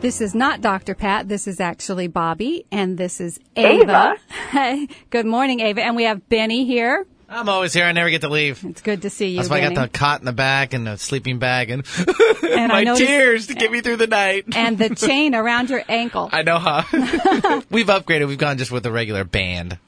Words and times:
This 0.00 0.22
is 0.22 0.34
not 0.34 0.62
Dr. 0.62 0.94
Pat. 0.94 1.28
This 1.28 1.46
is 1.46 1.60
actually 1.60 2.06
Bobbie, 2.08 2.64
and 2.72 2.96
this 2.96 3.20
is 3.20 3.38
Ava. 3.54 4.16
Ava. 4.54 4.86
good 5.10 5.26
morning, 5.26 5.60
Ava. 5.60 5.82
And 5.82 5.94
we 5.94 6.04
have 6.04 6.26
Benny 6.30 6.64
here. 6.64 7.06
I'm 7.28 7.48
always 7.50 7.74
here. 7.74 7.84
I 7.84 7.92
never 7.92 8.08
get 8.08 8.22
to 8.22 8.28
leave. 8.30 8.64
It's 8.64 8.80
good 8.80 9.02
to 9.02 9.10
see 9.10 9.28
you. 9.28 9.36
That's 9.36 9.50
why 9.50 9.60
Benny. 9.60 9.76
I 9.76 9.78
got 9.80 9.92
the 9.92 9.98
cot 9.98 10.20
in 10.20 10.24
the 10.26 10.32
back 10.32 10.72
and 10.72 10.86
the 10.86 10.96
sleeping 10.96 11.38
bag 11.38 11.68
and, 11.70 11.84
And 12.42 12.68
my 12.72 12.82
noticed- 12.82 13.06
tears 13.06 13.46
to 13.48 13.54
get 13.54 13.70
me 13.70 13.82
through 13.82 13.96
the 13.96 14.06
night. 14.06 14.46
and 14.56 14.78
the 14.78 14.88
chain 14.94 15.34
around 15.34 15.68
your 15.68 15.84
ankle. 15.86 16.30
I 16.32 16.42
know, 16.42 16.58
huh? 16.58 17.60
We've 17.70 17.86
upgraded. 17.86 18.26
We've 18.26 18.38
gone 18.38 18.56
just 18.56 18.72
with 18.72 18.86
a 18.86 18.90
regular 18.90 19.24
band. 19.24 19.78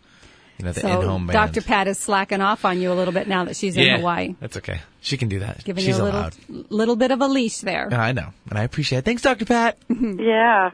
You 0.59 0.67
know, 0.67 0.73
the 0.73 0.81
so 0.81 1.01
in-home 1.01 1.27
band. 1.27 1.53
Dr. 1.55 1.63
Pat 1.67 1.89
is 1.89 1.99
slacking 1.99 2.41
off 2.41 2.65
on 2.65 2.81
you 2.81 2.93
a 2.93 2.95
little 2.95 3.13
bit 3.15 3.27
now 3.27 3.45
that 3.47 3.57
she's 3.57 3.77
in 3.77 3.97
Hawaii, 3.97 4.35
That's 4.41 4.57
okay. 4.59 4.81
She 5.01 5.17
can 5.17 5.29
do 5.29 5.41
that. 5.41 5.65
giving 5.65 5.83
She's 5.85 5.97
you 5.97 6.03
a 6.03 6.05
little 6.05 6.21
allowed. 6.21 6.37
little 6.71 6.97
bit 6.97 7.11
of 7.11 7.21
a 7.21 7.27
leash 7.27 7.59
there. 7.59 7.89
Yeah, 7.91 8.01
I 8.01 8.13
know, 8.13 8.29
and 8.51 8.59
I 8.59 8.63
appreciate 8.63 9.01
it. 9.01 9.05
Thanks, 9.05 9.23
Dr. 9.23 9.45
Pat. 9.45 9.79
Yeah. 9.91 10.71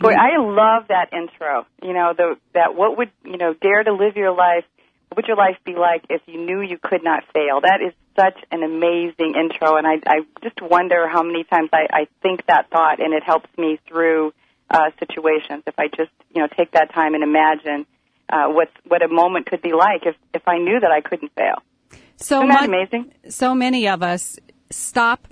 Boy, 0.00 0.14
I 0.14 0.36
love 0.38 0.88
that 0.88 1.12
intro. 1.12 1.64
You 1.80 1.92
know, 1.92 2.12
the 2.16 2.34
that 2.54 2.74
what 2.74 2.96
would 2.98 3.10
you 3.24 3.36
know, 3.36 3.54
dare 3.54 3.84
to 3.84 3.92
live 3.92 4.16
your 4.16 4.32
life. 4.34 4.64
What 5.08 5.16
would 5.18 5.26
your 5.28 5.36
life 5.36 5.58
be 5.64 5.74
like 5.74 6.06
if 6.10 6.22
you 6.26 6.44
knew 6.44 6.60
you 6.60 6.78
could 6.82 7.04
not 7.04 7.22
fail? 7.32 7.60
That 7.60 7.80
is 7.86 7.92
such 8.18 8.36
an 8.50 8.62
amazing 8.64 9.34
intro, 9.38 9.76
and 9.76 9.86
I, 9.86 10.00
I 10.06 10.20
just 10.42 10.60
wonder 10.60 11.06
how 11.06 11.22
many 11.22 11.44
times 11.44 11.68
I, 11.72 11.86
I 11.92 12.06
think 12.22 12.46
that 12.46 12.68
thought, 12.70 12.98
and 12.98 13.12
it 13.14 13.22
helps 13.22 13.48
me 13.56 13.78
through 13.86 14.32
uh, 14.70 14.90
situations. 14.98 15.62
If 15.68 15.78
I 15.78 15.86
just 15.86 16.10
you 16.34 16.40
know 16.42 16.48
take 16.56 16.72
that 16.72 16.92
time 16.92 17.14
and 17.14 17.22
imagine 17.22 17.86
uh, 18.32 18.48
what 18.48 18.68
what 18.88 19.02
a 19.02 19.08
moment 19.08 19.46
could 19.46 19.62
be 19.62 19.72
like 19.72 20.06
if 20.06 20.16
if 20.34 20.42
I 20.48 20.58
knew 20.58 20.80
that 20.80 20.90
I 20.90 21.00
couldn't 21.02 21.32
fail. 21.36 21.62
So 22.16 22.38
Isn't 22.38 22.48
that 22.48 22.60
much- 22.60 22.68
amazing? 22.68 23.12
so 23.28 23.54
many 23.54 23.86
of 23.88 24.02
us 24.02 24.38
stop. 24.70 25.28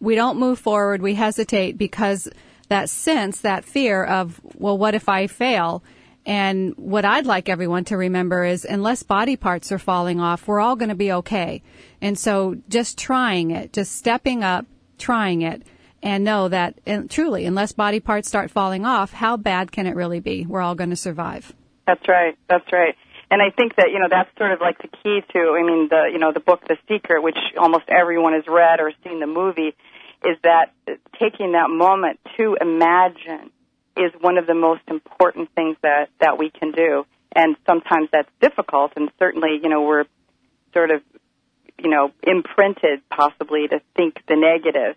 We 0.00 0.14
don't 0.14 0.38
move 0.38 0.58
forward. 0.58 1.00
We 1.02 1.14
hesitate 1.14 1.78
because 1.78 2.28
that 2.68 2.88
sense, 2.88 3.40
that 3.42 3.64
fear 3.64 4.02
of, 4.04 4.40
well, 4.54 4.78
what 4.78 4.94
if 4.94 5.08
I 5.08 5.26
fail? 5.26 5.82
And 6.24 6.74
what 6.76 7.04
I'd 7.04 7.26
like 7.26 7.48
everyone 7.48 7.84
to 7.86 7.96
remember 7.96 8.44
is 8.44 8.64
unless 8.64 9.02
body 9.02 9.36
parts 9.36 9.72
are 9.72 9.78
falling 9.78 10.20
off, 10.20 10.46
we're 10.46 10.60
all 10.60 10.76
going 10.76 10.88
to 10.90 10.94
be 10.94 11.12
okay. 11.12 11.62
And 12.00 12.18
so 12.18 12.56
just 12.68 12.96
trying 12.98 13.50
it, 13.50 13.72
just 13.72 13.92
stepping 13.96 14.42
up, 14.44 14.66
trying 14.98 15.42
it, 15.42 15.62
and 16.02 16.24
know 16.24 16.48
that 16.48 16.78
and 16.86 17.10
truly, 17.10 17.44
unless 17.44 17.72
body 17.72 18.00
parts 18.00 18.28
start 18.28 18.50
falling 18.50 18.86
off, 18.86 19.12
how 19.12 19.36
bad 19.36 19.72
can 19.72 19.86
it 19.86 19.94
really 19.96 20.20
be? 20.20 20.46
We're 20.46 20.62
all 20.62 20.74
going 20.74 20.90
to 20.90 20.96
survive. 20.96 21.52
That's 21.90 22.08
right. 22.08 22.38
That's 22.48 22.72
right. 22.72 22.94
And 23.32 23.42
I 23.42 23.50
think 23.50 23.74
that 23.74 23.90
you 23.92 23.98
know 23.98 24.06
that's 24.08 24.30
sort 24.38 24.52
of 24.52 24.60
like 24.60 24.78
the 24.78 24.88
key 24.88 25.22
to. 25.32 25.56
I 25.58 25.62
mean, 25.62 25.88
the 25.88 26.08
you 26.12 26.18
know 26.18 26.32
the 26.32 26.38
book 26.40 26.60
The 26.68 26.76
Secret, 26.88 27.20
which 27.20 27.38
almost 27.58 27.84
everyone 27.88 28.34
has 28.34 28.44
read 28.46 28.78
or 28.78 28.92
seen 29.02 29.18
the 29.18 29.26
movie, 29.26 29.74
is 30.24 30.36
that 30.44 30.72
taking 31.18 31.52
that 31.52 31.68
moment 31.68 32.20
to 32.36 32.56
imagine 32.60 33.50
is 33.96 34.12
one 34.20 34.38
of 34.38 34.46
the 34.46 34.54
most 34.54 34.82
important 34.86 35.50
things 35.56 35.76
that 35.82 36.10
that 36.20 36.38
we 36.38 36.50
can 36.50 36.70
do. 36.70 37.04
And 37.34 37.56
sometimes 37.66 38.08
that's 38.12 38.30
difficult, 38.40 38.92
and 38.94 39.10
certainly 39.18 39.58
you 39.60 39.68
know 39.68 39.82
we're 39.82 40.04
sort 40.72 40.92
of 40.92 41.02
you 41.82 41.90
know 41.90 42.12
imprinted 42.22 43.00
possibly 43.10 43.66
to 43.66 43.80
think 43.96 44.18
the 44.28 44.36
negative. 44.36 44.94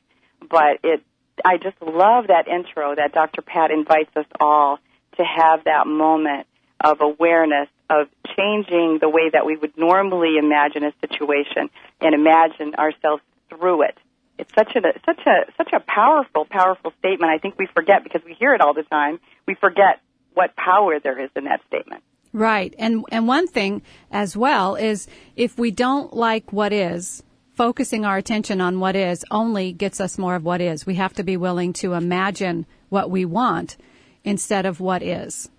But 0.48 0.78
it, 0.84 1.02
I 1.44 1.58
just 1.58 1.82
love 1.82 2.28
that 2.28 2.48
intro 2.48 2.94
that 2.94 3.14
Dr. 3.14 3.42
Pat 3.42 3.72
invites 3.72 4.16
us 4.16 4.28
all 4.40 4.78
to 5.18 5.24
have 5.24 5.64
that 5.64 5.88
moment 5.88 6.46
of 6.84 7.02
awareness 7.02 7.70
of 7.90 8.08
changing 8.36 9.00
the 9.00 9.10
way 9.10 9.30
that 9.32 9.46
we 9.46 9.56
would 9.56 9.78
normally 9.78 10.38
imagine 10.38 10.84
a 10.84 10.94
situation 11.02 11.70
and 12.02 12.14
imagine 12.14 12.76
ourselves 12.76 13.22
through 13.50 13.84
it. 13.84 13.98
It's 14.38 14.54
such 14.54 14.76
a 14.76 14.82
such 15.06 15.22
a 15.26 15.52
such 15.58 15.74
a 15.74 15.80
powerful 15.80 16.46
powerful 16.46 16.92
statement. 17.00 17.32
I 17.32 17.38
think 17.38 17.58
we 17.58 17.68
forget 17.68 18.04
because 18.04 18.22
we 18.26 18.34
hear 18.34 18.54
it 18.54 18.62
all 18.62 18.74
the 18.74 18.84
time. 18.84 19.20
We 19.48 19.54
forget 19.54 20.02
what 20.34 20.56
power 20.56 21.00
there 21.00 21.20
is 21.20 21.30
in 21.36 21.46
that 21.46 21.62
statement. 21.68 22.04
Right. 22.34 22.74
And 22.80 23.06
and 23.10 23.28
one 23.28 23.48
thing 23.48 23.84
as 24.12 24.36
well 24.36 24.76
is 24.76 25.08
if 25.36 25.58
we 25.60 25.70
don't 25.70 26.14
like 26.14 26.52
what 26.52 26.74
is, 26.74 27.22
focusing 27.54 28.06
our 28.06 28.18
attention 28.18 28.60
on 28.60 28.80
what 28.80 28.96
is 28.96 29.24
only 29.30 29.72
gets 29.72 30.02
us 30.02 30.18
more 30.18 30.36
of 30.36 30.44
what 30.44 30.62
is. 30.62 30.86
We 30.86 30.96
have 30.96 31.14
to 31.14 31.24
be 31.24 31.38
willing 31.38 31.74
to 31.74 31.94
imagine 31.94 32.66
what 32.90 33.12
we 33.12 33.26
want 33.26 33.78
instead 34.24 34.66
of 34.66 34.80
what 34.80 35.04
is. 35.04 35.50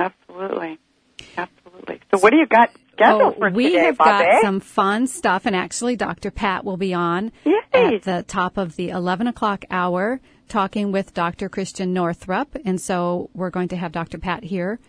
Absolutely, 0.00 0.78
absolutely. 1.36 2.00
So, 2.12 2.18
what 2.20 2.30
do 2.30 2.36
you 2.38 2.46
got 2.46 2.70
scheduled 2.92 3.22
Oh, 3.22 3.38
for 3.38 3.50
we 3.50 3.70
today, 3.70 3.84
have 3.86 3.98
Bobbie? 3.98 4.24
got 4.24 4.42
some 4.42 4.60
fun 4.60 5.06
stuff, 5.06 5.44
and 5.46 5.54
actually, 5.54 5.94
Dr. 5.96 6.30
Pat 6.30 6.64
will 6.64 6.76
be 6.78 6.94
on 6.94 7.30
Yay. 7.44 7.54
at 7.74 8.02
the 8.02 8.24
top 8.26 8.56
of 8.56 8.76
the 8.76 8.88
11 8.88 9.26
o'clock 9.26 9.64
hour 9.70 10.20
talking 10.48 10.90
with 10.90 11.14
Dr. 11.14 11.48
Christiane 11.48 11.92
Northrup. 11.92 12.56
And 12.64 12.80
so 12.80 13.30
we're 13.34 13.50
going 13.50 13.68
to 13.68 13.76
have 13.76 13.92
Dr. 13.92 14.18
Pat 14.18 14.42
here 14.42 14.80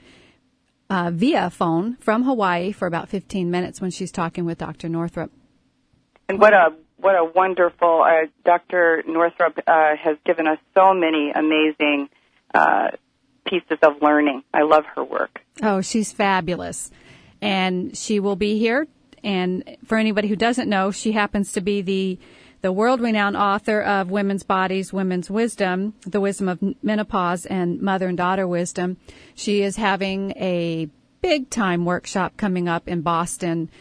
uh, 0.90 1.12
via 1.14 1.50
phone 1.52 1.98
from 1.98 2.24
Hawaii 2.24 2.72
for 2.72 2.88
about 2.88 3.10
15 3.10 3.52
minutes 3.52 3.80
when 3.80 3.92
she's 3.92 4.12
talking 4.12 4.46
with 4.46 4.58
Dr. 4.58 4.90
Northrup. 4.90 5.32
And 6.28 6.40
what 6.40 6.54
a 6.54 6.74
what 6.98 7.16
a 7.16 7.26
wonderful 7.26 8.04
uh, 8.04 8.28
Dr. 8.46 9.04
Northrup 9.08 9.58
uh, 9.68 9.96
has 9.98 10.18
given 10.26 10.48
us 10.48 10.58
so 10.76 10.94
many 10.94 11.32
amazing 11.32 12.10
uh, 12.54 12.90
pieces 13.46 13.78
of 13.82 14.02
learning. 14.02 14.44
I 14.54 14.64
love 14.64 14.86
her 14.96 15.04
work. 15.04 15.42
Oh, 15.62 15.82
she's 15.82 16.12
fabulous. 16.12 16.92
And 17.42 17.98
she 17.98 18.20
will 18.20 18.36
be 18.36 18.58
here. 18.60 18.88
And 19.24 19.78
for 19.86 19.98
anybody 19.98 20.28
who 20.28 20.36
doesn't 20.36 20.70
know, 20.70 20.92
she 20.92 21.12
happens 21.12 21.54
to 21.54 21.62
be 21.62 21.82
the 21.82 22.20
the 22.62 22.72
world 22.72 23.02
renowned 23.02 23.36
author 23.36 23.82
of 23.82 24.12
Women's 24.12 24.44
Bodies, 24.44 24.94
Women's 24.94 25.32
Wisdom, 25.32 25.96
The 26.06 26.22
Wisdom 26.22 26.48
of 26.48 26.60
Menopause 26.84 27.48
and 27.48 27.82
Mother 27.82 28.08
and 28.08 28.16
Daughter 28.18 28.48
Wisdom. 28.48 28.98
She 29.34 29.64
is 29.64 29.78
having 29.78 30.30
a 30.38 30.88
big 31.24 31.50
time 31.50 31.86
workshop 31.86 32.38
coming 32.38 32.70
up 32.70 32.88
in 32.88 33.02
Boston 33.02 33.72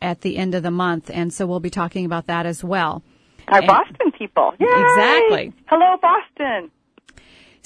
at 0.00 0.20
the 0.20 0.36
end 0.36 0.54
of 0.54 0.62
the 0.62 0.70
month. 0.70 1.10
And 1.12 1.32
so 1.32 1.46
we'll 1.48 1.58
be 1.58 1.68
talking 1.70 2.04
about 2.06 2.28
that 2.28 2.46
as 2.46 2.62
well. 2.62 3.02
Our 3.48 3.58
And- 3.58 3.66
Boston 3.66 4.12
people. 4.12 4.54
Yay! 4.60 4.66
Exactly. 4.68 5.52
Hello, 5.66 5.96
Boston. 6.00 6.70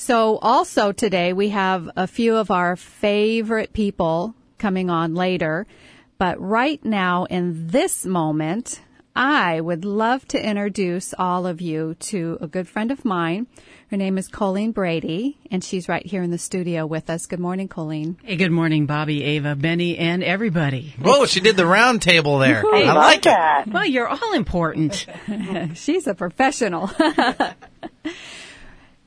So 0.05 0.37
also 0.39 0.91
today 0.91 1.33
we 1.33 1.51
have 1.51 1.89
a 1.95 2.09
few 2.09 2.37
of 2.37 2.51
our 2.51 2.75
favorite 2.75 3.73
people 3.73 4.35
coming 4.59 4.91
on 4.91 5.15
later. 5.15 5.65
But 6.19 6.41
right 6.41 6.85
now 6.85 7.27
in 7.27 7.69
this 7.69 8.05
moment, 8.05 8.81
I 9.15 9.61
would 9.61 9.85
love 9.85 10.27
to 10.29 10.45
introduce 10.45 11.15
all 11.17 11.47
of 11.47 11.61
you 11.61 11.95
to 12.11 12.37
a 12.41 12.49
good 12.49 12.67
friend 12.67 12.91
of 12.91 13.05
mine. 13.05 13.47
Her 13.93 13.97
name 13.97 14.19
is 14.19 14.27
Colleen 14.27 14.73
Brady, 14.73 15.39
and 15.53 15.63
she's 15.63 15.89
right 15.89 16.05
here 16.05 16.25
in 16.25 16.33
the 16.33 16.39
studio 16.39 16.85
with 16.85 17.09
us. 17.09 17.27
Good 17.27 17.39
morning, 17.39 17.69
Colleen. 17.69 18.17
Hey, 18.25 18.35
good 18.35 18.51
morning, 18.51 18.87
Bobbie, 18.87 19.23
Ava, 19.23 19.55
Benny, 19.55 19.99
and 19.99 20.25
everybody. 20.25 20.97
Whoa, 21.01 21.27
she 21.27 21.39
did 21.39 21.57
the 21.57 21.67
round 21.67 22.03
table 22.03 22.41
there. 22.41 22.65
I 22.67 22.87
Love 22.87 22.97
like 22.97 23.19
it. 23.19 23.25
that. 23.25 23.69
Well, 23.69 23.87
you're 23.87 24.09
all 24.09 24.33
important. 24.33 25.07
She's 25.75 26.09
a 26.09 26.15
professional. 26.15 26.91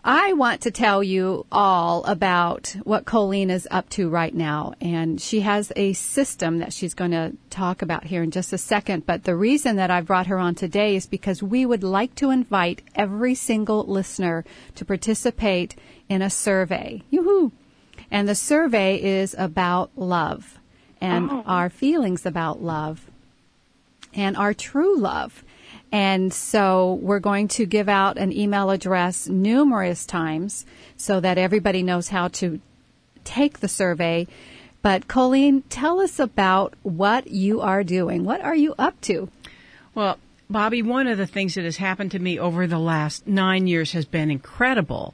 I 0.07 0.33
want 0.33 0.61
to 0.61 0.71
tell 0.71 1.01
you 1.01 1.47
all 1.51 2.03
about 2.03 2.75
what 2.83 3.05
Colleen 3.05 3.49
is 3.49 3.67
up 3.71 3.89
to 3.89 4.07
right 4.07 4.35
now. 4.35 4.73
And 4.79 5.19
she 5.19 5.39
has 5.39 5.71
a 5.75 5.93
system 5.93 6.59
that 6.59 6.73
she's 6.73 6.93
going 6.93 7.09
to 7.09 7.33
talk 7.49 7.81
about 7.81 8.03
here 8.03 8.21
in 8.21 8.29
just 8.29 8.53
a 8.53 8.59
second. 8.59 9.07
But 9.07 9.23
the 9.23 9.35
reason 9.35 9.77
that 9.77 9.89
I 9.89 10.01
brought 10.01 10.27
her 10.27 10.37
on 10.37 10.53
today 10.53 10.95
is 10.95 11.07
because 11.07 11.41
we 11.41 11.65
would 11.65 11.83
like 11.83 12.13
to 12.15 12.29
invite 12.29 12.83
every 12.93 13.33
single 13.33 13.83
listener 13.83 14.45
to 14.75 14.85
participate 14.85 15.75
in 16.07 16.21
a 16.21 16.29
survey. 16.29 17.01
Yoo-hoo! 17.09 17.51
And 18.11 18.29
the 18.29 18.35
survey 18.35 19.01
is 19.01 19.35
about 19.35 19.89
love 19.95 20.59
and 21.01 21.31
oh. 21.31 21.43
our 21.47 21.67
feelings 21.71 22.27
about 22.27 22.61
love 22.61 23.09
and 24.13 24.37
our 24.37 24.53
true 24.53 24.99
love. 24.99 25.43
And 25.95 26.33
so 26.33 26.95
we're 26.95 27.21
going 27.21 27.47
to 27.47 27.65
give 27.65 27.87
out 27.87 28.17
an 28.17 28.33
email 28.33 28.69
address 28.69 29.29
numerous 29.29 30.05
times 30.05 30.65
so 30.97 31.21
that 31.21 31.37
everybody 31.37 31.83
knows 31.83 32.09
how 32.09 32.27
to 32.39 32.59
take 33.23 33.61
the 33.61 33.69
survey. 33.69 34.27
But 34.81 35.07
Colleen, 35.07 35.61
tell 35.69 36.01
us 36.01 36.19
about 36.19 36.73
what 36.83 37.27
you 37.27 37.61
are 37.61 37.85
doing. 37.85 38.25
What 38.25 38.41
are 38.41 38.57
you 38.57 38.75
up 38.77 38.99
to? 39.03 39.29
Well, 39.93 40.19
Bobbie, 40.49 40.81
one 40.81 41.07
of 41.07 41.17
the 41.17 41.27
things 41.27 41.55
that 41.55 41.63
has 41.63 41.77
happened 41.77 42.11
to 42.11 42.19
me 42.19 42.39
over 42.39 42.67
the 42.67 42.77
last 42.77 43.25
nine 43.25 43.65
years 43.65 43.93
has 43.93 44.03
been 44.03 44.29
incredible. 44.29 45.13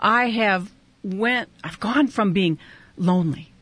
I 0.00 0.30
have 0.30 0.68
went, 1.04 1.48
I've 1.62 1.78
gone 1.78 2.08
from 2.08 2.32
being 2.32 2.58
lonely, 2.96 3.52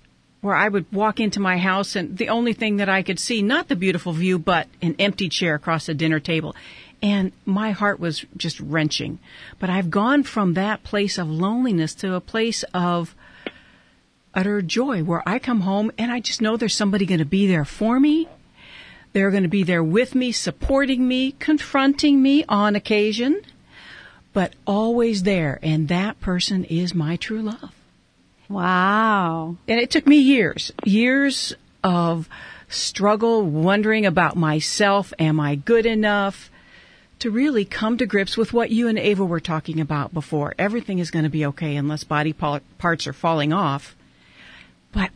where 0.47 0.55
I 0.55 0.69
would 0.69 0.91
walk 0.93 1.21
into 1.21 1.41
my 1.41 1.59
house 1.59 1.97
and 1.97 2.17
the 2.17 2.29
only 2.29 2.53
thing 2.53 2.77
that 2.77 2.89
I 2.89 3.03
could 3.03 3.19
see, 3.19 3.43
not 3.43 3.69
the 3.69 3.77
beautiful 3.77 4.13
view, 4.13 4.39
but 4.39 4.69
an 4.81 4.95
empty 4.99 5.29
chair 5.29 5.57
across 5.57 5.87
the 5.87 5.95
dinner 5.95 6.21
table. 6.21 6.55
And 7.03 7.33
my 7.45 7.73
heart 7.73 8.01
was 8.01 8.25
just 8.37 8.59
wrenching. 8.61 9.19
But 9.59 9.69
I've 9.69 9.91
gone 9.91 10.23
from 10.23 10.55
that 10.55 10.85
place 10.85 11.19
of 11.19 11.29
loneliness 11.29 11.95
to 11.97 12.15
a 12.15 12.21
place 12.21 12.63
of 12.73 13.15
utter 14.35 14.63
joy 14.63 15.03
where 15.03 15.23
I 15.27 15.39
come 15.39 15.63
home 15.63 15.91
and 15.99 16.13
I 16.13 16.21
just 16.21 16.41
know 16.41 16.57
there's 16.57 16.75
somebody 16.75 17.07
going 17.07 17.19
to 17.19 17.25
be 17.25 17.47
there 17.47 17.65
for 17.65 17.99
me. 17.99 18.29
They're 19.13 19.31
going 19.31 19.43
to 19.43 19.49
be 19.49 19.63
there 19.63 19.83
with 19.83 20.15
me, 20.15 20.31
supporting 20.31 21.09
me, 21.09 21.33
confronting 21.33 22.23
me 22.23 22.45
on 22.49 22.77
occasion, 22.77 23.41
but 24.33 24.55
always 24.67 25.23
there. 25.23 25.59
And 25.63 25.89
that 25.89 26.21
person 26.21 26.65
is 26.65 26.95
my 26.95 27.17
true 27.17 27.43
love. 27.43 27.76
Wow. 28.49 29.57
And 29.67 29.81
it 29.81 29.91
took 29.91 30.07
me 30.07 30.19
years, 30.19 30.73
years 30.85 31.55
of 31.83 32.29
struggle, 32.69 33.43
wondering 33.43 34.07
about 34.07 34.37
myself. 34.37 35.13
Am 35.19 35.41
I 35.41 35.55
good 35.57 35.87
enough? 35.87 36.51
To 37.21 37.31
really 37.31 37.65
come 37.65 37.97
to 37.99 38.07
grips 38.07 38.37
with 38.37 38.53
what 38.53 38.71
you 38.71 38.89
and 38.89 38.99
Ava 38.99 39.25
were 39.25 39.41
talking 39.41 39.81
about 39.81 40.13
before. 40.13 40.55
Everything 40.59 40.99
is 40.99 41.11
going 41.11 41.25
to 41.25 41.31
be 41.31 41.47
okay 41.47 41.77
unless 41.77 42.05
body 42.05 42.35
parts 42.35 43.07
are 43.07 43.13
falling 43.15 43.55
off. 43.55 43.97
But 44.93 45.11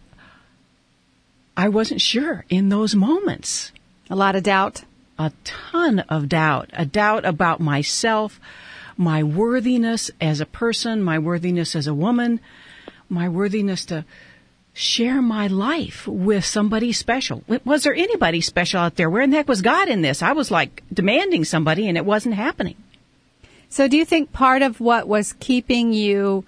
I 1.57 1.69
wasn't 1.69 2.01
sure 2.01 2.47
in 2.49 2.71
those 2.71 2.95
moments. 2.95 3.71
A 4.09 4.17
lot 4.17 4.35
of 4.35 4.43
doubt. 4.43 4.83
A 5.19 5.31
ton 5.45 5.99
of 6.09 6.31
doubt. 6.31 6.71
A 6.73 6.87
doubt 6.87 7.27
about 7.27 7.61
myself, 7.61 8.41
my 8.97 9.23
worthiness 9.23 10.11
as 10.23 10.41
a 10.41 10.47
person, 10.47 11.03
my 11.03 11.19
worthiness 11.19 11.77
as 11.77 11.87
a 11.87 11.93
woman, 11.93 12.41
my 13.11 13.29
worthiness 13.29 13.85
to 13.87 14.05
share 14.73 15.21
my 15.21 15.47
life 15.47 16.07
with 16.07 16.45
somebody 16.45 16.93
special. 16.93 17.43
Was 17.65 17.83
there 17.83 17.95
anybody 17.95 18.41
special 18.41 18.81
out 18.81 18.97
there? 18.97 19.11
Where 19.11 19.23
in 19.23 19.31
the 19.31 19.37
heck 19.37 19.49
was 19.49 19.63
God 19.63 19.89
in 19.89 20.03
this? 20.03 20.23
I 20.23 20.33
was 20.33 20.51
like 20.51 20.83
demanding 20.93 21.45
somebody 21.45 21.89
and 21.89 21.97
it 21.97 22.05
wasn't 22.05 22.35
happening. 22.35 22.77
So 23.69 23.89
do 23.89 23.97
you 23.97 24.05
think 24.05 24.33
part 24.33 24.63
of 24.63 24.81
what 24.81 25.07
was 25.07 25.35
keeping 25.35 25.93
you 25.93 26.45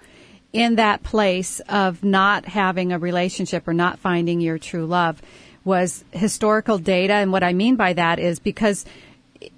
in 0.51 0.75
that 0.75 1.03
place 1.03 1.59
of 1.61 2.03
not 2.03 2.45
having 2.45 2.91
a 2.91 2.99
relationship 2.99 3.67
or 3.67 3.73
not 3.73 3.99
finding 3.99 4.41
your 4.41 4.57
true 4.57 4.85
love 4.85 5.21
was 5.63 6.03
historical 6.11 6.77
data? 6.77 7.13
And 7.13 7.31
what 7.31 7.43
I 7.43 7.53
mean 7.53 7.75
by 7.75 7.93
that 7.93 8.19
is 8.19 8.39
because 8.39 8.85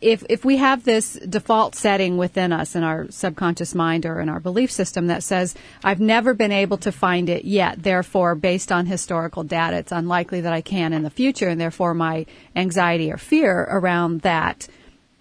if 0.01 0.23
if 0.29 0.45
we 0.45 0.57
have 0.57 0.83
this 0.83 1.13
default 1.13 1.75
setting 1.75 2.17
within 2.17 2.51
us 2.51 2.75
in 2.75 2.83
our 2.83 3.09
subconscious 3.09 3.75
mind 3.75 4.05
or 4.05 4.19
in 4.19 4.29
our 4.29 4.39
belief 4.39 4.71
system 4.71 5.07
that 5.07 5.23
says 5.23 5.55
I've 5.83 5.99
never 5.99 6.33
been 6.33 6.51
able 6.51 6.77
to 6.79 6.91
find 6.91 7.29
it 7.29 7.45
yet, 7.45 7.81
therefore 7.81 8.35
based 8.35 8.71
on 8.71 8.85
historical 8.85 9.43
data 9.43 9.77
it's 9.77 9.91
unlikely 9.91 10.41
that 10.41 10.53
I 10.53 10.61
can 10.61 10.93
in 10.93 11.03
the 11.03 11.09
future 11.09 11.49
and 11.49 11.59
therefore 11.59 11.93
my 11.93 12.25
anxiety 12.55 13.11
or 13.11 13.17
fear 13.17 13.67
around 13.69 14.21
that 14.21 14.67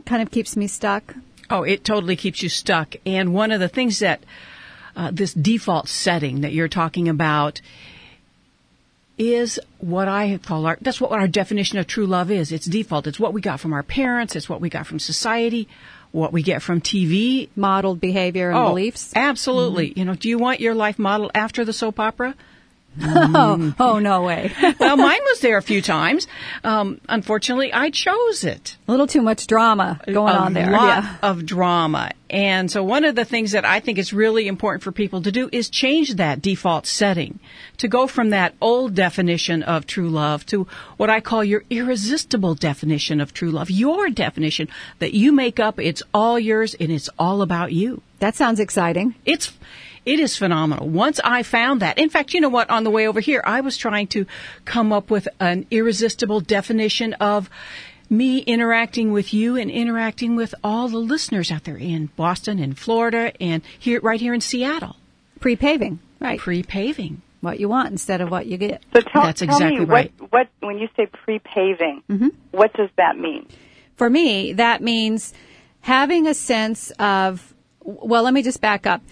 kind 0.04 0.22
of 0.22 0.30
keeps 0.30 0.56
me 0.56 0.66
stuck. 0.66 1.14
Oh, 1.50 1.62
it 1.62 1.84
totally 1.84 2.16
keeps 2.16 2.42
you 2.42 2.48
stuck. 2.48 2.96
And 3.04 3.34
one 3.34 3.52
of 3.52 3.60
the 3.60 3.68
things 3.68 3.98
that 3.98 4.22
uh, 4.96 5.10
this 5.12 5.34
default 5.34 5.88
setting 5.88 6.42
that 6.42 6.52
you're 6.52 6.68
talking 6.68 7.08
about 7.08 7.60
is 9.16 9.60
what 9.78 10.08
I 10.08 10.38
call 10.38 10.66
our, 10.66 10.78
that's 10.80 11.00
what 11.00 11.12
our 11.12 11.28
definition 11.28 11.78
of 11.78 11.86
true 11.86 12.06
love 12.06 12.30
is. 12.30 12.52
It's 12.52 12.66
default. 12.66 13.06
It's 13.06 13.20
what 13.20 13.32
we 13.32 13.40
got 13.40 13.60
from 13.60 13.72
our 13.72 13.82
parents. 13.82 14.34
It's 14.34 14.48
what 14.48 14.60
we 14.60 14.68
got 14.68 14.86
from 14.86 14.98
society, 14.98 15.68
what 16.10 16.32
we 16.32 16.42
get 16.42 16.62
from 16.62 16.80
TV. 16.80 17.48
Modeled 17.54 18.00
behavior 18.00 18.50
and 18.50 18.58
oh, 18.58 18.68
beliefs. 18.68 19.12
Absolutely. 19.14 19.90
Mm-hmm. 19.90 19.98
You 19.98 20.04
know, 20.04 20.14
do 20.14 20.28
you 20.28 20.38
want 20.38 20.60
your 20.60 20.74
life 20.74 20.98
modeled 20.98 21.30
after 21.34 21.64
the 21.64 21.72
soap 21.72 22.00
opera? 22.00 22.34
Oh, 23.02 23.74
oh, 23.78 23.98
no 23.98 24.22
way. 24.22 24.52
well, 24.78 24.96
mine 24.96 25.20
was 25.22 25.40
there 25.40 25.56
a 25.56 25.62
few 25.62 25.82
times. 25.82 26.26
Um, 26.62 27.00
unfortunately, 27.08 27.72
I 27.72 27.90
chose 27.90 28.44
it. 28.44 28.76
A 28.86 28.90
little 28.90 29.06
too 29.06 29.22
much 29.22 29.46
drama 29.46 30.00
going 30.06 30.34
a 30.34 30.38
on 30.38 30.52
there. 30.52 30.68
A 30.68 30.72
lot 30.72 31.02
yeah. 31.02 31.16
of 31.22 31.46
drama. 31.46 32.12
And 32.30 32.70
so 32.70 32.82
one 32.82 33.04
of 33.04 33.14
the 33.14 33.24
things 33.24 33.52
that 33.52 33.64
I 33.64 33.80
think 33.80 33.98
is 33.98 34.12
really 34.12 34.48
important 34.48 34.82
for 34.82 34.90
people 34.90 35.22
to 35.22 35.30
do 35.30 35.48
is 35.52 35.70
change 35.70 36.16
that 36.16 36.42
default 36.42 36.86
setting 36.86 37.38
to 37.76 37.86
go 37.88 38.06
from 38.06 38.30
that 38.30 38.54
old 38.60 38.94
definition 38.94 39.62
of 39.62 39.86
true 39.86 40.08
love 40.08 40.44
to 40.46 40.66
what 40.96 41.10
I 41.10 41.20
call 41.20 41.44
your 41.44 41.62
irresistible 41.70 42.54
definition 42.54 43.20
of 43.20 43.32
true 43.32 43.50
love, 43.50 43.70
your 43.70 44.10
definition 44.10 44.68
that 44.98 45.14
you 45.14 45.32
make 45.32 45.60
up. 45.60 45.78
It's 45.78 46.02
all 46.12 46.38
yours 46.38 46.74
and 46.74 46.90
it's 46.90 47.08
all 47.18 47.42
about 47.42 47.72
you. 47.72 48.02
That 48.18 48.34
sounds 48.34 48.58
exciting. 48.58 49.14
It's, 49.24 49.52
it 50.06 50.20
is 50.20 50.36
phenomenal. 50.36 50.88
Once 50.88 51.20
I 51.24 51.42
found 51.42 51.80
that, 51.80 51.98
in 51.98 52.10
fact, 52.10 52.34
you 52.34 52.40
know 52.40 52.48
what? 52.48 52.70
On 52.70 52.84
the 52.84 52.90
way 52.90 53.08
over 53.08 53.20
here, 53.20 53.42
I 53.44 53.60
was 53.60 53.76
trying 53.76 54.06
to 54.08 54.26
come 54.64 54.92
up 54.92 55.10
with 55.10 55.28
an 55.40 55.66
irresistible 55.70 56.40
definition 56.40 57.14
of 57.14 57.48
me 58.10 58.38
interacting 58.40 59.12
with 59.12 59.32
you 59.32 59.56
and 59.56 59.70
interacting 59.70 60.36
with 60.36 60.54
all 60.62 60.88
the 60.88 60.98
listeners 60.98 61.50
out 61.50 61.64
there 61.64 61.76
in 61.76 62.06
Boston 62.16 62.58
and 62.58 62.78
Florida 62.78 63.32
and 63.40 63.62
here, 63.78 64.00
right 64.00 64.20
here 64.20 64.34
in 64.34 64.40
Seattle. 64.40 64.96
Pre-paving, 65.40 65.98
right? 66.20 66.38
Pre-paving. 66.38 67.22
What 67.40 67.60
you 67.60 67.68
want 67.68 67.90
instead 67.90 68.22
of 68.22 68.30
what 68.30 68.46
you 68.46 68.56
get. 68.56 68.82
So 68.94 69.00
tell, 69.00 69.22
That's 69.22 69.40
tell 69.40 69.50
exactly 69.50 69.80
me 69.80 69.84
right. 69.84 70.12
What, 70.18 70.32
what, 70.32 70.48
when 70.60 70.78
you 70.78 70.88
say 70.96 71.06
pre-paving, 71.06 72.02
mm-hmm. 72.08 72.28
what 72.52 72.72
does 72.72 72.88
that 72.96 73.18
mean? 73.18 73.46
For 73.96 74.08
me, 74.08 74.54
that 74.54 74.82
means 74.82 75.34
having 75.80 76.26
a 76.26 76.32
sense 76.32 76.90
of, 76.98 77.54
well, 77.80 78.22
let 78.22 78.32
me 78.32 78.42
just 78.42 78.62
back 78.62 78.86
up 78.86 79.02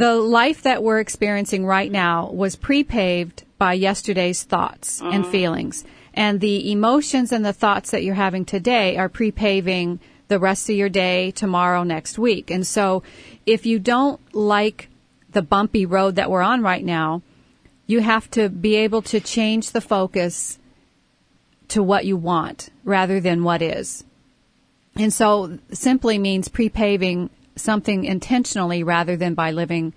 the 0.00 0.14
life 0.14 0.62
that 0.62 0.82
we're 0.82 0.98
experiencing 0.98 1.66
right 1.66 1.92
now 1.92 2.30
was 2.30 2.56
pre-paved 2.56 3.44
by 3.58 3.74
yesterday's 3.74 4.42
thoughts 4.42 5.02
and 5.02 5.26
mm. 5.26 5.30
feelings. 5.30 5.84
And 6.14 6.40
the 6.40 6.72
emotions 6.72 7.32
and 7.32 7.44
the 7.44 7.52
thoughts 7.52 7.90
that 7.90 8.02
you're 8.02 8.14
having 8.14 8.46
today 8.46 8.96
are 8.96 9.10
pre-paving 9.10 10.00
the 10.28 10.38
rest 10.38 10.70
of 10.70 10.76
your 10.76 10.88
day, 10.88 11.32
tomorrow, 11.32 11.82
next 11.82 12.18
week. 12.18 12.50
And 12.50 12.66
so 12.66 13.02
if 13.44 13.66
you 13.66 13.78
don't 13.78 14.18
like 14.34 14.88
the 15.32 15.42
bumpy 15.42 15.84
road 15.84 16.16
that 16.16 16.30
we're 16.30 16.40
on 16.40 16.62
right 16.62 16.84
now, 16.84 17.20
you 17.86 18.00
have 18.00 18.30
to 18.30 18.48
be 18.48 18.76
able 18.76 19.02
to 19.02 19.20
change 19.20 19.72
the 19.72 19.82
focus 19.82 20.58
to 21.68 21.82
what 21.82 22.06
you 22.06 22.16
want 22.16 22.70
rather 22.84 23.20
than 23.20 23.44
what 23.44 23.60
is. 23.60 24.02
And 24.96 25.12
so 25.12 25.58
simply 25.72 26.18
means 26.18 26.48
pre-paving 26.48 27.28
something 27.60 28.04
intentionally 28.04 28.82
rather 28.82 29.16
than 29.16 29.34
by 29.34 29.50
living 29.52 29.92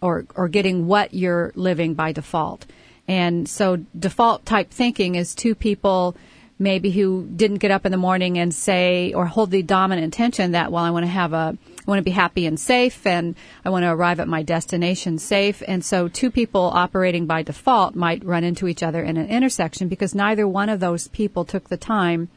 or, 0.00 0.26
or 0.34 0.48
getting 0.48 0.86
what 0.86 1.14
you're 1.14 1.52
living 1.54 1.94
by 1.94 2.12
default. 2.12 2.66
And 3.08 3.48
so 3.48 3.76
default 3.98 4.44
type 4.44 4.70
thinking 4.70 5.14
is 5.14 5.34
two 5.34 5.54
people 5.54 6.16
maybe 6.58 6.90
who 6.90 7.28
didn't 7.34 7.58
get 7.58 7.70
up 7.70 7.84
in 7.84 7.90
the 7.90 7.98
morning 7.98 8.38
and 8.38 8.54
say 8.54 9.12
or 9.12 9.26
hold 9.26 9.50
the 9.50 9.62
dominant 9.62 10.04
intention 10.04 10.52
that 10.52 10.70
well 10.70 10.84
I 10.84 10.90
want 10.90 11.04
to 11.04 11.10
have 11.10 11.32
a 11.32 11.56
I 11.86 11.90
want 11.90 11.98
to 11.98 12.04
be 12.04 12.12
happy 12.12 12.46
and 12.46 12.58
safe 12.58 13.04
and 13.06 13.34
I 13.64 13.70
want 13.70 13.82
to 13.82 13.90
arrive 13.90 14.20
at 14.20 14.28
my 14.28 14.42
destination 14.44 15.18
safe 15.18 15.62
and 15.66 15.84
so 15.84 16.06
two 16.06 16.30
people 16.30 16.70
operating 16.72 17.26
by 17.26 17.42
default 17.42 17.96
might 17.96 18.24
run 18.24 18.44
into 18.44 18.68
each 18.68 18.84
other 18.84 19.02
in 19.02 19.16
an 19.16 19.28
intersection 19.28 19.88
because 19.88 20.14
neither 20.14 20.46
one 20.46 20.68
of 20.68 20.78
those 20.78 21.08
people 21.08 21.44
took 21.44 21.68
the 21.68 21.76
time 21.76 22.28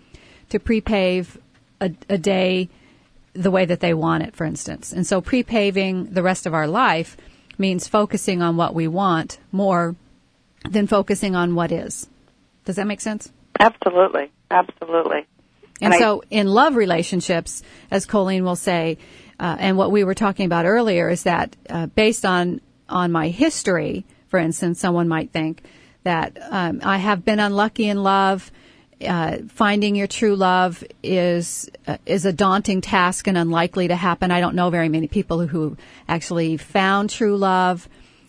to 0.49 0.57
prepave 0.57 1.37
a, 1.79 1.91
a 2.09 2.17
day 2.17 2.69
the 3.37 3.51
way 3.51 3.65
that 3.65 3.79
they 3.79 3.93
want 3.93 4.23
it, 4.23 4.35
for 4.35 4.45
instance. 4.45 4.91
And 4.91 5.05
so 5.05 5.21
pre-paving 5.21 6.13
the 6.13 6.23
rest 6.23 6.45
of 6.45 6.53
our 6.53 6.67
life 6.67 7.17
means 7.57 7.87
focusing 7.87 8.41
on 8.41 8.57
what 8.57 8.73
we 8.73 8.87
want 8.87 9.39
more 9.51 9.95
than 10.69 10.87
focusing 10.87 11.35
on 11.35 11.55
what 11.55 11.71
is. 11.71 12.07
Does 12.65 12.75
that 12.75 12.87
make 12.87 13.01
sense? 13.01 13.31
Absolutely. 13.59 14.31
Absolutely. 14.51 15.25
And, 15.81 15.93
and 15.93 15.95
so 15.95 16.23
I, 16.23 16.25
in 16.31 16.47
love 16.47 16.75
relationships, 16.75 17.63
as 17.91 18.05
Colleen 18.05 18.43
will 18.43 18.55
say, 18.55 18.97
uh, 19.39 19.55
and 19.59 19.77
what 19.77 19.91
we 19.91 20.03
were 20.03 20.15
talking 20.15 20.45
about 20.45 20.65
earlier 20.65 21.09
is 21.09 21.23
that 21.23 21.55
uh, 21.69 21.85
based 21.87 22.25
on 22.25 22.61
on 22.89 23.11
my 23.11 23.29
history, 23.29 24.05
for 24.29 24.39
instance, 24.39 24.79
someone 24.79 25.07
might 25.07 25.31
think 25.31 25.61
that 26.03 26.37
um, 26.49 26.79
I 26.83 26.97
have 26.97 27.25
been 27.25 27.39
unlucky 27.39 27.87
in 27.89 28.01
love 28.01 28.49
uh, 29.05 29.37
finding 29.49 29.95
your 29.95 30.07
true 30.07 30.35
love 30.35 30.83
is 31.03 31.69
uh, 31.85 31.97
is 32.05 32.25
a 32.25 32.33
daunting 32.33 32.81
task 32.81 33.27
and 33.27 33.37
unlikely 33.37 33.89
to 33.89 33.95
happen. 33.95 34.31
I 34.31 34.41
don't 34.41 34.55
know 34.55 34.69
very 34.69 34.89
many 34.89 35.07
people 35.07 35.45
who 35.45 35.77
actually 36.07 36.57
found 36.57 37.09
true 37.09 37.37
love. 37.37 37.87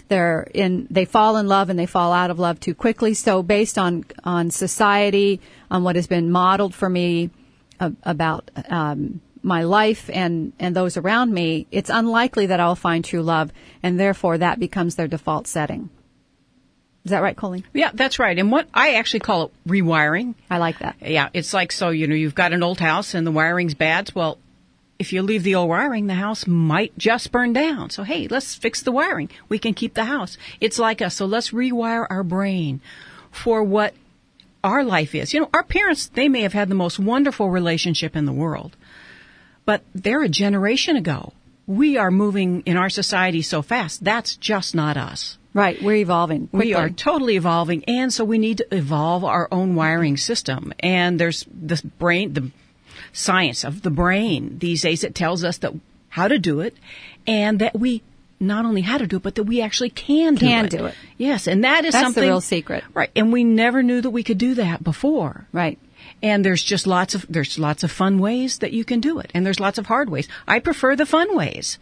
They're 0.08 0.48
in 0.54 0.86
they 0.90 1.04
fall 1.04 1.36
in 1.36 1.48
love 1.48 1.70
and 1.70 1.78
they 1.78 1.86
fall 1.86 2.12
out 2.12 2.30
of 2.30 2.38
love 2.38 2.60
too 2.60 2.74
quickly. 2.74 3.14
So 3.14 3.42
based 3.42 3.78
on 3.78 4.04
on 4.24 4.50
society, 4.50 5.40
on 5.70 5.84
what 5.84 5.96
has 5.96 6.06
been 6.06 6.30
modeled 6.30 6.74
for 6.74 6.88
me 6.88 7.30
uh, 7.80 7.90
about 8.02 8.50
um, 8.68 9.20
my 9.42 9.62
life 9.62 10.10
and 10.12 10.52
and 10.58 10.76
those 10.76 10.96
around 10.96 11.32
me, 11.32 11.66
it's 11.70 11.90
unlikely 11.90 12.46
that 12.46 12.60
I'll 12.60 12.74
find 12.74 13.04
true 13.04 13.22
love, 13.22 13.52
and 13.82 13.98
therefore 13.98 14.38
that 14.38 14.58
becomes 14.58 14.96
their 14.96 15.08
default 15.08 15.46
setting. 15.46 15.90
Is 17.04 17.10
that 17.10 17.22
right, 17.22 17.36
Colleen? 17.36 17.64
Yeah, 17.72 17.90
that's 17.94 18.18
right. 18.18 18.38
And 18.38 18.50
what 18.52 18.68
I 18.74 18.94
actually 18.94 19.20
call 19.20 19.44
it 19.46 19.52
rewiring. 19.66 20.34
I 20.50 20.58
like 20.58 20.80
that. 20.80 20.96
Yeah, 21.00 21.30
it's 21.32 21.54
like 21.54 21.72
so 21.72 21.90
you 21.90 22.06
know 22.06 22.14
you've 22.14 22.34
got 22.34 22.52
an 22.52 22.62
old 22.62 22.80
house 22.80 23.14
and 23.14 23.26
the 23.26 23.30
wiring's 23.32 23.74
bad. 23.74 24.10
Well, 24.14 24.38
if 24.98 25.12
you 25.12 25.22
leave 25.22 25.42
the 25.42 25.54
old 25.54 25.68
wiring, 25.68 26.06
the 26.06 26.14
house 26.14 26.46
might 26.46 26.96
just 26.98 27.32
burn 27.32 27.52
down. 27.52 27.90
So 27.90 28.02
hey, 28.02 28.28
let's 28.28 28.54
fix 28.54 28.82
the 28.82 28.92
wiring. 28.92 29.30
We 29.48 29.58
can 29.58 29.74
keep 29.74 29.94
the 29.94 30.04
house. 30.04 30.36
It's 30.60 30.78
like 30.78 31.00
us. 31.00 31.14
So 31.14 31.26
let's 31.26 31.50
rewire 31.50 32.06
our 32.10 32.22
brain. 32.24 32.80
for 33.30 33.62
what 33.62 33.94
our 34.64 34.84
life 34.84 35.14
is. 35.14 35.32
You 35.32 35.40
know, 35.40 35.50
our 35.54 35.62
parents, 35.62 36.06
they 36.08 36.28
may 36.28 36.42
have 36.42 36.52
had 36.52 36.68
the 36.68 36.74
most 36.74 36.98
wonderful 36.98 37.50
relationship 37.50 38.16
in 38.16 38.24
the 38.26 38.32
world, 38.32 38.76
but 39.64 39.82
they're 39.94 40.22
a 40.22 40.28
generation 40.28 40.96
ago. 40.96 41.32
We 41.66 41.98
are 41.98 42.10
moving 42.10 42.62
in 42.64 42.76
our 42.76 42.90
society 42.90 43.42
so 43.42 43.62
fast. 43.62 44.02
That's 44.02 44.36
just 44.36 44.74
not 44.74 44.96
us. 44.96 45.38
Right, 45.58 45.82
we're 45.82 45.96
evolving. 45.96 46.48
Quickly. 46.48 46.68
We 46.68 46.74
are 46.74 46.88
totally 46.90 47.36
evolving, 47.36 47.84
and 47.86 48.12
so 48.12 48.24
we 48.24 48.38
need 48.38 48.58
to 48.58 48.74
evolve 48.74 49.24
our 49.24 49.48
own 49.50 49.74
wiring 49.74 50.16
system. 50.16 50.72
And 50.80 51.18
there's 51.20 51.44
the 51.50 51.80
brain, 51.98 52.32
the 52.32 52.50
science 53.12 53.64
of 53.64 53.82
the 53.82 53.90
brain 53.90 54.58
these 54.58 54.82
days 54.82 55.00
that 55.00 55.14
tells 55.14 55.42
us 55.44 55.58
that 55.58 55.72
how 56.08 56.28
to 56.28 56.38
do 56.38 56.60
it, 56.60 56.76
and 57.26 57.58
that 57.58 57.78
we 57.78 58.02
not 58.40 58.64
only 58.64 58.82
how 58.82 58.98
to 58.98 59.06
do 59.06 59.16
it, 59.16 59.22
but 59.22 59.34
that 59.34 59.42
we 59.44 59.60
actually 59.60 59.90
can 59.90 60.36
do 60.36 60.46
Can 60.46 60.66
it. 60.66 60.70
do 60.70 60.86
it. 60.86 60.94
Yes, 61.16 61.48
and 61.48 61.64
that 61.64 61.84
is 61.84 61.92
something 61.92 62.04
That's 62.04 62.14
the 62.14 62.22
real 62.22 62.40
secret. 62.40 62.84
right? 62.94 63.10
And 63.16 63.32
we 63.32 63.42
never 63.42 63.82
knew 63.82 64.00
that 64.00 64.10
we 64.10 64.22
could 64.22 64.38
do 64.38 64.54
that 64.54 64.84
before. 64.84 65.46
Right. 65.52 65.78
And 66.22 66.44
there's 66.44 66.62
just 66.62 66.86
lots 66.86 67.14
of 67.14 67.26
there's 67.28 67.58
lots 67.58 67.84
of 67.84 67.90
fun 67.92 68.18
ways 68.18 68.58
that 68.58 68.72
you 68.72 68.84
can 68.84 69.00
do 69.00 69.18
it, 69.20 69.30
and 69.34 69.46
there's 69.46 69.60
lots 69.60 69.78
of 69.78 69.86
hard 69.86 70.10
ways. 70.10 70.28
I 70.46 70.58
prefer 70.58 70.96
the 70.96 71.06
fun 71.06 71.36
ways. 71.36 71.78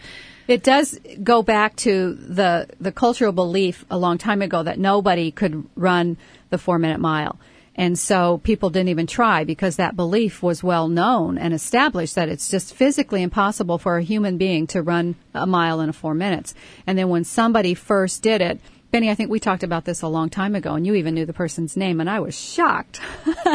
It 0.46 0.62
does 0.62 0.98
go 1.22 1.42
back 1.42 1.74
to 1.76 2.14
the 2.14 2.68
the 2.78 2.92
cultural 2.92 3.32
belief 3.32 3.84
a 3.90 3.98
long 3.98 4.18
time 4.18 4.42
ago 4.42 4.62
that 4.62 4.78
nobody 4.78 5.30
could 5.30 5.64
run 5.74 6.16
the 6.50 6.58
four 6.58 6.78
minute 6.78 7.00
mile. 7.00 7.38
And 7.78 7.98
so 7.98 8.38
people 8.38 8.70
didn't 8.70 8.88
even 8.88 9.06
try 9.06 9.44
because 9.44 9.76
that 9.76 9.96
belief 9.96 10.42
was 10.42 10.62
well 10.62 10.88
known 10.88 11.36
and 11.36 11.52
established 11.52 12.14
that 12.14 12.30
it's 12.30 12.48
just 12.48 12.74
physically 12.74 13.22
impossible 13.22 13.76
for 13.76 13.98
a 13.98 14.02
human 14.02 14.38
being 14.38 14.66
to 14.68 14.82
run 14.82 15.14
a 15.34 15.46
mile 15.46 15.80
in 15.80 15.90
a 15.90 15.92
four 15.92 16.14
minutes. 16.14 16.54
And 16.86 16.96
then 16.96 17.10
when 17.10 17.24
somebody 17.24 17.74
first 17.74 18.22
did 18.22 18.40
it, 18.40 18.60
Benny, 18.90 19.10
I 19.10 19.14
think 19.14 19.30
we 19.30 19.40
talked 19.40 19.62
about 19.62 19.84
this 19.84 20.02
a 20.02 20.08
long 20.08 20.30
time 20.30 20.54
ago 20.54 20.74
and 20.74 20.86
you 20.86 20.94
even 20.94 21.14
knew 21.14 21.26
the 21.26 21.32
person's 21.32 21.76
name 21.76 22.00
and 22.00 22.08
I 22.08 22.20
was 22.20 22.38
shocked. 22.38 23.00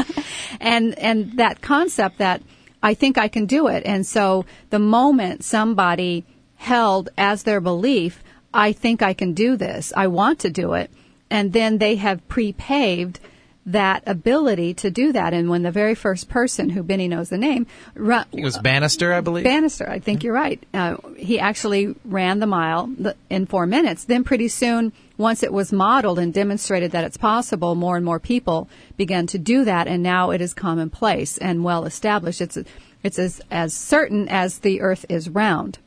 and, 0.59 0.97
and 0.99 1.37
that 1.37 1.61
concept 1.61 2.17
that 2.19 2.41
I 2.83 2.93
think 2.93 3.17
I 3.17 3.27
can 3.27 3.45
do 3.45 3.67
it. 3.67 3.83
And 3.85 4.05
so 4.05 4.45
the 4.69 4.79
moment 4.79 5.43
somebody 5.43 6.25
held 6.55 7.09
as 7.17 7.43
their 7.43 7.61
belief, 7.61 8.23
I 8.53 8.73
think 8.73 9.01
I 9.01 9.13
can 9.13 9.33
do 9.33 9.55
this. 9.55 9.93
I 9.95 10.07
want 10.07 10.39
to 10.39 10.49
do 10.49 10.73
it. 10.73 10.91
And 11.29 11.53
then 11.53 11.77
they 11.77 11.95
have 11.95 12.27
pre-paved 12.27 13.19
that 13.65 14.03
ability 14.07 14.73
to 14.73 14.89
do 14.89 15.13
that. 15.13 15.33
And 15.33 15.49
when 15.49 15.63
the 15.63 15.71
very 15.71 15.95
first 15.95 16.29
person 16.29 16.69
who 16.69 16.83
Benny 16.83 17.07
knows 17.07 17.29
the 17.29 17.37
name, 17.37 17.67
run, 17.95 18.25
It 18.31 18.43
was 18.43 18.57
Bannister, 18.57 19.13
I 19.13 19.21
believe. 19.21 19.43
Bannister, 19.43 19.89
I 19.89 19.99
think 19.99 20.23
you're 20.23 20.33
right. 20.33 20.61
Uh, 20.73 20.97
he 21.15 21.39
actually 21.39 21.95
ran 22.03 22.39
the 22.39 22.47
mile 22.47 22.89
in 23.29 23.45
four 23.45 23.65
minutes. 23.67 24.05
Then 24.05 24.23
pretty 24.23 24.47
soon, 24.47 24.91
once 25.21 25.43
it 25.43 25.53
was 25.53 25.71
modeled 25.71 26.19
and 26.19 26.33
demonstrated 26.33 26.91
that 26.91 27.03
it's 27.03 27.17
possible, 27.17 27.75
more 27.75 27.95
and 27.95 28.05
more 28.05 28.19
people 28.19 28.67
began 28.97 29.27
to 29.27 29.37
do 29.37 29.63
that, 29.65 29.87
and 29.87 30.03
now 30.03 30.31
it 30.31 30.41
is 30.41 30.53
commonplace 30.53 31.37
and 31.37 31.63
well 31.63 31.85
established. 31.85 32.41
It's 32.41 32.57
it's 33.03 33.19
as 33.19 33.41
as 33.49 33.73
certain 33.73 34.27
as 34.27 34.59
the 34.59 34.81
Earth 34.81 35.05
is 35.09 35.29
round, 35.29 35.79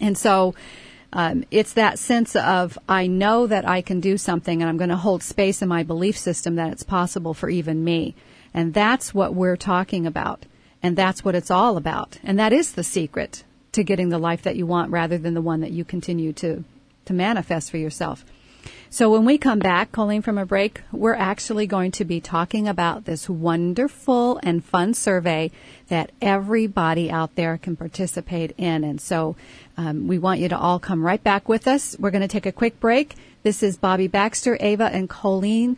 and 0.00 0.16
so. 0.16 0.54
Um, 1.16 1.44
it's 1.52 1.74
that 1.74 2.00
sense 2.00 2.34
of 2.34 2.76
I 2.88 3.06
know 3.06 3.46
that 3.46 3.68
I 3.68 3.82
can 3.82 4.00
do 4.00 4.18
something, 4.18 4.60
and 4.60 4.68
I'm 4.68 4.76
going 4.76 4.90
to 4.90 4.96
hold 4.96 5.22
space 5.22 5.62
in 5.62 5.68
my 5.68 5.84
belief 5.84 6.18
system 6.18 6.56
that 6.56 6.72
it's 6.72 6.82
possible 6.82 7.34
for 7.34 7.48
even 7.48 7.84
me, 7.84 8.16
and 8.52 8.74
that's 8.74 9.14
what 9.14 9.32
we're 9.32 9.56
talking 9.56 10.08
about. 10.08 10.44
And 10.84 10.96
that's 10.96 11.24
what 11.24 11.34
it's 11.34 11.50
all 11.50 11.78
about. 11.78 12.18
And 12.22 12.38
that 12.38 12.52
is 12.52 12.72
the 12.72 12.84
secret 12.84 13.42
to 13.72 13.82
getting 13.82 14.10
the 14.10 14.18
life 14.18 14.42
that 14.42 14.56
you 14.56 14.66
want 14.66 14.90
rather 14.90 15.16
than 15.16 15.32
the 15.32 15.40
one 15.40 15.60
that 15.60 15.70
you 15.70 15.82
continue 15.82 16.30
to, 16.34 16.62
to 17.06 17.12
manifest 17.14 17.70
for 17.70 17.78
yourself. 17.78 18.22
So 18.94 19.10
when 19.10 19.24
we 19.24 19.38
come 19.38 19.58
back, 19.58 19.90
Colleen, 19.90 20.22
from 20.22 20.38
a 20.38 20.46
break, 20.46 20.80
we're 20.92 21.14
actually 21.14 21.66
going 21.66 21.90
to 21.90 22.04
be 22.04 22.20
talking 22.20 22.68
about 22.68 23.06
this 23.06 23.28
wonderful 23.28 24.38
and 24.44 24.64
fun 24.64 24.94
survey 24.94 25.50
that 25.88 26.12
everybody 26.22 27.10
out 27.10 27.34
there 27.34 27.58
can 27.58 27.74
participate 27.74 28.54
in. 28.56 28.84
And 28.84 29.00
so 29.00 29.34
um, 29.76 30.06
we 30.06 30.20
want 30.20 30.38
you 30.38 30.48
to 30.48 30.56
all 30.56 30.78
come 30.78 31.04
right 31.04 31.20
back 31.20 31.48
with 31.48 31.66
us. 31.66 31.96
We're 31.98 32.12
going 32.12 32.22
to 32.22 32.28
take 32.28 32.46
a 32.46 32.52
quick 32.52 32.78
break. 32.78 33.16
This 33.42 33.64
is 33.64 33.76
Bobbie 33.76 34.06
Baxter, 34.06 34.56
Ava, 34.60 34.84
and 34.84 35.10
Colleen, 35.10 35.76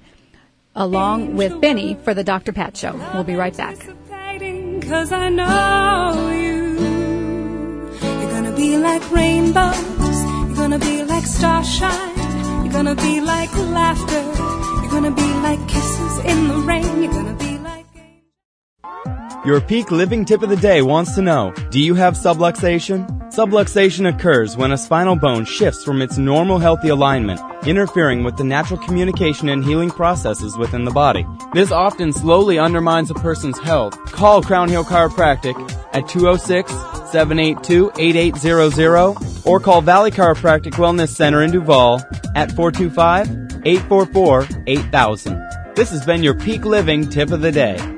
along 0.75 1.37
with 1.37 1.58
Benny 1.58 1.94
for 1.94 2.12
the 2.12 2.23
Dr. 2.23 2.52
Pat 2.52 2.76
Show. 2.76 3.00
We'll 3.14 3.25
be 3.25 3.35
right 3.35 3.56
back. 3.56 3.78
Cause 3.78 5.11
I 5.11 5.30
know 5.30 6.32
you. 6.32 6.76
You're 7.99 8.30
gonna 8.30 8.54
be 8.54 8.76
like 8.76 9.11
rainbows. 9.11 9.80
You're 10.00 10.54
gonna 10.54 10.78
be 10.78 11.02
like 11.02 11.25
starshine. 11.25 12.15
You're 12.76 12.85
gonna 12.85 13.02
be 13.02 13.21
like 13.23 13.56
laughter. 13.56 14.23
You're 14.83 14.90
gonna 14.90 15.11
be 15.11 15.33
like 15.40 15.66
kisses 15.66 16.18
in 16.26 16.49
the 16.49 16.59
rain. 16.59 17.25
Your 19.46 19.60
peak 19.60 19.92
living 19.92 20.24
tip 20.24 20.42
of 20.42 20.48
the 20.48 20.56
day 20.56 20.82
wants 20.82 21.14
to 21.14 21.22
know 21.22 21.54
Do 21.70 21.78
you 21.78 21.94
have 21.94 22.14
subluxation? 22.14 23.06
Subluxation 23.32 24.12
occurs 24.12 24.56
when 24.56 24.72
a 24.72 24.76
spinal 24.76 25.14
bone 25.14 25.44
shifts 25.44 25.84
from 25.84 26.02
its 26.02 26.18
normal 26.18 26.58
healthy 26.58 26.88
alignment, 26.88 27.40
interfering 27.64 28.24
with 28.24 28.36
the 28.36 28.42
natural 28.42 28.80
communication 28.80 29.48
and 29.48 29.64
healing 29.64 29.90
processes 29.90 30.58
within 30.58 30.84
the 30.84 30.90
body. 30.90 31.24
This 31.54 31.70
often 31.70 32.12
slowly 32.12 32.58
undermines 32.58 33.08
a 33.08 33.14
person's 33.14 33.60
health. 33.60 33.96
Call 34.06 34.42
Crown 34.42 34.68
Hill 34.68 34.84
Chiropractic 34.84 35.54
at 35.92 36.08
206 36.08 36.68
782 37.12 37.92
8800 38.00 39.14
or 39.44 39.60
call 39.60 39.80
Valley 39.80 40.10
Chiropractic 40.10 40.72
Wellness 40.72 41.10
Center 41.10 41.42
in 41.42 41.52
Duvall 41.52 42.00
at 42.34 42.50
425 42.50 43.62
844 43.64 44.48
8000. 44.66 45.74
This 45.76 45.90
has 45.90 46.04
been 46.04 46.24
your 46.24 46.34
peak 46.34 46.64
living 46.64 47.08
tip 47.08 47.30
of 47.30 47.42
the 47.42 47.52
day. 47.52 47.95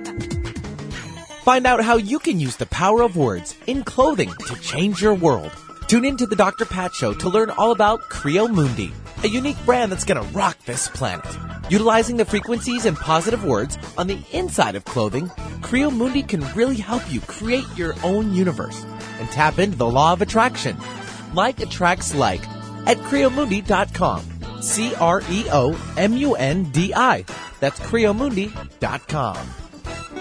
Find 1.48 1.66
out 1.66 1.82
how 1.82 1.96
you 1.96 2.18
can 2.18 2.38
use 2.38 2.56
the 2.56 2.66
power 2.66 3.00
of 3.00 3.16
words 3.16 3.54
in 3.66 3.82
clothing 3.82 4.30
to 4.48 4.54
change 4.56 5.00
your 5.00 5.14
world. 5.14 5.50
Tune 5.86 6.04
in 6.04 6.18
to 6.18 6.26
the 6.26 6.36
Dr. 6.36 6.66
Pat 6.66 6.92
Show 6.92 7.14
to 7.14 7.28
learn 7.30 7.48
all 7.48 7.72
about 7.72 8.02
Creo 8.10 8.54
Mundi, 8.54 8.92
a 9.24 9.28
unique 9.28 9.56
brand 9.64 9.90
that's 9.90 10.04
gonna 10.04 10.28
rock 10.34 10.58
this 10.66 10.88
planet. 10.88 11.24
Utilizing 11.70 12.18
the 12.18 12.26
frequencies 12.26 12.84
and 12.84 12.98
positive 12.98 13.46
words 13.46 13.78
on 13.96 14.08
the 14.08 14.18
inside 14.30 14.76
of 14.76 14.84
clothing, 14.84 15.28
Creo 15.62 15.90
Mundi 15.90 16.22
can 16.22 16.44
really 16.54 16.76
help 16.76 17.10
you 17.10 17.22
create 17.22 17.64
your 17.78 17.94
own 18.04 18.34
universe 18.34 18.84
and 19.18 19.30
tap 19.30 19.58
into 19.58 19.78
the 19.78 19.88
law 19.88 20.12
of 20.12 20.20
attraction. 20.20 20.76
Like 21.32 21.60
attracts 21.60 22.14
like 22.14 22.46
at 22.86 22.98
creomundi.com. 23.08 24.60
C 24.60 24.94
R 24.96 25.22
E 25.30 25.46
O 25.50 25.94
M 25.96 26.14
U 26.14 26.34
N 26.34 26.64
D 26.64 26.92
I. 26.92 27.24
That's 27.58 27.80
creomundi.com. 27.80 29.48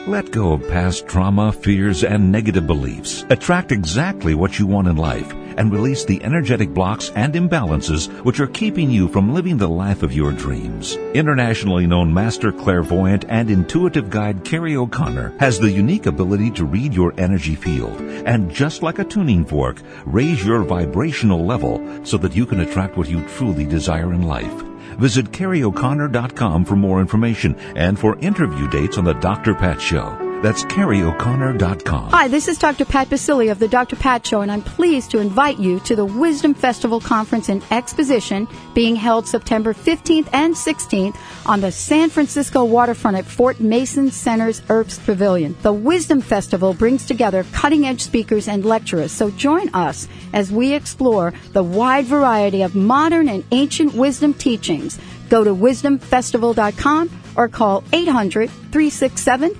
Let 0.08 0.32
go 0.32 0.54
of 0.54 0.66
past 0.70 1.06
trauma, 1.06 1.52
fears, 1.52 2.06
and 2.06 2.32
negative 2.32 2.66
beliefs. 2.66 3.26
Attract 3.30 3.74
exactly 3.74 4.36
what 4.36 4.58
you 4.58 4.66
want 4.66 4.88
in 4.88 4.96
life 4.96 5.34
and 5.58 5.70
release 5.70 6.06
the 6.06 6.24
energetic 6.24 6.74
blocks 6.74 7.12
and 7.14 7.34
imbalances 7.34 8.08
which 8.24 8.40
are 8.40 8.48
keeping 8.48 8.90
you 8.90 9.10
from 9.10 9.34
living 9.34 9.58
the 9.58 9.68
life 9.68 10.04
of 10.04 10.14
your 10.14 10.32
dreams. 10.32 10.96
Internationally 11.14 11.86
known 11.86 12.14
master 12.14 12.54
clairvoyant 12.54 13.26
and 13.28 13.52
intuitive 13.52 14.10
guide 14.10 14.46
Carrie 14.46 14.78
O'Connor 14.78 15.36
has 15.42 15.60
the 15.60 15.70
unique 15.70 16.06
ability 16.06 16.52
to 16.52 16.64
read 16.64 16.94
your 16.94 17.14
energy 17.18 17.56
field 17.56 18.00
and 18.00 18.50
just 18.50 18.84
like 18.84 19.00
a 19.00 19.04
tuning 19.04 19.44
fork, 19.44 19.82
raise 20.06 20.46
your 20.46 20.64
vibrational 20.64 21.46
level 21.46 21.84
so 22.06 22.18
that 22.18 22.34
you 22.34 22.46
can 22.46 22.62
attract 22.62 22.96
what 22.96 23.10
you 23.10 23.28
truly 23.28 23.66
desire 23.66 24.14
in 24.14 24.22
life. 24.22 24.64
Visit 24.98 25.32
CarrieO'Connor.com 25.32 26.66
for 26.66 26.76
more 26.76 27.00
information 27.02 27.56
and 27.76 27.98
for 27.98 28.18
interview 28.20 28.68
dates 28.70 28.98
on 28.98 29.06
The 29.06 29.14
Dr. 29.14 29.54
Pat 29.54 29.82
Show. 29.82 30.27
That's 30.44 30.64
CarrieO'Connor.com. 30.66 32.12
Hi, 32.12 32.28
this 32.28 32.48
is 32.48 32.60
Dr. 32.60 32.86
Pat 32.86 33.10
Baccili 33.10 33.52
of 33.52 33.58
the 33.58 33.68
Dr. 33.68 33.96
Pat 33.96 34.26
Show, 34.26 34.42
and 34.42 34.52
I'm 34.52 34.62
pleased 34.62 35.10
to 35.12 35.20
invite 35.20 35.58
you 35.58 35.80
to 35.80 35.96
the 35.96 36.06
Wisdom 36.06 36.54
Festival 36.54 37.00
Conference 37.00 37.50
and 37.50 37.64
Exposition 37.72 38.48
being 38.76 38.96
held 38.96 39.28
September 39.28 39.74
15th 39.74 40.30
and 40.34 40.54
16th 40.54 41.18
on 41.48 41.62
the 41.62 41.72
San 41.72 42.12
Francisco 42.12 42.64
waterfront 42.64 43.18
at 43.18 43.26
Fort 43.26 43.60
Mason 43.60 44.12
Center's 44.12 44.62
Herbst 44.62 45.04
Pavilion. 45.06 45.56
The 45.64 45.74
Wisdom 45.74 46.22
Festival 46.22 46.76
brings 46.76 47.08
together 47.08 47.44
cutting 47.52 47.88
edge 47.88 48.02
speakers 48.02 48.48
and 48.48 48.64
lecturers, 48.64 49.12
so 49.12 49.32
join 49.32 49.70
us 49.74 50.08
as 50.34 50.52
we 50.52 50.74
explore 50.74 51.34
the 51.54 51.64
wide 51.64 52.06
variety 52.06 52.62
of 52.62 52.76
modern 52.76 53.28
and 53.28 53.44
ancient 53.52 53.96
wisdom 53.96 54.36
teachings. 54.36 55.00
Go 55.30 55.44
to 55.44 55.54
wisdomfestival.com 55.54 57.22
or 57.36 57.48
call 57.48 57.84
800 57.92 58.50
367 58.50 59.60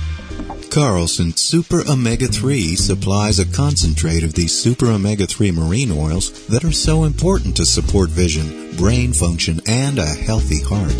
Carlson 0.71 1.35
Super 1.35 1.83
Omega 1.89 2.27
3 2.27 2.77
supplies 2.77 3.39
a 3.39 3.45
concentrate 3.45 4.23
of 4.23 4.33
these 4.33 4.57
Super 4.57 4.87
Omega 4.87 5.27
3 5.27 5.51
marine 5.51 5.91
oils 5.91 6.47
that 6.47 6.63
are 6.63 6.71
so 6.71 7.03
important 7.03 7.57
to 7.57 7.65
support 7.65 8.09
vision, 8.09 8.75
brain 8.77 9.11
function, 9.11 9.59
and 9.67 9.99
a 9.99 10.05
healthy 10.05 10.61
heart. 10.61 10.95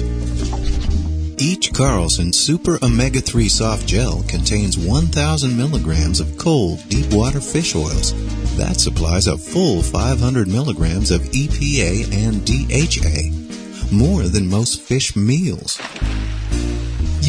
Each 1.41 1.73
Carlson 1.73 2.33
Super 2.33 2.77
Omega 2.83 3.21
3 3.21 3.47
soft 3.47 3.87
gel 3.87 4.23
contains 4.27 4.77
1,000 4.77 5.55
milligrams 5.57 6.19
of 6.19 6.37
cold, 6.37 6.83
deep 6.89 7.11
water 7.13 7.39
fish 7.39 7.73
oils. 7.73 8.13
That 8.57 8.79
supplies 8.79 9.27
a 9.27 9.37
full 9.37 9.81
500 9.81 10.49
milligrams 10.49 11.11
of 11.11 11.21
EPA 11.21 12.13
and 12.13 12.45
DHA, 12.45 13.95
more 13.95 14.23
than 14.23 14.49
most 14.49 14.81
fish 14.81 15.15
meals. 15.15 15.79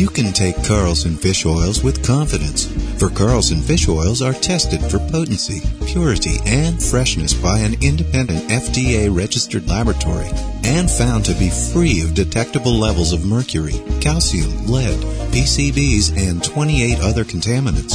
You 0.03 0.09
can 0.09 0.33
take 0.33 0.65
Carlson 0.65 1.15
fish 1.15 1.47
oils 1.47 1.85
with 1.85 2.05
confidence, 2.05 2.67
for 2.99 3.09
Carlson 3.09 3.61
fish 3.61 3.89
oils 3.89 4.21
are 4.21 4.33
tested 4.33 4.81
for 4.81 4.99
potency, 4.99 5.63
purity, 5.87 6.39
and 6.45 6.83
freshness 6.83 7.33
by 7.33 7.61
an 7.61 7.75
independent 7.81 8.51
FDA 8.51 9.17
registered 9.17 9.69
laboratory 9.69 10.27
and 10.65 10.91
found 10.91 11.25
to 11.27 11.35
be 11.35 11.51
free 11.51 12.01
of 12.01 12.15
detectable 12.15 12.73
levels 12.73 13.13
of 13.13 13.25
mercury, 13.25 13.75
cadmium, 14.01 14.67
lead, 14.67 14.99
PCBs, 15.31 16.19
and 16.19 16.43
28 16.43 16.99
other 16.99 17.23
contaminants. 17.23 17.95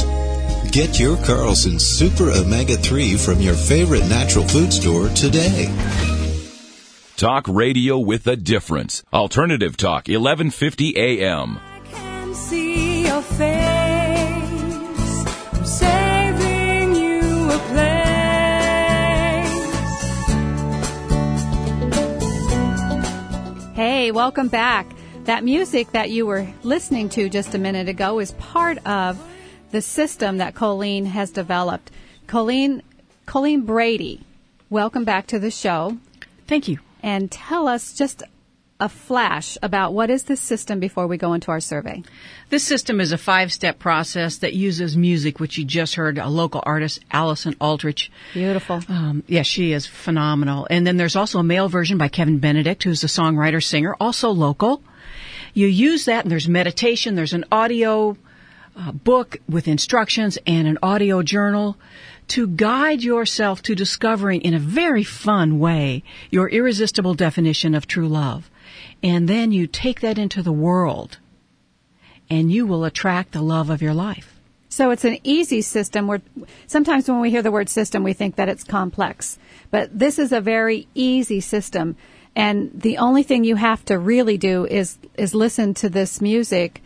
Get 0.72 0.98
your 0.98 1.18
Carlson 1.18 1.78
Super 1.78 2.30
Omega 2.30 2.78
3 2.78 3.18
from 3.18 3.42
your 3.42 3.54
favorite 3.54 4.08
natural 4.08 4.48
food 4.48 4.72
store 4.72 5.10
today. 5.10 5.66
Talk 7.18 7.46
radio 7.48 7.98
with 7.98 8.26
a 8.26 8.36
difference. 8.36 9.02
Alternative 9.12 9.76
Talk, 9.76 10.08
1150 10.08 10.96
AM. 10.96 11.60
Can 12.48 12.56
see 12.56 13.06
your 13.06 13.22
face. 13.22 13.46
I'm 15.52 15.64
saving 15.64 16.94
you 16.94 17.50
a 17.50 17.58
place. 17.68 17.94
Hey, 23.74 24.10
welcome 24.10 24.48
back. 24.48 24.86
That 25.24 25.44
music 25.44 25.92
that 25.92 26.10
you 26.10 26.26
were 26.26 26.48
listening 26.62 27.10
to 27.10 27.28
just 27.28 27.54
a 27.54 27.58
minute 27.58 27.88
ago 27.88 28.18
is 28.18 28.32
part 28.32 28.78
of 28.86 29.22
the 29.70 29.82
system 29.82 30.38
that 30.38 30.54
Colleen 30.54 31.04
has 31.04 31.30
developed. 31.30 31.90
Colleen, 32.26 32.82
Colleen 33.26 33.62
Brady, 33.62 34.22
welcome 34.70 35.04
back 35.04 35.26
to 35.28 35.38
the 35.38 35.50
show. 35.50 35.98
Thank 36.46 36.66
you. 36.68 36.78
And 37.02 37.30
tell 37.30 37.68
us 37.68 37.92
just 37.92 38.22
a 38.80 38.88
flash 38.88 39.58
about 39.60 39.92
what 39.92 40.08
is 40.08 40.24
this 40.24 40.40
system 40.40 40.78
before 40.78 41.06
we 41.08 41.16
go 41.16 41.32
into 41.32 41.50
our 41.50 41.58
survey. 41.58 42.02
This 42.48 42.62
system 42.62 43.00
is 43.00 43.10
a 43.10 43.18
five 43.18 43.52
step 43.52 43.78
process 43.78 44.38
that 44.38 44.54
uses 44.54 44.96
music, 44.96 45.40
which 45.40 45.58
you 45.58 45.64
just 45.64 45.96
heard 45.96 46.18
a 46.18 46.28
local 46.28 46.62
artist, 46.64 47.00
Allison 47.10 47.56
Aldrich. 47.60 48.10
Beautiful. 48.34 48.80
Um, 48.88 49.24
yeah, 49.26 49.42
she 49.42 49.72
is 49.72 49.86
phenomenal. 49.86 50.66
And 50.70 50.86
then 50.86 50.96
there's 50.96 51.16
also 51.16 51.40
a 51.40 51.42
male 51.42 51.68
version 51.68 51.98
by 51.98 52.08
Kevin 52.08 52.38
Benedict, 52.38 52.84
who's 52.84 53.02
a 53.02 53.08
songwriter 53.08 53.62
singer, 53.62 53.96
also 54.00 54.30
local. 54.30 54.82
You 55.54 55.66
use 55.66 56.04
that, 56.04 56.24
and 56.24 56.30
there's 56.30 56.48
meditation, 56.48 57.16
there's 57.16 57.32
an 57.32 57.46
audio 57.50 58.16
uh, 58.76 58.92
book 58.92 59.38
with 59.48 59.66
instructions, 59.66 60.38
and 60.46 60.68
an 60.68 60.78
audio 60.84 61.22
journal 61.22 61.76
to 62.28 62.46
guide 62.46 63.02
yourself 63.02 63.62
to 63.62 63.74
discovering 63.74 64.42
in 64.42 64.54
a 64.54 64.58
very 64.58 65.02
fun 65.02 65.58
way 65.58 66.04
your 66.30 66.48
irresistible 66.48 67.14
definition 67.14 67.74
of 67.74 67.86
true 67.86 68.06
love. 68.06 68.48
And 69.02 69.28
then 69.28 69.52
you 69.52 69.66
take 69.66 70.00
that 70.00 70.18
into 70.18 70.42
the 70.42 70.52
world 70.52 71.18
and 72.28 72.50
you 72.52 72.66
will 72.66 72.84
attract 72.84 73.32
the 73.32 73.42
love 73.42 73.70
of 73.70 73.80
your 73.80 73.94
life. 73.94 74.38
So 74.68 74.90
it's 74.90 75.04
an 75.04 75.18
easy 75.24 75.62
system 75.62 76.06
where 76.06 76.20
sometimes 76.66 77.08
when 77.08 77.20
we 77.20 77.30
hear 77.30 77.42
the 77.42 77.50
word 77.50 77.68
system, 77.68 78.02
we 78.02 78.12
think 78.12 78.36
that 78.36 78.48
it's 78.48 78.64
complex. 78.64 79.38
But 79.70 79.98
this 79.98 80.18
is 80.18 80.30
a 80.30 80.40
very 80.40 80.86
easy 80.94 81.40
system. 81.40 81.96
And 82.36 82.70
the 82.74 82.98
only 82.98 83.22
thing 83.22 83.44
you 83.44 83.56
have 83.56 83.84
to 83.86 83.98
really 83.98 84.36
do 84.36 84.66
is, 84.66 84.98
is 85.16 85.34
listen 85.34 85.74
to 85.74 85.88
this 85.88 86.20
music 86.20 86.82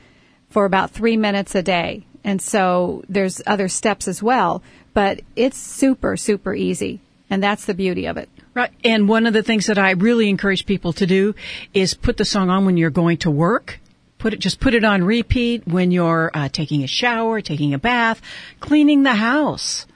for 0.49 0.65
about 0.65 0.91
three 0.91 1.17
minutes 1.17 1.55
a 1.55 1.63
day. 1.63 2.07
And 2.25 2.41
so 2.41 3.03
there's 3.09 3.43
other 3.47 3.69
steps 3.69 4.07
as 4.07 4.23
well, 4.23 4.63
but 4.95 5.21
it's 5.35 5.59
super, 5.59 6.17
super 6.17 6.55
easy. 6.55 7.01
And 7.29 7.43
that's 7.43 7.65
the 7.65 7.75
beauty 7.75 8.07
of 8.07 8.17
it. 8.17 8.29
Right. 8.55 8.71
And 8.85 9.09
one 9.09 9.27
of 9.27 9.33
the 9.33 9.43
things 9.43 9.67
that 9.67 9.79
I 9.79 9.93
really 9.93 10.29
encourage 10.29 10.67
people 10.67 10.93
to 10.95 11.07
do 11.07 11.35
is 11.73 11.95
put 11.95 12.19
the 12.19 12.25
song 12.25 12.51
on 12.51 12.67
when 12.67 12.77
you're 12.77 12.91
going 12.91 13.19
to 13.19 13.31
work. 13.31 13.81
Put 14.19 14.35
it, 14.35 14.41
just 14.41 14.61
put 14.61 14.75
it 14.75 14.85
on 14.85 15.03
repeat 15.03 15.67
when 15.67 15.91
you're 15.91 16.31
uh, 16.33 16.49
taking 16.49 16.85
a 16.85 16.87
shower, 16.87 17.41
taking 17.41 17.75
a 17.75 17.79
bath, 17.79 18.21
cleaning 18.61 19.03
the 19.03 19.15
house. 19.15 19.87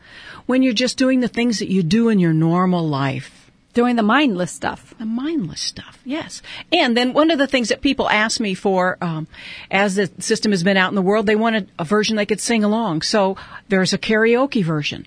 When 0.46 0.62
you're 0.62 0.72
just 0.72 0.96
doing 0.96 1.20
the 1.20 1.28
things 1.28 1.58
that 1.58 1.70
you 1.70 1.82
do 1.82 2.08
in 2.08 2.18
your 2.18 2.32
normal 2.32 2.88
life. 2.88 3.50
Doing 3.74 3.96
the 3.96 4.02
mindless 4.02 4.52
stuff. 4.52 4.94
The 4.98 5.04
mindless 5.04 5.60
stuff, 5.60 6.00
yes. 6.02 6.40
And 6.72 6.96
then 6.96 7.12
one 7.12 7.30
of 7.30 7.38
the 7.38 7.46
things 7.46 7.68
that 7.68 7.82
people 7.82 8.08
ask 8.08 8.40
me 8.40 8.54
for, 8.54 8.96
um, 9.02 9.26
as 9.70 9.96
the 9.96 10.10
system 10.18 10.52
has 10.52 10.64
been 10.64 10.78
out 10.78 10.88
in 10.88 10.94
the 10.94 11.02
world, 11.02 11.26
they 11.26 11.36
wanted 11.36 11.70
a 11.78 11.84
version 11.84 12.16
they 12.16 12.24
could 12.24 12.40
sing 12.40 12.64
along. 12.64 13.02
So 13.02 13.36
there's 13.68 13.92
a 13.92 13.98
karaoke 13.98 14.64
version. 14.64 15.06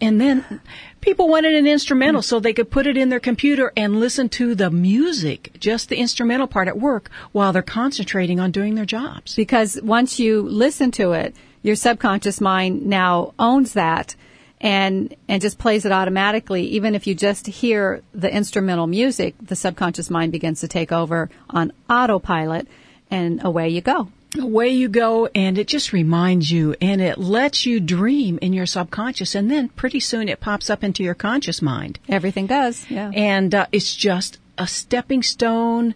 And 0.00 0.20
then 0.20 0.60
people 1.00 1.28
wanted 1.28 1.54
an 1.54 1.66
instrumental 1.66 2.22
so 2.22 2.40
they 2.40 2.52
could 2.52 2.70
put 2.70 2.86
it 2.86 2.96
in 2.96 3.10
their 3.10 3.20
computer 3.20 3.72
and 3.76 4.00
listen 4.00 4.28
to 4.30 4.54
the 4.54 4.70
music, 4.70 5.52
just 5.58 5.88
the 5.88 5.96
instrumental 5.96 6.46
part 6.46 6.68
at 6.68 6.78
work 6.78 7.10
while 7.32 7.52
they're 7.52 7.62
concentrating 7.62 8.40
on 8.40 8.50
doing 8.50 8.74
their 8.74 8.86
jobs. 8.86 9.34
Because 9.34 9.78
once 9.82 10.18
you 10.18 10.42
listen 10.42 10.90
to 10.92 11.12
it, 11.12 11.34
your 11.62 11.76
subconscious 11.76 12.40
mind 12.40 12.86
now 12.86 13.34
owns 13.38 13.74
that 13.74 14.14
and 14.60 15.14
and 15.28 15.40
just 15.40 15.58
plays 15.58 15.84
it 15.84 15.92
automatically 15.92 16.64
even 16.64 16.94
if 16.94 17.06
you 17.06 17.14
just 17.14 17.46
hear 17.46 18.02
the 18.12 18.32
instrumental 18.32 18.86
music 18.86 19.34
the 19.40 19.56
subconscious 19.56 20.10
mind 20.10 20.32
begins 20.32 20.60
to 20.60 20.68
take 20.68 20.92
over 20.92 21.30
on 21.48 21.72
autopilot 21.88 22.68
and 23.10 23.42
away 23.42 23.68
you 23.68 23.80
go 23.80 24.08
away 24.38 24.68
you 24.68 24.88
go 24.88 25.26
and 25.34 25.58
it 25.58 25.66
just 25.66 25.92
reminds 25.92 26.50
you 26.50 26.74
and 26.80 27.00
it 27.00 27.18
lets 27.18 27.66
you 27.66 27.80
dream 27.80 28.38
in 28.40 28.52
your 28.52 28.66
subconscious 28.66 29.34
and 29.34 29.50
then 29.50 29.68
pretty 29.70 30.00
soon 30.00 30.28
it 30.28 30.40
pops 30.40 30.70
up 30.70 30.84
into 30.84 31.02
your 31.02 31.14
conscious 31.14 31.60
mind. 31.60 31.98
Everything 32.08 32.46
does 32.46 32.88
yeah. 32.90 33.10
And 33.14 33.54
uh, 33.54 33.66
it's 33.72 33.94
just 33.94 34.38
a 34.56 34.66
stepping 34.66 35.22
stone 35.22 35.94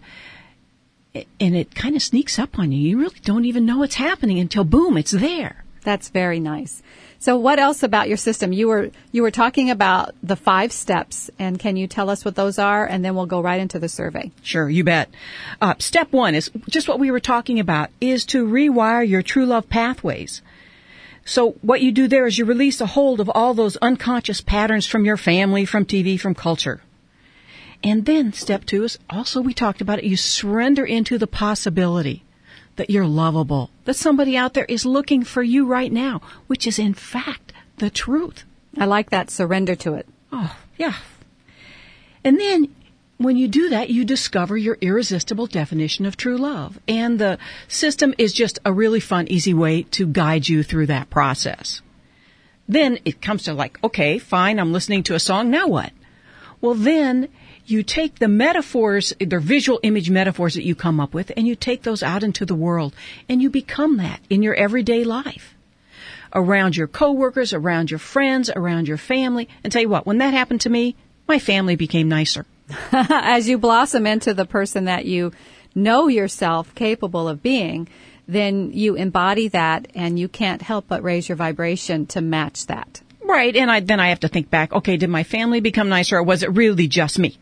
and 1.13 1.55
it 1.55 1.73
kind 1.73 1.95
of 1.95 2.01
sneaks 2.01 2.37
up 2.37 2.59
on 2.59 2.71
you. 2.71 2.79
You 2.79 2.99
really 2.99 3.19
don't 3.23 3.45
even 3.45 3.65
know 3.65 3.83
it's 3.83 3.95
happening 3.95 4.39
until 4.39 4.63
boom 4.63 4.97
it's 4.97 5.11
there. 5.11 5.63
That's 5.83 6.09
very 6.09 6.39
nice 6.39 6.81
so 7.25 7.37
what 7.37 7.57
else 7.57 7.81
about 7.81 8.07
your 8.07 8.17
system? 8.17 8.53
You 8.53 8.67
were 8.67 8.91
you 9.11 9.23
were 9.23 9.31
talking 9.31 9.71
about 9.71 10.13
the 10.21 10.35
five 10.35 10.71
steps, 10.71 11.31
and 11.39 11.57
can 11.57 11.75
you 11.75 11.87
tell 11.87 12.11
us 12.11 12.23
what 12.23 12.35
those 12.35 12.59
are, 12.59 12.85
and 12.85 13.03
then 13.03 13.15
we'll 13.15 13.25
go 13.25 13.41
right 13.41 13.59
into 13.59 13.79
the 13.79 13.89
survey. 13.89 14.31
Sure, 14.43 14.69
you 14.69 14.83
bet. 14.83 15.09
Uh, 15.59 15.73
step 15.79 16.11
one 16.11 16.35
is 16.35 16.51
just 16.69 16.87
what 16.87 16.99
we 16.99 17.09
were 17.09 17.19
talking 17.19 17.59
about: 17.59 17.89
is 17.99 18.25
to 18.25 18.45
rewire 18.45 19.09
your 19.09 19.23
true 19.23 19.47
love 19.47 19.67
pathways. 19.69 20.43
So 21.25 21.53
what 21.63 21.81
you 21.81 21.91
do 21.91 22.07
there 22.07 22.27
is 22.27 22.37
you 22.37 22.45
release 22.45 22.79
a 22.79 22.85
hold 22.85 23.19
of 23.19 23.31
all 23.33 23.55
those 23.55 23.75
unconscious 23.77 24.41
patterns 24.41 24.85
from 24.85 25.03
your 25.03 25.17
family, 25.17 25.65
from 25.65 25.83
TV, 25.83 26.19
from 26.19 26.35
culture. 26.35 26.79
And 27.83 28.05
then 28.05 28.33
step 28.33 28.65
two 28.65 28.83
is 28.83 28.99
also 29.09 29.41
we 29.41 29.55
talked 29.55 29.81
about 29.81 29.97
it. 29.97 30.05
You 30.05 30.15
surrender 30.15 30.85
into 30.85 31.17
the 31.17 31.25
possibility 31.25 32.23
that 32.75 32.89
you're 32.89 33.07
lovable, 33.07 33.69
that 33.85 33.95
somebody 33.95 34.35
out 34.35 34.53
there 34.53 34.65
is 34.65 34.85
looking 34.85 35.23
for 35.23 35.41
you 35.41 35.65
right 35.65 35.91
now, 35.91 36.21
which 36.47 36.67
is 36.67 36.79
in 36.79 36.93
fact 36.93 37.53
the 37.77 37.89
truth. 37.89 38.43
I 38.77 38.85
like 38.85 39.09
that 39.09 39.29
surrender 39.29 39.75
to 39.75 39.93
it. 39.93 40.07
Oh, 40.31 40.57
yeah. 40.77 40.95
And 42.23 42.39
then 42.39 42.73
when 43.17 43.37
you 43.37 43.47
do 43.47 43.69
that, 43.69 43.89
you 43.89 44.03
discover 44.03 44.57
your 44.57 44.77
irresistible 44.81 45.47
definition 45.47 46.05
of 46.05 46.17
true 46.17 46.37
love. 46.37 46.77
And 46.87 47.17
the 47.17 47.37
system 47.67 48.13
is 48.17 48.33
just 48.33 48.59
a 48.65 48.73
really 48.73 48.99
fun, 48.99 49.27
easy 49.29 49.53
way 49.53 49.83
to 49.91 50.05
guide 50.05 50.47
you 50.47 50.63
through 50.63 50.87
that 50.87 51.09
process. 51.09 51.81
Then 52.67 52.99
it 53.05 53.21
comes 53.21 53.43
to 53.43 53.53
like, 53.53 53.81
okay, 53.83 54.17
fine, 54.17 54.59
I'm 54.59 54.73
listening 54.73 55.03
to 55.03 55.15
a 55.15 55.19
song, 55.19 55.49
now 55.49 55.67
what? 55.67 55.93
Well, 56.59 56.73
then 56.73 57.29
you 57.65 57.83
take 57.83 58.19
the 58.19 58.27
metaphors, 58.27 59.13
the 59.19 59.39
visual 59.39 59.79
image 59.83 60.09
metaphors 60.09 60.53
that 60.53 60.63
you 60.63 60.75
come 60.75 60.99
up 60.99 61.13
with, 61.13 61.31
and 61.35 61.47
you 61.47 61.55
take 61.55 61.83
those 61.83 62.03
out 62.03 62.23
into 62.23 62.45
the 62.45 62.55
world, 62.55 62.93
and 63.27 63.41
you 63.41 63.49
become 63.49 63.97
that 63.97 64.19
in 64.29 64.43
your 64.43 64.53
everyday 64.53 65.03
life. 65.03 65.55
Around 66.33 66.75
your 66.75 66.87
coworkers, 66.87 67.53
around 67.53 67.89
your 67.89 67.99
friends, 67.99 68.49
around 68.49 68.87
your 68.87 68.97
family. 68.97 69.47
And 69.63 69.71
tell 69.71 69.81
you 69.81 69.89
what, 69.89 70.05
when 70.05 70.17
that 70.17 70.33
happened 70.33 70.61
to 70.61 70.69
me, 70.69 70.95
my 71.27 71.39
family 71.39 71.75
became 71.75 72.09
nicer. 72.09 72.45
As 72.91 73.47
you 73.47 73.57
blossom 73.57 74.05
into 74.05 74.33
the 74.33 74.45
person 74.45 74.85
that 74.85 75.05
you 75.05 75.31
know 75.73 76.07
yourself 76.07 76.73
capable 76.75 77.27
of 77.27 77.41
being, 77.41 77.87
then 78.27 78.71
you 78.73 78.95
embody 78.95 79.47
that 79.49 79.87
and 79.95 80.19
you 80.19 80.27
can't 80.27 80.61
help 80.61 80.85
but 80.87 81.03
raise 81.03 81.29
your 81.29 81.35
vibration 81.35 82.05
to 82.07 82.21
match 82.21 82.65
that. 82.67 83.01
Right, 83.23 83.55
and 83.55 83.71
I, 83.71 83.79
then 83.79 83.99
I 83.99 84.09
have 84.09 84.19
to 84.21 84.27
think 84.27 84.49
back, 84.49 84.71
okay, 84.71 84.97
did 84.97 85.09
my 85.09 85.23
family 85.23 85.59
become 85.59 85.89
nicer 85.89 86.17
or 86.17 86.23
was 86.23 86.43
it 86.43 86.51
really 86.51 86.87
just 86.87 87.17
me? 87.17 87.37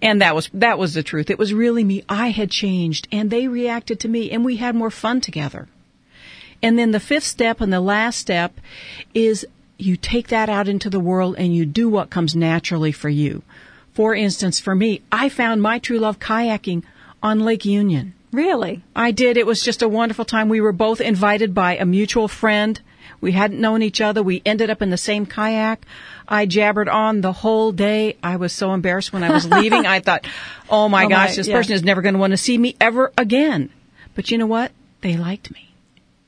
And 0.00 0.22
that 0.22 0.34
was, 0.34 0.50
that 0.54 0.78
was 0.78 0.94
the 0.94 1.02
truth. 1.02 1.30
It 1.30 1.38
was 1.38 1.54
really 1.54 1.84
me. 1.84 2.04
I 2.08 2.28
had 2.28 2.50
changed 2.50 3.08
and 3.12 3.30
they 3.30 3.48
reacted 3.48 4.00
to 4.00 4.08
me 4.08 4.30
and 4.30 4.44
we 4.44 4.56
had 4.56 4.74
more 4.74 4.90
fun 4.90 5.20
together. 5.20 5.68
And 6.62 6.78
then 6.78 6.90
the 6.90 7.00
fifth 7.00 7.24
step 7.24 7.60
and 7.60 7.72
the 7.72 7.80
last 7.80 8.18
step 8.18 8.60
is 9.14 9.46
you 9.78 9.96
take 9.96 10.28
that 10.28 10.48
out 10.48 10.68
into 10.68 10.88
the 10.90 11.00
world 11.00 11.36
and 11.38 11.54
you 11.54 11.66
do 11.66 11.88
what 11.88 12.10
comes 12.10 12.34
naturally 12.34 12.92
for 12.92 13.08
you. 13.08 13.42
For 13.92 14.14
instance, 14.14 14.60
for 14.60 14.74
me, 14.74 15.02
I 15.10 15.28
found 15.28 15.62
my 15.62 15.78
true 15.78 15.98
love 15.98 16.18
kayaking 16.18 16.82
on 17.22 17.40
Lake 17.40 17.64
Union. 17.64 18.14
Really? 18.32 18.82
I 18.94 19.10
did. 19.10 19.36
It 19.36 19.46
was 19.46 19.62
just 19.62 19.82
a 19.82 19.88
wonderful 19.88 20.24
time. 20.24 20.48
We 20.48 20.60
were 20.60 20.72
both 20.72 21.00
invited 21.00 21.54
by 21.54 21.76
a 21.76 21.86
mutual 21.86 22.28
friend. 22.28 22.78
We 23.20 23.32
hadn't 23.32 23.60
known 23.60 23.82
each 23.82 24.00
other. 24.00 24.22
We 24.22 24.42
ended 24.44 24.68
up 24.68 24.82
in 24.82 24.90
the 24.90 24.98
same 24.98 25.24
kayak. 25.24 25.86
I 26.28 26.46
jabbered 26.46 26.88
on 26.88 27.20
the 27.20 27.32
whole 27.32 27.72
day. 27.72 28.16
I 28.22 28.36
was 28.36 28.52
so 28.52 28.72
embarrassed 28.74 29.12
when 29.12 29.22
I 29.22 29.30
was 29.30 29.46
leaving. 29.46 29.86
I 29.86 30.00
thought, 30.00 30.26
oh 30.68 30.88
my 30.88 31.04
Oh 31.06 31.08
gosh, 31.08 31.30
my- 31.30 31.36
this 31.36 31.48
yeah. 31.48 31.56
person 31.56 31.72
is 31.74 31.82
never 31.84 32.02
going 32.02 32.14
to 32.14 32.18
want 32.20 32.32
to 32.32 32.36
see 32.36 32.58
me 32.58 32.74
ever 32.80 33.12
again. 33.16 33.70
But 34.14 34.30
you 34.30 34.38
know 34.38 34.46
what? 34.46 34.72
They 35.02 35.16
liked 35.16 35.52
me. 35.52 35.70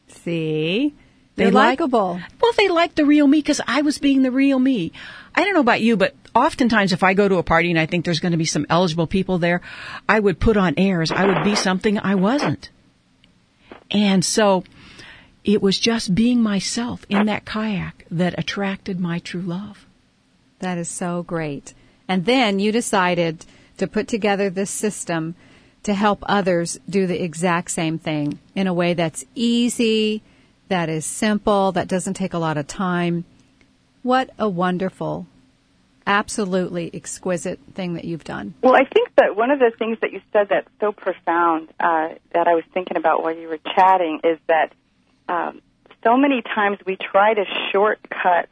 See? 0.09 0.95
They 1.37 1.45
They're 1.45 1.53
like- 1.53 1.81
likable. 1.81 2.21
Well, 2.41 2.53
they 2.57 2.69
liked 2.69 2.97
the 2.97 3.05
real 3.05 3.27
me 3.27 3.39
because 3.39 3.61
I 3.67 3.83
was 3.83 3.99
being 3.99 4.23
the 4.23 4.31
real 4.31 4.59
me. 4.59 4.93
I 5.35 5.45
don't 5.45 5.55
know 5.55 5.61
about 5.61 5.81
you, 5.81 5.97
but 5.97 6.15
oftentimes 6.35 6.93
if 6.93 7.03
I 7.03 7.15
go 7.15 7.29
to 7.29 7.37
a 7.37 7.43
party 7.43 7.71
and 7.71 7.79
I 7.79 7.87
think 7.87 8.05
there's 8.05 8.21
going 8.21 8.33
to 8.33 8.39
be 8.39 8.45
some 8.45 8.67
eligible 8.69 9.07
people 9.07 9.39
there, 9.39 9.61
I 10.09 10.19
would 10.19 10.41
put 10.41 10.57
on 10.57 10.75
airs. 10.77 11.11
I 11.13 11.27
would 11.27 11.45
be 11.45 11.55
something 11.55 11.99
I 11.99 12.15
wasn't. 12.17 12.71
And 13.91 14.25
so 14.25 14.65
it 15.45 15.63
was 15.63 15.79
just 15.79 16.15
being 16.15 16.43
myself 16.43 17.07
in 17.09 17.27
that 17.27 17.45
kayak 17.45 18.05
that 18.11 18.39
attracted 18.39 18.99
my 19.01 19.19
true 19.21 19.41
love. 19.41 19.87
That 20.61 20.79
is 20.79 20.88
so 20.88 21.23
great. 21.23 21.75
And 22.09 22.25
then 22.25 22.59
you 22.59 22.73
decided 22.73 23.44
to 23.77 23.87
put 23.87 24.09
together 24.09 24.51
this 24.51 24.71
system 24.71 25.35
to 25.85 25.94
help 25.94 26.23
others 26.27 26.79
do 26.88 27.07
the 27.07 27.23
exact 27.23 27.71
same 27.71 27.99
thing 27.99 28.38
in 28.55 28.66
a 28.66 28.75
way 28.75 28.94
that's 28.94 29.25
easy, 29.35 30.23
that 30.68 30.88
is 30.88 31.07
simple, 31.07 31.73
that 31.73 31.88
doesn't 31.88 32.14
take 32.14 32.35
a 32.35 32.38
lot 32.38 32.57
of 32.57 32.66
time. 32.66 33.25
What 34.03 34.31
a 34.38 34.49
wonderful, 34.49 35.27
absolutely 36.07 36.90
exquisite 36.92 37.61
thing 37.75 37.94
that 37.94 38.05
you've 38.05 38.25
done. 38.25 38.55
Well, 38.62 38.75
I 38.75 38.85
think 38.85 39.14
that 39.16 39.37
one 39.37 39.51
of 39.51 39.61
the 39.61 39.71
things 39.79 39.99
that 40.01 40.12
you 40.12 40.21
said 40.33 40.49
that's 40.51 40.68
so 40.81 40.92
profound 40.92 41.68
uh, 41.79 42.09
that 42.33 42.49
I 42.49 42.55
was 42.55 42.64
thinking 42.75 42.97
about 42.97 43.23
while 43.23 43.37
you 43.37 43.49
were 43.49 43.61
chatting 43.75 44.21
is 44.25 44.38
that 44.49 44.73
um, 45.29 45.62
so 46.05 46.16
many 46.16 46.42
times 46.42 46.79
we 46.85 46.97
try 46.97 47.35
to 47.35 47.44
shortcut 47.73 48.49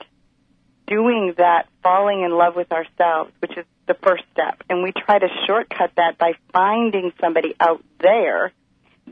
doing 0.87 1.35
that 1.38 1.68
falling 1.83 2.22
in 2.22 2.31
love 2.31 2.57
with 2.57 2.70
ourselves, 2.72 3.33
which 3.40 3.57
is 3.57 3.64
the 3.87 3.94
first 3.94 4.25
step, 4.33 4.62
and 4.68 4.83
we 4.83 4.92
try 4.92 5.18
to 5.18 5.29
shortcut 5.46 5.92
that 5.96 6.18
by 6.18 6.33
finding 6.53 7.12
somebody 7.20 7.55
out 7.61 7.83
there 8.01 8.53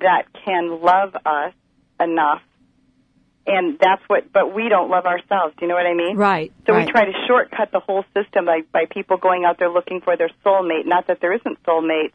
that 0.01 0.27
can 0.45 0.81
love 0.83 1.15
us 1.25 1.53
enough. 2.01 2.43
And 3.47 3.79
that's 3.79 4.03
what, 4.07 4.33
but 4.33 4.55
we 4.55 4.69
don't 4.69 4.91
love 4.91 5.05
ourselves. 5.05 5.55
Do 5.59 5.67
you 5.67 5.69
know 5.69 5.75
what 5.75 5.87
I 5.87 5.95
mean? 5.95 6.17
Right. 6.17 6.53
So 6.67 6.73
right. 6.73 6.87
we 6.87 6.91
try 6.91 7.05
to 7.05 7.13
shortcut 7.29 7.71
the 7.73 7.81
whole 7.81 8.05
system 8.15 8.47
by, 8.47 8.63
by 8.73 8.87
people 8.87 9.19
going 9.19 9.45
out 9.45 9.59
there 9.59 9.69
looking 9.69 10.01
for 10.01 10.17
their 10.17 10.31
soulmate. 10.45 10.87
Not 10.87 11.09
that 11.09 11.21
there 11.21 11.35
isn't 11.35 11.63
soulmates, 11.63 12.15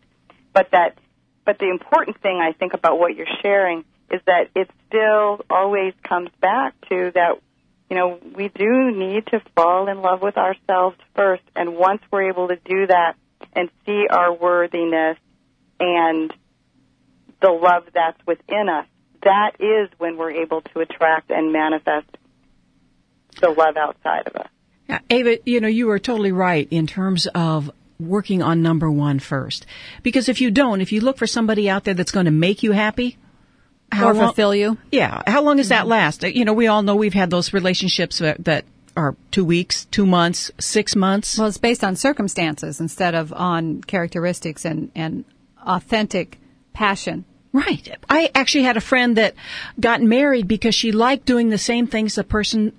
but 0.53 0.71
that, 0.71 0.97
but 1.45 1.59
the 1.59 1.69
important 1.69 2.19
thing 2.21 2.39
I 2.41 2.53
think 2.53 2.73
about 2.73 2.99
what 2.99 3.15
you're 3.15 3.27
sharing 3.41 3.85
is 4.11 4.21
that 4.25 4.49
it 4.55 4.69
still 4.87 5.41
always 5.49 5.93
comes 6.03 6.29
back 6.41 6.73
to 6.89 7.11
that, 7.13 7.39
you 7.89 7.95
know, 7.95 8.19
we 8.35 8.49
do 8.49 8.91
need 8.91 9.25
to 9.27 9.41
fall 9.55 9.87
in 9.87 10.01
love 10.01 10.21
with 10.21 10.37
ourselves 10.37 10.97
first. 11.15 11.43
And 11.55 11.75
once 11.75 12.01
we're 12.11 12.29
able 12.29 12.47
to 12.49 12.55
do 12.55 12.87
that 12.87 13.15
and 13.53 13.69
see 13.85 14.05
our 14.09 14.33
worthiness 14.33 15.17
and 15.79 16.33
the 17.41 17.49
love 17.49 17.85
that's 17.93 18.19
within 18.27 18.69
us, 18.69 18.85
that 19.23 19.53
is 19.59 19.89
when 19.97 20.17
we're 20.17 20.31
able 20.31 20.61
to 20.61 20.79
attract 20.79 21.31
and 21.31 21.51
manifest 21.51 22.07
the 23.41 23.49
love 23.49 23.75
outside 23.75 24.27
of 24.27 24.35
us. 24.35 24.47
Yeah, 24.87 24.99
Ava, 25.09 25.37
you 25.45 25.59
know, 25.59 25.67
you 25.67 25.87
were 25.87 25.99
totally 25.99 26.31
right 26.31 26.67
in 26.69 26.87
terms 26.87 27.27
of 27.27 27.71
working 27.99 28.41
on 28.41 28.61
number 28.61 28.89
one 28.89 29.19
first. 29.19 29.65
Because 30.03 30.29
if 30.29 30.41
you 30.41 30.51
don't, 30.51 30.81
if 30.81 30.91
you 30.91 31.01
look 31.01 31.17
for 31.17 31.27
somebody 31.27 31.69
out 31.69 31.83
there 31.83 31.93
that's 31.93 32.11
going 32.11 32.25
to 32.25 32.31
make 32.31 32.63
you 32.63 32.71
happy, 32.71 33.17
or 33.93 34.13
long- 34.13 34.17
fulfill 34.17 34.55
you. 34.55 34.77
Yeah. 34.91 35.21
How 35.27 35.41
long 35.41 35.57
does 35.57 35.69
that 35.69 35.81
mm-hmm. 35.81 35.89
last? 35.89 36.23
You 36.23 36.45
know, 36.45 36.53
we 36.53 36.67
all 36.67 36.83
know 36.83 36.95
we've 36.95 37.13
had 37.13 37.29
those 37.29 37.53
relationships 37.53 38.19
that, 38.19 38.43
that 38.45 38.65
are 38.95 39.15
two 39.31 39.45
weeks, 39.45 39.85
two 39.85 40.05
months, 40.05 40.51
six 40.59 40.95
months. 40.95 41.37
Well, 41.37 41.47
it's 41.47 41.57
based 41.57 41.83
on 41.83 41.95
circumstances 41.95 42.79
instead 42.79 43.15
of 43.15 43.31
on 43.33 43.81
characteristics 43.81 44.65
and, 44.65 44.91
and 44.95 45.25
authentic 45.65 46.37
passion. 46.73 47.25
Right. 47.51 47.89
I 48.09 48.29
actually 48.35 48.65
had 48.65 48.77
a 48.77 48.81
friend 48.81 49.17
that 49.17 49.33
got 49.79 50.01
married 50.01 50.47
because 50.47 50.75
she 50.75 50.91
liked 50.91 51.25
doing 51.25 51.49
the 51.49 51.57
same 51.57 51.87
things 51.87 52.15
the 52.15 52.23
person 52.23 52.73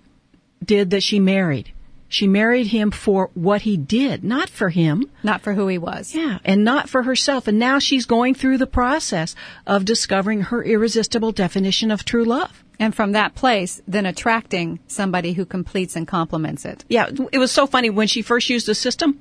did 0.65 0.91
that 0.91 1.03
she 1.03 1.19
married. 1.19 1.73
She 2.11 2.27
married 2.27 2.67
him 2.67 2.91
for 2.91 3.31
what 3.35 3.63
he 3.63 3.77
did, 3.77 4.25
not 4.25 4.51
for 4.51 4.69
him. 4.69 5.09
Not 5.23 5.43
for 5.43 5.55
who 5.55 5.69
he 5.69 5.79
was. 5.79 6.13
Yeah, 6.13 6.41
and 6.45 6.65
not 6.65 6.89
for 6.89 7.05
herself. 7.05 7.47
And 7.47 7.61
now 7.61 7.79
she's 7.79 8.05
going 8.05 8.35
through 8.35 8.59
the 8.59 8.67
process 8.67 9.37
of 9.65 9.85
discovering 9.85 10.41
her 10.43 10.63
irresistible 10.63 11.31
definition 11.31 11.93
of 11.93 12.05
true 12.05 12.25
love. 12.25 12.65
And 12.81 12.93
from 12.93 13.13
that 13.13 13.37
place, 13.37 13.81
then 13.87 14.07
attracting 14.07 14.81
somebody 14.89 15.35
who 15.35 15.45
completes 15.45 15.95
and 15.95 16.09
complements 16.09 16.65
it. 16.65 16.85
Yeah, 16.89 17.11
it 17.31 17.39
was 17.39 17.53
so 17.53 17.69
funny 17.69 17.91
when 17.91 18.09
she 18.09 18.23
first 18.23 18.51
used 18.51 18.67
the 18.67 18.75
system. 18.75 19.21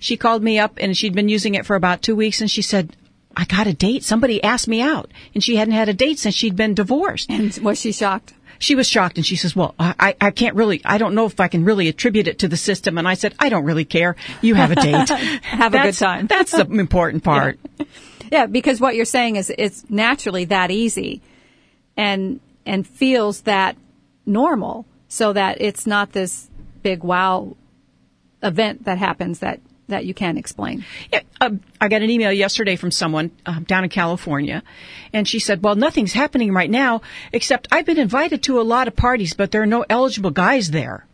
She 0.00 0.16
called 0.16 0.42
me 0.42 0.58
up 0.58 0.78
and 0.80 0.96
she'd 0.96 1.14
been 1.14 1.28
using 1.28 1.54
it 1.54 1.66
for 1.66 1.76
about 1.76 2.02
two 2.02 2.16
weeks 2.16 2.40
and 2.40 2.50
she 2.50 2.62
said, 2.62 2.96
I 3.36 3.44
got 3.44 3.68
a 3.68 3.74
date. 3.74 4.02
Somebody 4.02 4.42
asked 4.42 4.66
me 4.66 4.80
out. 4.80 5.12
And 5.34 5.44
she 5.44 5.54
hadn't 5.54 5.74
had 5.74 5.88
a 5.88 5.94
date 5.94 6.18
since 6.18 6.34
she'd 6.34 6.56
been 6.56 6.74
divorced. 6.74 7.30
And 7.30 7.56
was 7.58 7.80
she 7.80 7.92
shocked? 7.92 8.34
She 8.64 8.74
was 8.74 8.88
shocked 8.88 9.18
and 9.18 9.26
she 9.26 9.36
says, 9.36 9.54
well, 9.54 9.74
I, 9.78 10.16
I- 10.18 10.30
can't 10.30 10.56
really, 10.56 10.80
I 10.86 10.96
don't 10.96 11.14
know 11.14 11.26
if 11.26 11.38
I 11.38 11.48
can 11.48 11.64
really 11.64 11.86
attribute 11.88 12.26
it 12.28 12.38
to 12.38 12.48
the 12.48 12.56
system. 12.56 12.96
And 12.96 13.06
I 13.06 13.12
said, 13.12 13.34
I 13.38 13.50
don't 13.50 13.64
really 13.64 13.84
care. 13.84 14.16
You 14.40 14.54
have 14.54 14.70
a 14.70 14.74
date. 14.74 15.08
Have 15.42 15.74
a 15.74 15.82
good 15.82 15.94
time. 15.94 16.26
That's 16.26 16.52
the 16.52 16.64
important 16.70 17.22
part. 17.24 17.58
Yeah, 18.32 18.46
because 18.46 18.80
what 18.80 18.94
you're 18.94 19.04
saying 19.04 19.36
is 19.36 19.52
it's 19.56 19.84
naturally 19.90 20.46
that 20.46 20.70
easy 20.70 21.20
and 21.96 22.40
and 22.64 22.86
feels 22.86 23.42
that 23.42 23.76
normal 24.24 24.86
so 25.08 25.34
that 25.34 25.60
it's 25.60 25.86
not 25.86 26.12
this 26.12 26.48
big 26.82 27.04
wow 27.04 27.54
event 28.42 28.84
that 28.86 28.96
happens 28.98 29.40
that 29.40 29.60
that 29.88 30.04
you 30.06 30.14
can't 30.14 30.38
explain. 30.38 30.84
Yeah, 31.12 31.20
um, 31.40 31.60
I 31.80 31.88
got 31.88 32.02
an 32.02 32.10
email 32.10 32.32
yesterday 32.32 32.76
from 32.76 32.90
someone 32.90 33.30
um, 33.46 33.64
down 33.64 33.84
in 33.84 33.90
California, 33.90 34.62
and 35.12 35.28
she 35.28 35.38
said, 35.38 35.62
"Well, 35.62 35.74
nothing's 35.74 36.12
happening 36.12 36.52
right 36.52 36.70
now, 36.70 37.02
except 37.32 37.68
I've 37.70 37.86
been 37.86 37.98
invited 37.98 38.42
to 38.44 38.60
a 38.60 38.62
lot 38.62 38.88
of 38.88 38.96
parties, 38.96 39.34
but 39.34 39.50
there 39.50 39.62
are 39.62 39.66
no 39.66 39.84
eligible 39.88 40.30
guys 40.30 40.70
there. 40.70 41.06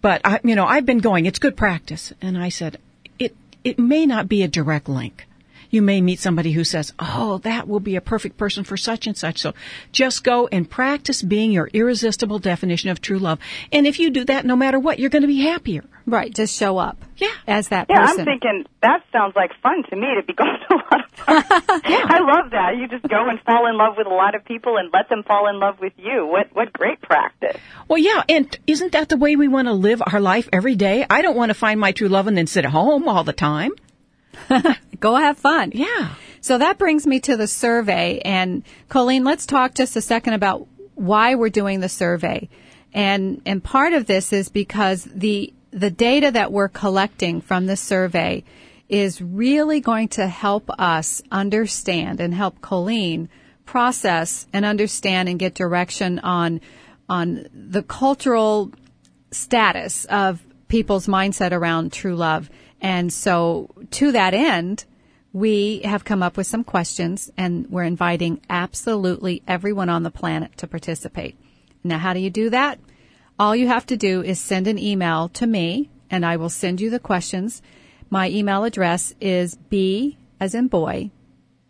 But 0.00 0.20
I, 0.24 0.40
you 0.44 0.54
know, 0.54 0.66
I've 0.66 0.86
been 0.86 0.98
going. 0.98 1.26
It's 1.26 1.38
good 1.38 1.56
practice." 1.56 2.12
And 2.20 2.38
I 2.38 2.48
said, 2.48 2.78
"It 3.18 3.34
it 3.64 3.78
may 3.78 4.06
not 4.06 4.28
be 4.28 4.42
a 4.42 4.48
direct 4.48 4.88
link." 4.88 5.26
You 5.70 5.82
may 5.82 6.00
meet 6.00 6.18
somebody 6.18 6.50
who 6.50 6.64
says, 6.64 6.92
Oh, 6.98 7.38
that 7.38 7.68
will 7.68 7.78
be 7.78 7.94
a 7.94 8.00
perfect 8.00 8.36
person 8.36 8.64
for 8.64 8.76
such 8.76 9.06
and 9.06 9.16
such. 9.16 9.38
So 9.38 9.54
just 9.92 10.24
go 10.24 10.48
and 10.48 10.68
practice 10.68 11.22
being 11.22 11.52
your 11.52 11.70
irresistible 11.72 12.40
definition 12.40 12.90
of 12.90 13.00
true 13.00 13.20
love. 13.20 13.38
And 13.70 13.86
if 13.86 14.00
you 14.00 14.10
do 14.10 14.24
that, 14.24 14.44
no 14.44 14.56
matter 14.56 14.80
what, 14.80 14.98
you're 14.98 15.10
going 15.10 15.22
to 15.22 15.28
be 15.28 15.42
happier. 15.42 15.84
Right, 16.10 16.34
just 16.34 16.56
show 16.56 16.78
up. 16.78 17.02
Yeah. 17.16 17.28
As 17.46 17.68
that 17.68 17.88
person. 17.88 18.00
Yeah, 18.00 18.06
person. 18.06 18.20
I'm 18.20 18.26
thinking 18.26 18.66
that 18.82 19.02
sounds 19.12 19.34
like 19.36 19.52
fun 19.62 19.82
to 19.90 19.96
me 19.96 20.08
to 20.16 20.22
be 20.22 20.32
going 20.34 20.56
to 20.68 20.74
a 20.74 20.76
lot 20.76 21.04
of 21.04 21.16
parties. 21.16 21.46
I 21.86 22.20
love 22.20 22.50
that. 22.50 22.76
You 22.76 22.88
just 22.88 23.08
go 23.08 23.28
and 23.28 23.40
fall 23.40 23.66
in 23.68 23.76
love 23.76 23.94
with 23.96 24.06
a 24.06 24.14
lot 24.14 24.34
of 24.34 24.44
people 24.44 24.76
and 24.76 24.90
let 24.92 25.08
them 25.08 25.22
fall 25.22 25.48
in 25.48 25.58
love 25.60 25.78
with 25.80 25.92
you. 25.96 26.26
What 26.26 26.48
what 26.54 26.72
great 26.72 27.00
practice. 27.00 27.56
Well, 27.88 27.98
yeah, 27.98 28.22
and 28.28 28.58
isn't 28.66 28.92
that 28.92 29.08
the 29.08 29.16
way 29.16 29.36
we 29.36 29.48
want 29.48 29.68
to 29.68 29.72
live 29.72 30.02
our 30.06 30.20
life 30.20 30.48
every 30.52 30.76
day? 30.76 31.06
I 31.08 31.22
don't 31.22 31.36
want 31.36 31.50
to 31.50 31.54
find 31.54 31.80
my 31.80 31.92
true 31.92 32.08
love 32.08 32.26
and 32.26 32.36
then 32.36 32.46
sit 32.46 32.64
at 32.64 32.70
home 32.70 33.08
all 33.08 33.24
the 33.24 33.32
time. 33.32 33.72
Go 35.00 35.14
have 35.14 35.38
fun. 35.38 35.72
Yeah. 35.74 36.14
So 36.40 36.58
that 36.58 36.78
brings 36.78 37.06
me 37.06 37.20
to 37.20 37.36
the 37.36 37.46
survey. 37.46 38.20
And 38.24 38.62
Colleen, 38.88 39.24
let's 39.24 39.46
talk 39.46 39.74
just 39.74 39.96
a 39.96 40.00
second 40.00 40.34
about 40.34 40.66
why 40.94 41.34
we're 41.34 41.50
doing 41.50 41.80
the 41.80 41.88
survey. 41.88 42.48
And, 42.92 43.42
and 43.46 43.62
part 43.62 43.92
of 43.92 44.06
this 44.06 44.32
is 44.32 44.48
because 44.48 45.04
the, 45.04 45.52
the 45.72 45.90
data 45.90 46.30
that 46.30 46.52
we're 46.52 46.68
collecting 46.68 47.40
from 47.40 47.66
the 47.66 47.76
survey 47.76 48.44
is 48.88 49.22
really 49.22 49.80
going 49.80 50.08
to 50.08 50.26
help 50.26 50.68
us 50.78 51.22
understand 51.30 52.20
and 52.20 52.34
help 52.34 52.60
Colleen 52.60 53.28
process 53.64 54.48
and 54.52 54.64
understand 54.64 55.28
and 55.28 55.38
get 55.38 55.54
direction 55.54 56.18
on, 56.18 56.60
on 57.08 57.46
the 57.54 57.84
cultural 57.84 58.72
status 59.30 60.06
of 60.06 60.42
people's 60.66 61.06
mindset 61.06 61.52
around 61.52 61.92
true 61.92 62.16
love. 62.16 62.50
And 62.80 63.12
so 63.12 63.70
to 63.92 64.12
that 64.12 64.34
end, 64.34 64.84
we 65.32 65.82
have 65.84 66.04
come 66.04 66.22
up 66.22 66.36
with 66.36 66.48
some 66.48 66.64
questions 66.64 67.30
and 67.36 67.70
we're 67.70 67.84
inviting 67.84 68.40
absolutely 68.50 69.42
everyone 69.46 69.88
on 69.88 70.02
the 70.02 70.10
planet 70.10 70.56
to 70.58 70.66
participate. 70.66 71.36
Now, 71.84 71.98
how 71.98 72.12
do 72.12 72.18
you 72.18 72.30
do 72.30 72.50
that? 72.50 72.80
All 73.40 73.56
you 73.56 73.68
have 73.68 73.86
to 73.86 73.96
do 73.96 74.22
is 74.22 74.38
send 74.38 74.66
an 74.66 74.78
email 74.78 75.30
to 75.30 75.46
me 75.46 75.88
and 76.10 76.26
I 76.26 76.36
will 76.36 76.50
send 76.50 76.78
you 76.78 76.90
the 76.90 76.98
questions. 76.98 77.62
My 78.10 78.28
email 78.28 78.64
address 78.64 79.14
is 79.18 79.56
B 79.56 80.18
as 80.38 80.54
in 80.54 80.68
boy, 80.68 81.10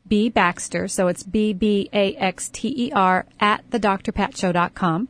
B 0.04 0.30
Baxter, 0.30 0.88
so 0.88 1.06
it's 1.06 1.22
B 1.22 1.52
B 1.52 1.88
A 1.92 2.16
X 2.16 2.48
T 2.48 2.74
E 2.76 2.90
R 2.90 3.24
at 3.38 3.62
the 3.70 3.78
drpatshow.com. 3.78 5.08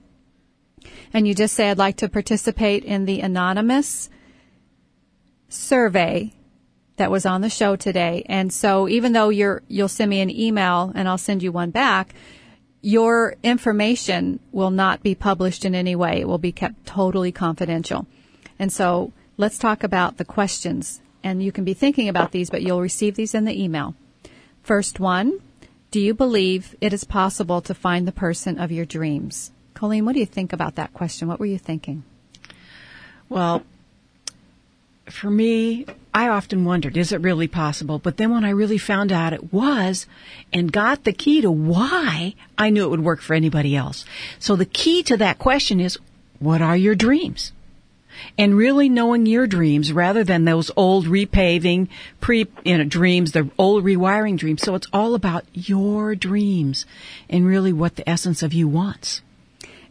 And 1.15 1.27
you 1.27 1.35
just 1.35 1.55
say, 1.55 1.71
I'd 1.71 1.79
like 1.79 1.97
to 1.97 2.11
participate 2.11 2.85
in 2.85 3.07
the 3.07 3.21
anonymous 3.21 4.11
survey 5.49 6.35
that 6.99 7.11
was 7.11 7.25
on 7.25 7.41
the 7.41 7.49
show 7.49 7.75
today. 7.75 8.23
And 8.27 8.53
so 8.53 8.87
even 8.87 9.13
though 9.13 9.31
you're, 9.31 9.63
you'll 9.67 9.89
send 9.89 10.11
me 10.11 10.21
an 10.21 10.29
email 10.29 10.93
and 10.95 11.09
I'll 11.09 11.17
send 11.17 11.43
you 11.43 11.53
one 11.53 11.71
back, 11.71 12.15
your 12.83 13.35
information 13.43 14.41
will 14.53 14.71
not 14.71 15.03
be 15.03 15.15
published 15.15 15.65
in 15.65 15.75
any 15.75 15.95
way. 15.95 16.21
It 16.21 16.29
will 16.29 16.39
be 16.39 16.53
kept 16.53 16.87
totally 16.87 17.33
confidential. 17.33 18.07
And 18.59 18.73
so 18.73 19.13
let's 19.37 19.59
talk 19.59 19.83
about 19.83 20.17
the 20.17 20.25
questions. 20.25 21.01
And 21.23 21.43
you 21.43 21.53
can 21.53 21.65
be 21.65 21.75
thinking 21.75 22.09
about 22.09 22.33
these, 22.33 22.49
but 22.49 22.63
you'll 22.63 22.81
receive 22.81 23.15
these 23.17 23.35
in 23.35 23.45
the 23.45 23.63
email. 23.63 23.95
First 24.63 24.99
one, 25.01 25.41
do 25.91 26.01
you 26.01 26.15
believe 26.15 26.75
it 26.81 26.93
is 26.93 27.05
possible 27.05 27.61
to 27.63 27.75
find 27.75 28.07
the 28.07 28.13
person 28.13 28.59
of 28.59 28.73
your 28.73 28.87
dreams? 28.87 29.51
Colleen, 29.75 30.05
what 30.05 30.15
do 30.15 30.21
you 30.21 30.27
think 30.27 30.53
about 30.53 30.77
that 30.77 30.95
question? 30.95 31.29
What 31.29 31.41
were 31.41 31.47
you 31.47 31.59
thinking? 31.59 32.05
Well, 33.29 33.63
for 35.07 35.31
me, 35.31 35.87
I 36.13 36.29
often 36.29 36.65
wondered, 36.65 36.97
is 36.97 37.13
it 37.13 37.21
really 37.21 37.47
possible? 37.47 37.99
But 38.01 38.17
then 38.17 38.31
when 38.31 38.45
I 38.45 38.51
really 38.51 38.79
found 38.79 39.13
out 39.13 39.33
it 39.33 39.53
was 39.53 40.07
and 40.53 40.73
got 40.73 41.05
the 41.05 41.13
key 41.13 41.41
to 41.43 41.51
why, 41.51 42.35
I 42.59 42.71
knew 42.71 42.85
it 42.85 42.91
would 42.91 43.05
work 43.05 43.21
for 43.21 43.35
anybody 43.35 43.77
else. 43.77 44.05
So 44.41 44.57
the 44.57 44.65
key 44.65 45.05
to 45.05 45.17
that 45.19 45.39
question 45.39 45.79
is, 45.79 45.99
what 46.41 46.63
are 46.63 46.77
your 46.77 46.97
dreams? 46.97 47.53
And 48.37 48.57
really 48.57 48.89
knowing 48.89 49.27
your 49.27 49.47
dreams 49.47 49.93
rather 49.93 50.25
than 50.25 50.45
those 50.45 50.71
old 50.77 51.07
repaving 51.07 51.89
pre 52.21 52.49
you 52.65 52.79
know, 52.79 52.85
dreams, 52.85 53.33
the 53.33 53.49
old 53.57 53.85
rewiring 53.85 54.37
dreams. 54.37 54.63
So 54.63 54.75
it's 54.75 54.89
all 54.93 55.15
about 55.15 55.45
your 55.55 56.17
dreams 56.17 56.87
and 57.29 57.47
really 57.47 57.73
what 57.73 57.97
the 57.97 58.09
essence 58.09 58.43
of 58.43 58.53
you 58.53 58.67
wants. 58.67 59.23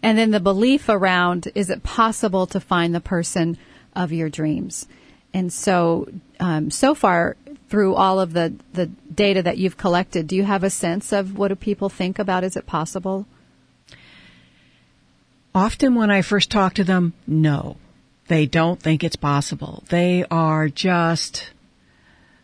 And 0.03 0.17
then 0.17 0.31
the 0.31 0.39
belief 0.39 0.89
around 0.89 1.49
is 1.55 1.69
it 1.69 1.81
possible 1.81 2.45
to 2.47 2.59
find 2.59 2.93
the 2.93 2.99
person 2.99 3.57
of 3.95 4.11
your 4.11 4.29
dreams? 4.29 4.85
And 5.33 5.51
so, 5.53 6.07
um, 6.39 6.71
so 6.71 6.95
far 6.95 7.35
through 7.69 7.95
all 7.95 8.19
of 8.19 8.33
the, 8.33 8.53
the 8.73 8.87
data 9.13 9.43
that 9.43 9.57
you've 9.57 9.77
collected, 9.77 10.27
do 10.27 10.35
you 10.35 10.43
have 10.43 10.63
a 10.63 10.69
sense 10.69 11.11
of 11.11 11.37
what 11.37 11.49
do 11.49 11.55
people 11.55 11.89
think 11.89 12.17
about 12.17 12.43
is 12.43 12.55
it 12.55 12.65
possible? 12.65 13.27
Often 15.53 15.95
when 15.95 16.11
I 16.11 16.21
first 16.21 16.49
talk 16.49 16.73
to 16.75 16.83
them, 16.83 17.13
no, 17.27 17.77
they 18.27 18.45
don't 18.45 18.79
think 18.79 19.03
it's 19.03 19.15
possible. 19.15 19.83
They 19.89 20.25
are 20.29 20.69
just 20.69 21.51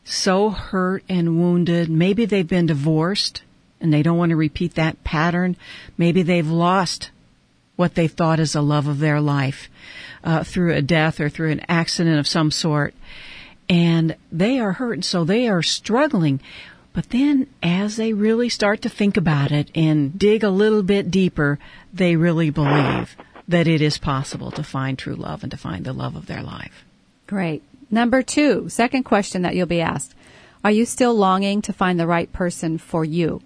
so 0.04 0.50
hurt 0.50 1.04
and 1.10 1.39
wounded. 1.39 1.89
Maybe 1.89 2.26
they've 2.26 2.48
been 2.48 2.67
divorced 2.67 3.41
and 3.82 3.93
they 3.93 4.04
don't 4.04 4.17
want 4.17 4.32
to 4.32 4.36
repeat 4.36 4.76
that 4.76 5.04
pattern. 5.04 5.58
Maybe 5.98 6.24
they've 6.24 6.48
lost 6.48 7.12
what 7.76 7.96
they 7.96 8.08
thought 8.08 8.40
is 8.40 8.56
a 8.56 8.62
love 8.62 8.88
of 8.88 9.00
their 9.00 9.20
life 9.20 9.70
uh, 10.24 10.44
through 10.44 10.74
a 10.74 10.82
death 10.82 11.20
or 11.20 11.30
through 11.30 11.52
an 11.52 11.66
accident 11.68 12.20
of 12.20 12.28
some 12.28 12.52
sort. 12.52 12.94
And 13.70 14.16
they 14.32 14.60
are 14.60 14.74
hurt, 14.74 14.94
and 14.94 15.06
so 15.06 15.24
they 15.24 15.48
are 15.48 15.64
struggling. 15.64 16.40
But 16.94 17.10
then 17.10 17.48
as 17.62 17.98
they 17.98 18.14
really 18.14 18.50
start 18.50 18.84
to 18.84 18.90
think 18.90 19.18
about 19.18 19.52
it 19.52 19.70
and 19.76 20.18
dig 20.18 20.44
a 20.44 20.50
little 20.50 20.84
bit 20.84 21.12
deeper, 21.12 21.60
they 21.94 22.16
really 22.16 22.50
believe 22.50 23.16
that 23.48 23.68
it 23.68 23.82
is 23.82 23.98
possible 23.98 24.52
to 24.52 24.64
find 24.64 24.98
true 24.98 25.16
love 25.16 25.44
and 25.44 25.52
to 25.52 25.58
find 25.58 25.86
the 25.86 25.94
love 25.94 26.16
of 26.16 26.26
their 26.26 26.42
life. 26.42 26.86
Great. 27.28 27.64
Number 27.92 28.24
two, 28.24 28.70
second 28.70 29.04
question 29.04 29.44
that 29.44 29.56
you'll 29.56 29.68
be 29.68 29.82
asked. 29.82 30.16
Are 30.64 30.72
you 30.72 30.86
still 30.86 31.14
longing 31.14 31.62
to 31.64 31.74
find 31.74 32.00
the 32.00 32.08
right 32.08 32.32
person 32.32 32.78
for 32.78 33.06
you? 33.06 33.42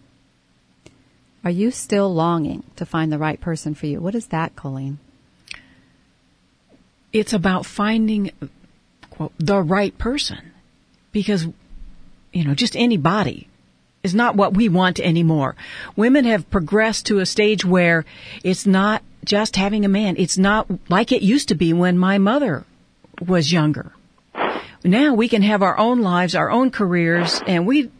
Are 1.43 1.51
you 1.51 1.71
still 1.71 2.13
longing 2.13 2.63
to 2.75 2.85
find 2.85 3.11
the 3.11 3.17
right 3.17 3.39
person 3.39 3.73
for 3.73 3.85
you? 3.85 3.99
What 4.01 4.15
is 4.15 4.27
that, 4.27 4.55
Colleen? 4.55 4.99
It's 7.13 7.33
about 7.33 7.65
finding 7.65 8.31
quote, 9.09 9.31
the 9.39 9.61
right 9.61 9.97
person 9.97 10.51
because, 11.11 11.47
you 12.33 12.43
know, 12.43 12.53
just 12.53 12.75
anybody 12.75 13.47
is 14.03 14.13
not 14.13 14.35
what 14.35 14.53
we 14.53 14.69
want 14.69 14.99
anymore. 14.99 15.55
Women 15.95 16.25
have 16.25 16.49
progressed 16.49 17.07
to 17.07 17.19
a 17.19 17.25
stage 17.25 17.65
where 17.65 18.05
it's 18.43 18.65
not 18.65 19.01
just 19.25 19.55
having 19.55 19.85
a 19.85 19.89
man. 19.89 20.15
It's 20.17 20.37
not 20.37 20.67
like 20.89 21.11
it 21.11 21.21
used 21.21 21.49
to 21.49 21.55
be 21.55 21.73
when 21.73 21.97
my 21.97 22.17
mother 22.17 22.65
was 23.25 23.51
younger. 23.51 23.93
Now 24.83 25.13
we 25.13 25.27
can 25.27 25.41
have 25.41 25.61
our 25.61 25.77
own 25.77 26.01
lives, 26.01 26.35
our 26.35 26.49
own 26.49 26.71
careers, 26.71 27.41
and 27.45 27.67
we 27.67 27.91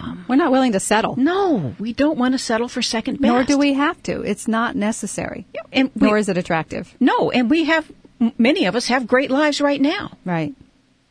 um, 0.00 0.24
We're 0.28 0.36
not 0.36 0.52
willing 0.52 0.72
to 0.72 0.80
settle. 0.80 1.16
No, 1.16 1.74
we 1.78 1.92
don't 1.92 2.18
want 2.18 2.34
to 2.34 2.38
settle 2.38 2.68
for 2.68 2.82
second 2.82 3.20
best. 3.20 3.28
Nor 3.28 3.44
do 3.44 3.58
we 3.58 3.74
have 3.74 4.02
to. 4.04 4.22
It's 4.22 4.48
not 4.48 4.76
necessary. 4.76 5.46
And 5.72 5.90
we, 5.94 6.06
Nor 6.06 6.18
is 6.18 6.28
it 6.28 6.38
attractive. 6.38 6.94
No, 7.00 7.30
and 7.30 7.50
we 7.50 7.64
have, 7.64 7.90
many 8.38 8.66
of 8.66 8.76
us 8.76 8.86
have 8.86 9.06
great 9.06 9.30
lives 9.30 9.60
right 9.60 9.80
now. 9.80 10.16
Right, 10.24 10.54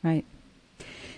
right. 0.03 0.25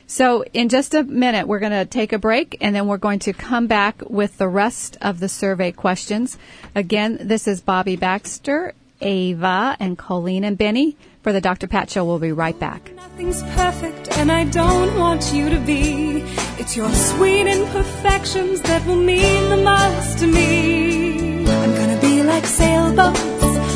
So 0.07 0.43
in 0.53 0.69
just 0.69 0.93
a 0.93 1.03
minute, 1.03 1.47
we're 1.47 1.59
going 1.59 1.71
to 1.71 1.85
take 1.85 2.13
a 2.13 2.19
break 2.19 2.57
and 2.61 2.75
then 2.75 2.87
we're 2.87 2.97
going 2.97 3.19
to 3.19 3.33
come 3.33 3.67
back 3.67 4.01
with 4.07 4.37
the 4.37 4.47
rest 4.47 4.97
of 5.01 5.19
the 5.19 5.29
survey 5.29 5.71
questions. 5.71 6.37
Again, 6.75 7.17
this 7.21 7.47
is 7.47 7.61
Bobbie 7.61 7.95
Baxter, 7.95 8.73
Ava, 9.03 9.77
and 9.79 9.97
Colleen 9.97 10.43
and 10.43 10.57
Benny 10.57 10.97
for 11.21 11.31
the 11.31 11.41
Dr. 11.41 11.67
Pat 11.67 11.89
Show. 11.89 12.05
We'll 12.05 12.19
be 12.19 12.31
right 12.31 12.57
back. 12.59 12.93
Nothing's 12.95 13.41
perfect, 13.55 14.17
and 14.17 14.31
I 14.31 14.45
don't 14.45 14.97
want 14.97 15.33
you 15.33 15.49
to 15.49 15.59
be. 15.59 16.23
It's 16.57 16.75
your 16.75 16.89
sweet 16.91 17.47
imperfections 17.47 18.61
that 18.63 18.85
will 18.85 18.95
mean 18.95 19.49
the 19.49 19.57
most 19.57 20.19
to 20.19 20.27
me. 20.27 21.45
I'm 21.47 21.75
gonna 21.75 21.99
be 22.01 22.23
like 22.23 22.45
sailboats, 22.45 23.19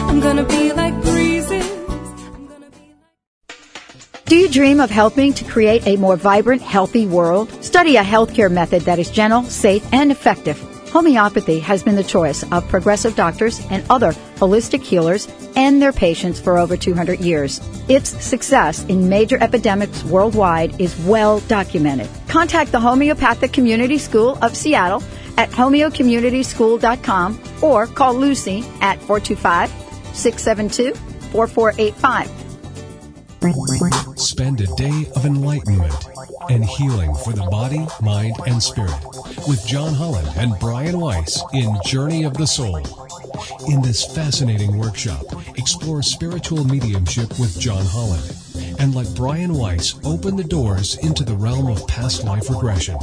I'm 0.02 0.20
gonna 0.20 0.46
be 0.46 0.74
like 0.74 0.94
breezes. 1.02 1.78
Do 4.26 4.36
you 4.36 4.50
dream 4.50 4.82
of 4.82 4.90
helping 4.90 5.34
to 5.36 5.46
create 5.46 5.88
a 5.88 5.96
more 5.96 6.18
vibrant, 6.18 6.62
healthy 6.62 7.08
world? 7.08 7.63
Study 7.63 7.96
a 7.96 8.04
healthcare 8.04 8.52
method 8.52 8.82
that 8.82 9.00
is 9.00 9.10
gentle, 9.10 9.44
safe, 9.44 9.88
and 9.94 10.12
effective. 10.12 10.62
Homeopathy 10.98 11.60
has 11.60 11.84
been 11.84 11.96
the 11.96 12.04
choice 12.04 12.42
of 12.52 12.68
progressive 12.70 13.16
doctors 13.16 13.64
and 13.70 13.86
other 13.88 14.14
holistic 14.38 14.82
healers 14.82 15.28
and 15.56 15.80
their 15.80 15.94
patients 15.94 16.40
for 16.40 16.58
over 16.58 16.76
200 16.76 17.20
years. 17.20 17.62
Its 17.88 18.10
success 18.26 18.84
in 18.86 19.08
major 19.08 19.38
epidemics 19.40 20.04
worldwide 20.06 20.82
is 20.82 21.00
well 21.02 21.40
documented. 21.42 22.10
Contact 22.28 22.72
the 22.72 22.80
Homeopathic 22.80 23.54
Community 23.54 24.00
School 24.00 24.40
of 24.42 24.58
Seattle 24.58 25.04
at 25.38 25.52
homeocommunityschool.com 25.52 27.44
or 27.62 27.86
call 27.86 28.16
Lucy 28.16 28.66
at 28.82 29.00
425 29.02 29.70
672 30.16 30.96
4485. 31.30 32.47
Spend 34.15 34.62
a 34.62 34.76
day 34.76 35.06
of 35.15 35.26
enlightenment 35.26 35.93
and 36.50 36.65
healing 36.65 37.13
for 37.15 37.34
the 37.34 37.47
body, 37.52 37.86
mind, 38.02 38.36
and 38.47 38.62
spirit 38.62 39.00
with 39.47 39.63
John 39.65 39.93
Holland 39.93 40.28
and 40.36 40.60
Brian 40.60 41.00
Weiss 41.00 41.43
in 41.54 41.78
Journey 41.86 42.23
of 42.23 42.34
the 42.34 42.47
Soul. 42.47 42.78
In 43.69 43.82
this 43.82 44.04
fascinating 44.15 44.78
workshop, 44.78 45.23
explore 45.56 46.02
spiritual 46.02 46.63
mediumship 46.63 47.39
with 47.39 47.60
John 47.60 47.86
Holland 47.86 48.36
and 48.80 48.95
let 48.95 49.13
Brian 49.15 49.54
Weiss 49.54 50.00
open 50.04 50.36
the 50.36 50.43
doors 50.43 50.97
into 50.97 51.23
the 51.23 51.36
realm 51.36 51.67
of 51.67 51.88
past 51.88 52.23
life 52.23 52.50
regression. 52.50 52.97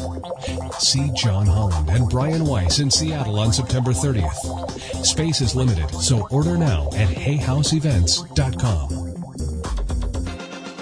See 0.78 1.10
John 1.14 1.46
Holland 1.46 1.90
and 1.90 2.10
Brian 2.10 2.44
Weiss 2.44 2.80
in 2.80 2.90
Seattle 2.90 3.38
on 3.38 3.52
September 3.52 3.92
30th. 3.92 5.04
Space 5.04 5.40
is 5.40 5.54
limited, 5.54 5.88
so 5.90 6.26
order 6.30 6.56
now 6.56 6.88
at 6.88 7.08
hayhouseevents.com. 7.08 9.03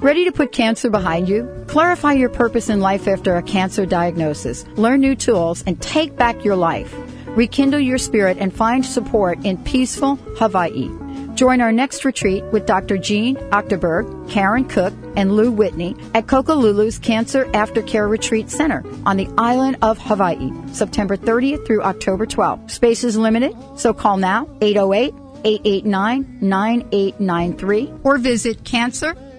Ready 0.00 0.26
to 0.26 0.32
put 0.32 0.52
cancer 0.52 0.90
behind 0.90 1.26
you? 1.26 1.48
Clarify 1.68 2.12
your 2.12 2.28
purpose 2.28 2.68
in 2.68 2.80
life 2.80 3.08
after 3.08 3.36
a 3.36 3.42
cancer 3.42 3.86
diagnosis. 3.86 4.66
Learn 4.76 5.00
new 5.00 5.14
tools 5.14 5.64
and 5.66 5.80
take 5.80 6.16
back 6.16 6.44
your 6.44 6.54
life. 6.54 6.94
Rekindle 7.28 7.80
your 7.80 7.96
spirit 7.96 8.36
and 8.38 8.52
find 8.52 8.84
support 8.84 9.42
in 9.46 9.56
peaceful 9.64 10.16
Hawaii. 10.36 10.90
Join 11.34 11.62
our 11.62 11.72
next 11.72 12.04
retreat 12.04 12.44
with 12.44 12.66
Dr. 12.66 12.98
Jean 12.98 13.36
Achterberg, 13.36 14.30
Karen 14.30 14.66
Cook, 14.66 14.92
and 15.16 15.34
Lou 15.34 15.50
Whitney 15.50 15.96
at 16.14 16.26
Kokolulu's 16.26 16.98
Cancer 16.98 17.46
Aftercare 17.46 18.08
Retreat 18.08 18.50
Center 18.50 18.84
on 19.06 19.16
the 19.16 19.28
island 19.38 19.78
of 19.80 19.98
Hawaii, 19.98 20.52
September 20.72 21.16
30th 21.16 21.66
through 21.66 21.82
October 21.82 22.26
12th. 22.26 22.70
Space 22.70 23.02
is 23.02 23.16
limited, 23.16 23.56
so 23.76 23.94
call 23.94 24.18
now 24.18 24.46
808 24.60 25.14
889 25.44 26.38
9893 26.40 27.92
or 28.02 28.18
visit 28.18 28.62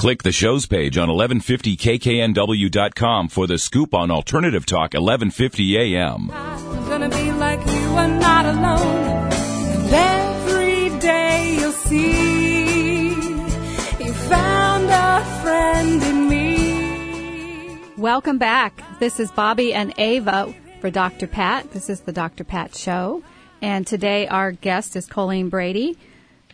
Click 0.00 0.22
the 0.22 0.32
show's 0.32 0.64
page 0.64 0.96
on 0.96 1.10
1150kknw.com 1.10 3.28
for 3.28 3.46
the 3.46 3.58
scoop 3.58 3.92
on 3.92 4.10
Alternative 4.10 4.64
Talk 4.64 4.94
1150 4.94 5.76
AM. 5.76 6.30
I'm 6.30 6.88
gonna 6.88 7.10
be 7.10 7.30
like 7.32 7.60
you 7.66 7.90
are 7.90 8.08
not 8.08 8.46
alone. 8.46 9.30
And 9.30 9.92
every 9.92 10.88
day 11.00 11.58
you'll 11.60 11.72
see 11.72 13.10
you 13.10 14.12
found 14.30 14.88
a 14.88 15.22
friend 15.42 16.02
in 16.02 16.30
me. 16.30 17.78
Welcome 17.98 18.38
back. 18.38 18.82
This 19.00 19.20
is 19.20 19.30
Bobbie 19.30 19.74
and 19.74 19.92
Ava 19.98 20.54
for 20.80 20.88
Dr. 20.88 21.26
Pat. 21.26 21.72
This 21.72 21.90
is 21.90 22.00
the 22.00 22.12
Dr. 22.12 22.44
Pat 22.44 22.74
Show. 22.74 23.22
And 23.60 23.86
today 23.86 24.26
our 24.28 24.50
guest 24.50 24.96
is 24.96 25.04
Colleen 25.04 25.50
Brady, 25.50 25.98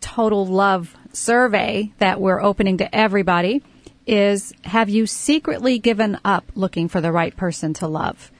Total 0.00 0.46
Love 0.46 0.94
survey 1.12 1.92
that 1.98 2.20
we're 2.20 2.42
opening 2.42 2.78
to 2.78 2.94
everybody 2.94 3.62
is 4.06 4.52
have 4.62 4.88
you 4.88 5.06
secretly 5.06 5.78
given 5.78 6.18
up 6.24 6.44
looking 6.54 6.88
for 6.88 7.00
the 7.00 7.10
right 7.10 7.36
person 7.36 7.74
to 7.74 7.88
love? 7.88 8.30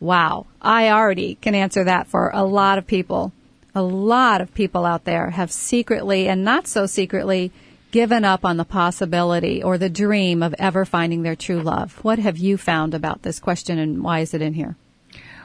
Wow. 0.00 0.46
I 0.60 0.88
already 0.88 1.36
can 1.36 1.54
answer 1.54 1.84
that 1.84 2.08
for 2.08 2.30
a 2.32 2.42
lot 2.42 2.78
of 2.78 2.86
people. 2.86 3.32
A 3.74 3.82
lot 3.82 4.40
of 4.40 4.54
people 4.54 4.84
out 4.84 5.04
there 5.04 5.30
have 5.30 5.50
secretly 5.50 6.28
and 6.28 6.44
not 6.44 6.66
so 6.66 6.86
secretly 6.86 7.52
given 7.90 8.24
up 8.24 8.44
on 8.44 8.56
the 8.56 8.64
possibility 8.64 9.62
or 9.62 9.78
the 9.78 9.88
dream 9.88 10.42
of 10.42 10.54
ever 10.58 10.84
finding 10.84 11.22
their 11.22 11.36
true 11.36 11.60
love. 11.60 11.98
What 12.02 12.18
have 12.18 12.38
you 12.38 12.56
found 12.56 12.94
about 12.94 13.22
this 13.22 13.38
question 13.38 13.78
and 13.78 14.02
why 14.02 14.20
is 14.20 14.34
it 14.34 14.42
in 14.42 14.54
here? 14.54 14.76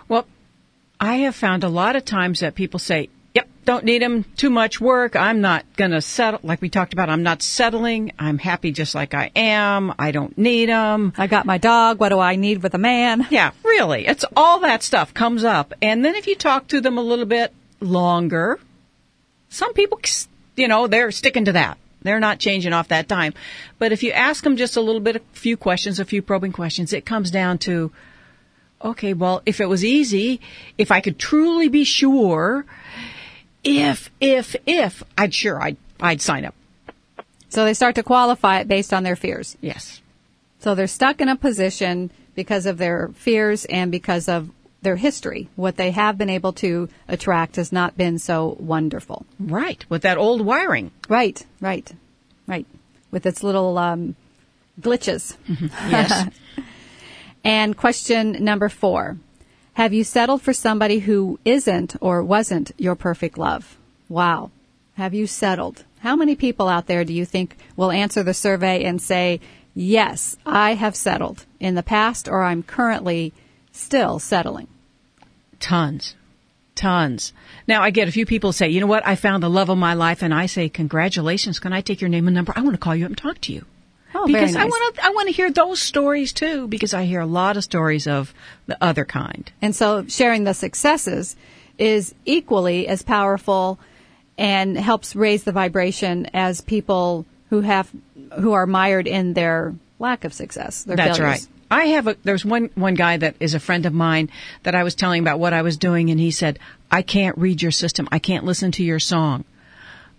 Well, 0.07 0.25
I 0.99 1.17
have 1.17 1.35
found 1.35 1.63
a 1.63 1.69
lot 1.69 1.95
of 1.95 2.05
times 2.05 2.39
that 2.39 2.55
people 2.55 2.79
say, 2.79 3.09
Yep, 3.33 3.49
don't 3.65 3.85
need 3.85 4.01
him. 4.01 4.25
Too 4.35 4.49
much 4.49 4.81
work. 4.81 5.15
I'm 5.15 5.41
not 5.41 5.63
going 5.75 5.91
to 5.91 6.01
settle. 6.01 6.39
Like 6.41 6.59
we 6.59 6.69
talked 6.69 6.93
about, 6.93 7.09
I'm 7.09 7.21
not 7.21 7.43
settling. 7.43 8.13
I'm 8.17 8.39
happy 8.39 8.71
just 8.71 8.95
like 8.95 9.13
I 9.13 9.29
am. 9.35 9.93
I 9.99 10.09
don't 10.09 10.35
need 10.35 10.69
him. 10.69 11.13
I 11.15 11.27
got 11.27 11.45
my 11.45 11.59
dog. 11.59 11.99
What 11.99 12.09
do 12.09 12.17
I 12.17 12.35
need 12.35 12.63
with 12.63 12.73
a 12.73 12.79
man? 12.79 13.27
Yeah, 13.29 13.51
really. 13.63 14.07
It's 14.07 14.25
all 14.35 14.61
that 14.61 14.81
stuff 14.81 15.13
comes 15.13 15.43
up. 15.43 15.75
And 15.83 16.03
then 16.03 16.15
if 16.15 16.25
you 16.25 16.35
talk 16.35 16.69
to 16.69 16.81
them 16.81 16.97
a 16.97 17.01
little 17.01 17.27
bit 17.27 17.53
longer, 17.79 18.59
some 19.49 19.73
people, 19.73 19.99
you 20.55 20.67
know, 20.67 20.87
they're 20.87 21.11
sticking 21.11 21.45
to 21.45 21.53
that. 21.53 21.77
They're 22.01 22.19
not 22.19 22.39
changing 22.39 22.73
off 22.73 22.89
that 22.89 23.07
time. 23.07 23.33
But 23.79 23.91
if 23.91 24.03
you 24.03 24.11
ask 24.11 24.43
them 24.43 24.55
just 24.55 24.77
a 24.77 24.81
little 24.81 25.01
bit, 25.01 25.17
a 25.17 25.21
few 25.33 25.57
questions, 25.57 25.99
a 25.99 26.05
few 26.05 26.21
probing 26.21 26.51
questions, 26.51 26.93
it 26.93 27.05
comes 27.05 27.31
down 27.31 27.57
to, 27.59 27.91
okay, 28.83 29.13
well, 29.13 29.41
if 29.45 29.59
it 29.59 29.67
was 29.67 29.83
easy, 29.83 30.39
if 30.77 30.91
I 30.91 31.01
could 31.01 31.19
truly 31.19 31.67
be 31.67 31.83
sure, 31.83 32.65
if, 33.63 34.09
if, 34.21 34.55
if, 34.65 35.03
I'd 35.17 35.33
sure, 35.33 35.61
I'd, 35.61 35.77
I'd 35.99 36.21
sign 36.21 36.45
up. 36.45 36.55
So 37.49 37.65
they 37.65 37.73
start 37.73 37.95
to 37.95 38.03
qualify 38.03 38.59
it 38.59 38.67
based 38.67 38.93
on 38.93 39.03
their 39.03 39.15
fears. 39.15 39.57
Yes. 39.61 40.01
So 40.59 40.75
they're 40.75 40.87
stuck 40.87 41.21
in 41.21 41.29
a 41.29 41.35
position 41.35 42.11
because 42.35 42.65
of 42.65 42.77
their 42.77 43.09
fears 43.15 43.65
and 43.65 43.91
because 43.91 44.29
of 44.29 44.49
their 44.81 44.95
history. 44.95 45.49
What 45.55 45.77
they 45.77 45.91
have 45.91 46.17
been 46.17 46.29
able 46.29 46.53
to 46.53 46.89
attract 47.07 47.55
has 47.55 47.71
not 47.71 47.97
been 47.97 48.19
so 48.19 48.55
wonderful. 48.59 49.25
Right. 49.39 49.85
With 49.89 50.03
that 50.03 50.17
old 50.17 50.41
wiring. 50.41 50.91
Right, 51.09 51.43
right, 51.59 51.91
right. 52.47 52.65
With 53.11 53.25
its 53.25 53.43
little 53.43 53.77
um, 53.77 54.15
glitches. 54.79 55.35
Yes. 55.89 56.29
and 57.43 57.77
question 57.77 58.43
number 58.43 58.69
four 58.69 59.17
Have 59.73 59.93
you 59.93 60.03
settled 60.03 60.41
for 60.41 60.53
somebody 60.53 60.99
who 60.99 61.39
isn't 61.45 61.95
or 62.01 62.23
wasn't 62.23 62.71
your 62.77 62.95
perfect 62.95 63.37
love? 63.37 63.77
Wow. 64.09 64.51
Have 64.95 65.13
you 65.13 65.27
settled? 65.27 65.83
How 65.99 66.15
many 66.15 66.35
people 66.35 66.67
out 66.67 66.87
there 66.87 67.03
do 67.03 67.13
you 67.13 67.25
think 67.25 67.57
will 67.75 67.91
answer 67.91 68.23
the 68.23 68.33
survey 68.33 68.83
and 68.83 69.01
say, 69.01 69.39
Yes, 69.73 70.37
I 70.45 70.73
have 70.73 70.95
settled 70.95 71.45
in 71.59 71.75
the 71.75 71.83
past 71.83 72.27
or 72.27 72.43
I'm 72.43 72.63
currently 72.63 73.33
still 73.79 74.19
settling? 74.19 74.67
Tons. 75.59 76.15
Tons. 76.75 77.33
Now 77.67 77.81
I 77.81 77.89
get 77.89 78.07
a 78.07 78.11
few 78.11 78.25
people 78.25 78.51
say, 78.53 78.69
you 78.69 78.79
know 78.79 78.87
what, 78.87 79.05
I 79.05 79.15
found 79.15 79.41
the 79.41 79.49
love 79.49 79.69
of 79.69 79.77
my 79.77 79.95
life 79.95 80.21
and 80.21 80.33
I 80.33 80.45
say, 80.45 80.69
congratulations, 80.69 81.59
can 81.59 81.73
I 81.73 81.81
take 81.81 82.01
your 82.01 82.09
name 82.09 82.27
and 82.27 82.35
number? 82.35 82.53
I 82.55 82.61
want 82.61 82.75
to 82.75 82.79
call 82.79 82.95
you 82.95 83.05
up 83.05 83.09
and 83.09 83.17
talk 83.17 83.41
to 83.41 83.53
you. 83.53 83.65
Oh, 84.13 84.25
because 84.25 84.51
very 84.53 84.63
I 84.63 84.65
want 84.65 84.95
to, 84.95 85.05
I 85.05 85.09
want 85.09 85.27
to 85.27 85.33
hear 85.33 85.51
those 85.51 85.81
stories 85.81 86.33
too, 86.33 86.67
because 86.67 86.93
I 86.93 87.05
hear 87.05 87.19
a 87.19 87.25
lot 87.25 87.57
of 87.57 87.63
stories 87.63 88.07
of 88.07 88.33
the 88.67 88.77
other 88.81 89.05
kind. 89.05 89.51
And 89.61 89.75
so 89.75 90.05
sharing 90.07 90.43
the 90.43 90.53
successes 90.53 91.35
is 91.77 92.13
equally 92.25 92.87
as 92.87 93.01
powerful 93.01 93.79
and 94.37 94.77
helps 94.77 95.15
raise 95.15 95.43
the 95.43 95.51
vibration 95.51 96.27
as 96.33 96.61
people 96.61 97.25
who 97.49 97.61
have 97.61 97.91
who 98.39 98.53
are 98.53 98.67
mired 98.67 99.07
in 99.07 99.33
their 99.33 99.73
lack 99.99 100.23
of 100.25 100.33
success. 100.33 100.83
Their 100.83 100.95
That's 100.95 101.17
failures. 101.17 101.41
right. 101.41 101.47
I 101.69 101.85
have 101.87 102.07
a, 102.07 102.15
there's 102.23 102.45
one, 102.45 102.69
one 102.75 102.93
guy 102.95 103.17
that 103.17 103.35
is 103.39 103.53
a 103.53 103.59
friend 103.59 103.85
of 103.85 103.93
mine 103.93 104.29
that 104.63 104.75
I 104.75 104.83
was 104.83 104.95
telling 104.95 105.21
about 105.21 105.39
what 105.39 105.53
I 105.53 105.61
was 105.61 105.77
doing 105.77 106.09
and 106.09 106.19
he 106.19 106.31
said, 106.31 106.59
I 106.89 107.01
can't 107.01 107.37
read 107.37 107.61
your 107.61 107.71
system. 107.71 108.07
I 108.11 108.19
can't 108.19 108.45
listen 108.45 108.71
to 108.73 108.83
your 108.83 108.99
song. 108.99 109.43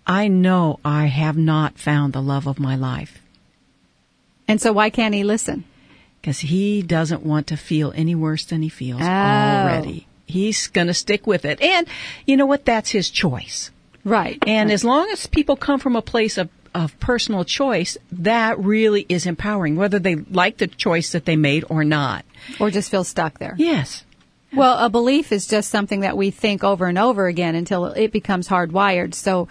I 0.05 0.27
know 0.27 0.79
I 0.85 1.05
have 1.05 1.37
not 1.37 1.77
found 1.79 2.13
the 2.13 2.21
love 2.21 2.47
of 2.47 2.59
my 2.59 2.75
life. 2.75 3.19
And 4.47 4.61
so 4.61 4.73
why 4.73 4.89
can't 4.89 5.13
he 5.13 5.23
listen? 5.23 5.63
Because 6.21 6.39
he 6.39 6.81
doesn't 6.81 7.23
want 7.23 7.47
to 7.47 7.57
feel 7.57 7.93
any 7.95 8.15
worse 8.15 8.45
than 8.45 8.61
he 8.61 8.69
feels 8.69 9.01
Oh. 9.01 9.05
already. 9.05 10.07
He's 10.25 10.67
gonna 10.67 10.93
stick 10.93 11.25
with 11.25 11.45
it. 11.45 11.61
And 11.61 11.87
you 12.25 12.37
know 12.37 12.45
what? 12.45 12.65
That's 12.65 12.91
his 12.91 13.09
choice. 13.09 13.71
Right. 14.03 14.41
And 14.45 14.71
as 14.71 14.83
long 14.83 15.09
as 15.11 15.27
people 15.27 15.55
come 15.55 15.79
from 15.79 15.95
a 15.95 16.01
place 16.01 16.37
of, 16.37 16.49
of 16.73 16.99
personal 16.99 17.43
choice, 17.45 17.97
that 18.11 18.59
really 18.59 19.05
is 19.09 19.25
empowering, 19.25 19.75
whether 19.75 19.99
they 19.99 20.15
like 20.15 20.57
the 20.57 20.67
choice 20.67 21.11
that 21.11 21.25
they 21.25 21.35
made 21.35 21.65
or 21.69 21.83
not. 21.83 22.25
Or 22.59 22.69
just 22.71 22.91
feel 22.91 23.03
stuck 23.03 23.39
there. 23.39 23.55
Yes. 23.57 24.03
Well, 24.53 24.83
a 24.83 24.89
belief 24.89 25.31
is 25.31 25.47
just 25.47 25.69
something 25.69 25.99
that 26.01 26.17
we 26.17 26.31
think 26.31 26.63
over 26.63 26.87
and 26.87 26.97
over 26.97 27.27
again 27.27 27.55
until 27.55 27.85
it 27.85 28.11
becomes 28.11 28.47
hardwired. 28.47 29.13
So 29.13 29.47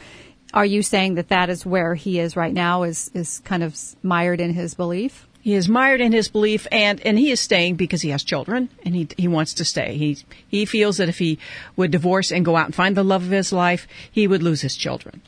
are 0.53 0.67
you 0.67 0.83
saying 0.83 1.15
that 1.15 1.29
that 1.29 1.51
is 1.51 1.65
where 1.65 1.95
he 1.95 2.19
is 2.19 2.37
right 2.37 2.53
now 2.53 2.83
is, 2.83 3.11
is 3.15 3.39
kind 3.41 3.63
of 3.63 3.79
mired 4.03 4.41
in 4.41 4.55
his 4.55 4.75
belief? 4.75 5.27
He 5.41 5.55
is 5.55 5.69
mired 5.69 6.01
in 6.01 6.13
his 6.13 6.29
belief, 6.29 6.67
and, 6.73 7.01
and 7.07 7.19
he 7.19 7.31
is 7.31 7.41
staying 7.41 7.77
because 7.77 8.03
he 8.03 8.11
has 8.11 8.23
children, 8.25 8.69
and 8.85 8.95
he 8.95 9.09
he 9.17 9.29
wants 9.29 9.55
to 9.55 9.65
stay. 9.65 9.97
He 9.97 10.19
he 10.49 10.67
feels 10.67 10.97
that 10.97 11.09
if 11.09 11.19
he 11.19 11.39
would 11.77 11.91
divorce 11.91 12.33
and 12.33 12.45
go 12.45 12.57
out 12.57 12.67
and 12.67 12.75
find 12.75 12.97
the 12.97 13.05
love 13.05 13.23
of 13.23 13.31
his 13.31 13.53
life, 13.53 13.87
he 14.11 14.27
would 14.27 14.43
lose 14.43 14.61
his 14.61 14.77
children, 14.77 15.23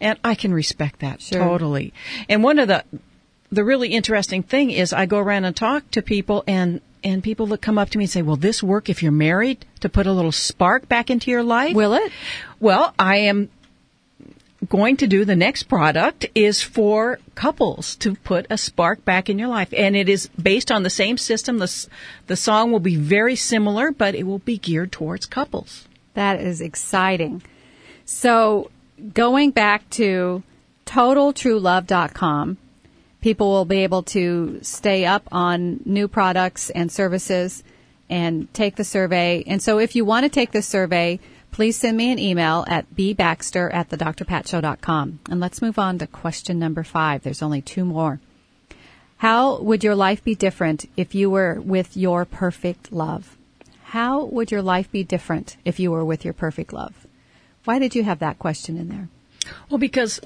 and 0.00 0.18
I 0.24 0.34
can 0.34 0.52
respect 0.52 1.00
that 1.00 1.20
Sure. 1.20 1.40
totally. 1.40 1.92
And 2.28 2.42
one 2.42 2.58
of 2.58 2.68
the 2.68 2.84
the 3.52 3.64
really 3.64 3.90
interesting 3.90 4.42
thing 4.42 4.70
is 4.70 4.92
I 4.92 5.06
go 5.06 5.18
around 5.18 5.44
and 5.44 5.54
talk 5.54 5.90
to 5.92 6.02
people, 6.02 6.42
and 6.46 6.80
and 7.04 7.22
people 7.22 7.46
that 7.48 7.60
come 7.62 7.78
up 7.78 7.90
to 7.90 7.98
me 7.98 8.04
and 8.04 8.10
say, 8.10 8.22
"Will 8.22 8.36
this 8.36 8.62
work 8.62 8.88
if 8.88 9.02
you're 9.02 9.12
married 9.12 9.64
to 9.80 9.88
put 9.88 10.06
a 10.06 10.12
little 10.12 10.32
spark 10.32 10.88
back 10.88 11.10
into 11.10 11.30
your 11.30 11.44
life?" 11.44 11.74
Will 11.74 11.94
it? 11.94 12.10
Well, 12.58 12.92
I 12.98 13.18
am 13.18 13.48
going 14.68 14.96
to 14.96 15.06
do 15.06 15.24
the 15.24 15.36
next 15.36 15.64
product 15.64 16.26
is 16.34 16.62
for 16.62 17.20
couples 17.34 17.94
to 17.96 18.14
put 18.16 18.46
a 18.50 18.58
spark 18.58 19.04
back 19.04 19.28
in 19.28 19.38
your 19.38 19.48
life 19.48 19.72
and 19.76 19.94
it 19.94 20.08
is 20.08 20.28
based 20.42 20.72
on 20.72 20.82
the 20.82 20.90
same 20.90 21.18
system 21.18 21.58
the 21.58 21.86
the 22.26 22.34
song 22.36 22.72
will 22.72 22.80
be 22.80 22.96
very 22.96 23.36
similar 23.36 23.92
but 23.92 24.14
it 24.14 24.24
will 24.24 24.38
be 24.40 24.56
geared 24.58 24.90
towards 24.90 25.26
couples 25.26 25.86
That 26.14 26.40
is 26.40 26.62
exciting. 26.62 27.42
So, 28.06 28.70
going 29.12 29.50
back 29.50 29.88
to 29.90 30.42
totaltruelove.com, 30.86 32.58
people 33.20 33.50
will 33.50 33.64
be 33.64 33.82
able 33.82 34.02
to 34.04 34.58
stay 34.62 35.04
up 35.04 35.28
on 35.32 35.80
new 35.84 36.08
products 36.08 36.70
and 36.70 36.90
services 36.90 37.62
and 38.08 38.52
take 38.54 38.76
the 38.76 38.84
survey. 38.84 39.42
And 39.46 39.60
so, 39.60 39.78
if 39.78 39.96
you 39.96 40.04
want 40.04 40.24
to 40.24 40.28
take 40.28 40.52
this 40.52 40.66
survey, 40.66 41.18
please 41.50 41.76
send 41.76 41.96
me 41.96 42.12
an 42.12 42.18
email 42.18 42.64
at 42.68 42.94
bbaxter 42.94 43.72
at 43.72 43.88
thedrpatshow.com. 43.88 45.20
And 45.30 45.40
let's 45.40 45.62
move 45.62 45.78
on 45.78 45.98
to 45.98 46.06
question 46.06 46.58
number 46.58 46.84
five. 46.84 47.22
There's 47.22 47.42
only 47.42 47.62
two 47.62 47.84
more. 47.84 48.20
How 49.18 49.58
would 49.60 49.82
your 49.82 49.94
life 49.94 50.22
be 50.22 50.34
different 50.34 50.88
if 50.96 51.14
you 51.14 51.30
were 51.30 51.58
with 51.60 51.96
your 51.96 52.26
perfect 52.26 52.92
love? 52.92 53.36
How 53.84 54.24
would 54.24 54.50
your 54.50 54.62
life 54.62 54.90
be 54.92 55.04
different 55.04 55.56
if 55.64 55.80
you 55.80 55.90
were 55.90 56.04
with 56.04 56.24
your 56.24 56.34
perfect 56.34 56.72
love? 56.72 57.05
Why 57.66 57.78
did 57.78 57.94
you 57.94 58.04
have 58.04 58.20
that 58.20 58.38
question 58.38 58.76
in 58.78 58.88
there? 58.88 59.08
well 59.70 59.78
because 59.78 60.18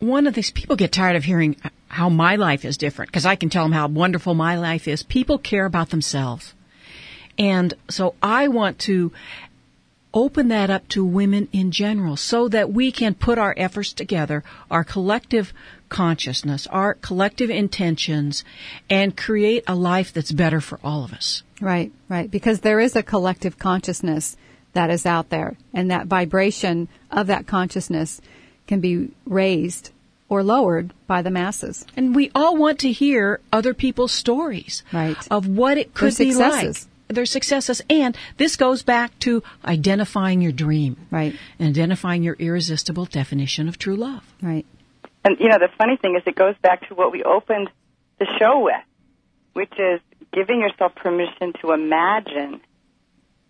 one 0.00 0.26
of 0.26 0.34
these 0.34 0.50
people 0.50 0.74
get 0.74 0.90
tired 0.90 1.14
of 1.14 1.22
hearing 1.22 1.56
how 1.86 2.08
my 2.08 2.34
life 2.34 2.64
is 2.64 2.76
different 2.76 3.10
because 3.10 3.26
I 3.26 3.36
can 3.36 3.48
tell 3.48 3.64
them 3.64 3.72
how 3.72 3.86
wonderful 3.86 4.34
my 4.34 4.56
life 4.56 4.88
is 4.88 5.04
people 5.04 5.38
care 5.38 5.66
about 5.66 5.90
themselves 5.90 6.52
and 7.38 7.74
so 7.88 8.14
I 8.22 8.48
want 8.48 8.78
to 8.80 9.12
open 10.12 10.48
that 10.48 10.70
up 10.70 10.88
to 10.88 11.04
women 11.04 11.48
in 11.52 11.72
general 11.72 12.16
so 12.16 12.48
that 12.48 12.72
we 12.72 12.92
can 12.92 13.14
put 13.14 13.36
our 13.36 13.52
efforts 13.56 13.92
together, 13.92 14.44
our 14.70 14.84
collective 14.84 15.52
consciousness, 15.88 16.68
our 16.68 16.94
collective 16.94 17.50
intentions, 17.50 18.44
and 18.88 19.16
create 19.16 19.64
a 19.66 19.74
life 19.74 20.12
that's 20.12 20.30
better 20.30 20.60
for 20.60 20.78
all 20.84 21.04
of 21.04 21.12
us. 21.12 21.42
Right, 21.60 21.90
right. 22.08 22.30
Because 22.30 22.60
there 22.60 22.78
is 22.78 22.94
a 22.94 23.02
collective 23.02 23.58
consciousness 23.58 24.36
that 24.74 24.90
is 24.90 25.06
out 25.06 25.30
there, 25.30 25.56
and 25.72 25.90
that 25.90 26.06
vibration 26.06 26.88
of 27.10 27.28
that 27.28 27.46
consciousness 27.46 28.20
can 28.66 28.80
be 28.80 29.10
raised 29.24 29.90
or 30.28 30.42
lowered 30.42 30.92
by 31.06 31.22
the 31.22 31.30
masses. 31.30 31.86
And 31.96 32.14
we 32.14 32.30
all 32.34 32.56
want 32.56 32.80
to 32.80 32.92
hear 32.92 33.40
other 33.52 33.74
people's 33.74 34.12
stories 34.12 34.82
right. 34.92 35.16
of 35.30 35.46
what 35.46 35.78
it 35.78 35.94
could 35.94 36.12
Their 36.12 36.26
be 36.26 36.32
successes. 36.32 36.84
like. 36.84 37.14
Their 37.14 37.26
successes. 37.26 37.82
And 37.90 38.16
this 38.38 38.56
goes 38.56 38.82
back 38.82 39.16
to 39.20 39.42
identifying 39.64 40.40
your 40.40 40.52
dream. 40.52 40.96
Right. 41.10 41.36
And 41.58 41.68
identifying 41.68 42.22
your 42.22 42.34
irresistible 42.38 43.04
definition 43.04 43.68
of 43.68 43.78
true 43.78 43.96
love. 43.96 44.24
Right. 44.42 44.64
And 45.24 45.36
you 45.38 45.48
know, 45.48 45.58
the 45.58 45.68
funny 45.78 45.96
thing 45.96 46.16
is, 46.16 46.22
it 46.26 46.34
goes 46.34 46.56
back 46.62 46.88
to 46.88 46.94
what 46.94 47.12
we 47.12 47.22
opened 47.22 47.70
the 48.18 48.26
show 48.40 48.60
with, 48.60 48.74
which 49.52 49.72
is 49.78 50.00
giving 50.32 50.60
yourself 50.60 50.94
permission 50.94 51.52
to 51.60 51.72
imagine 51.72 52.60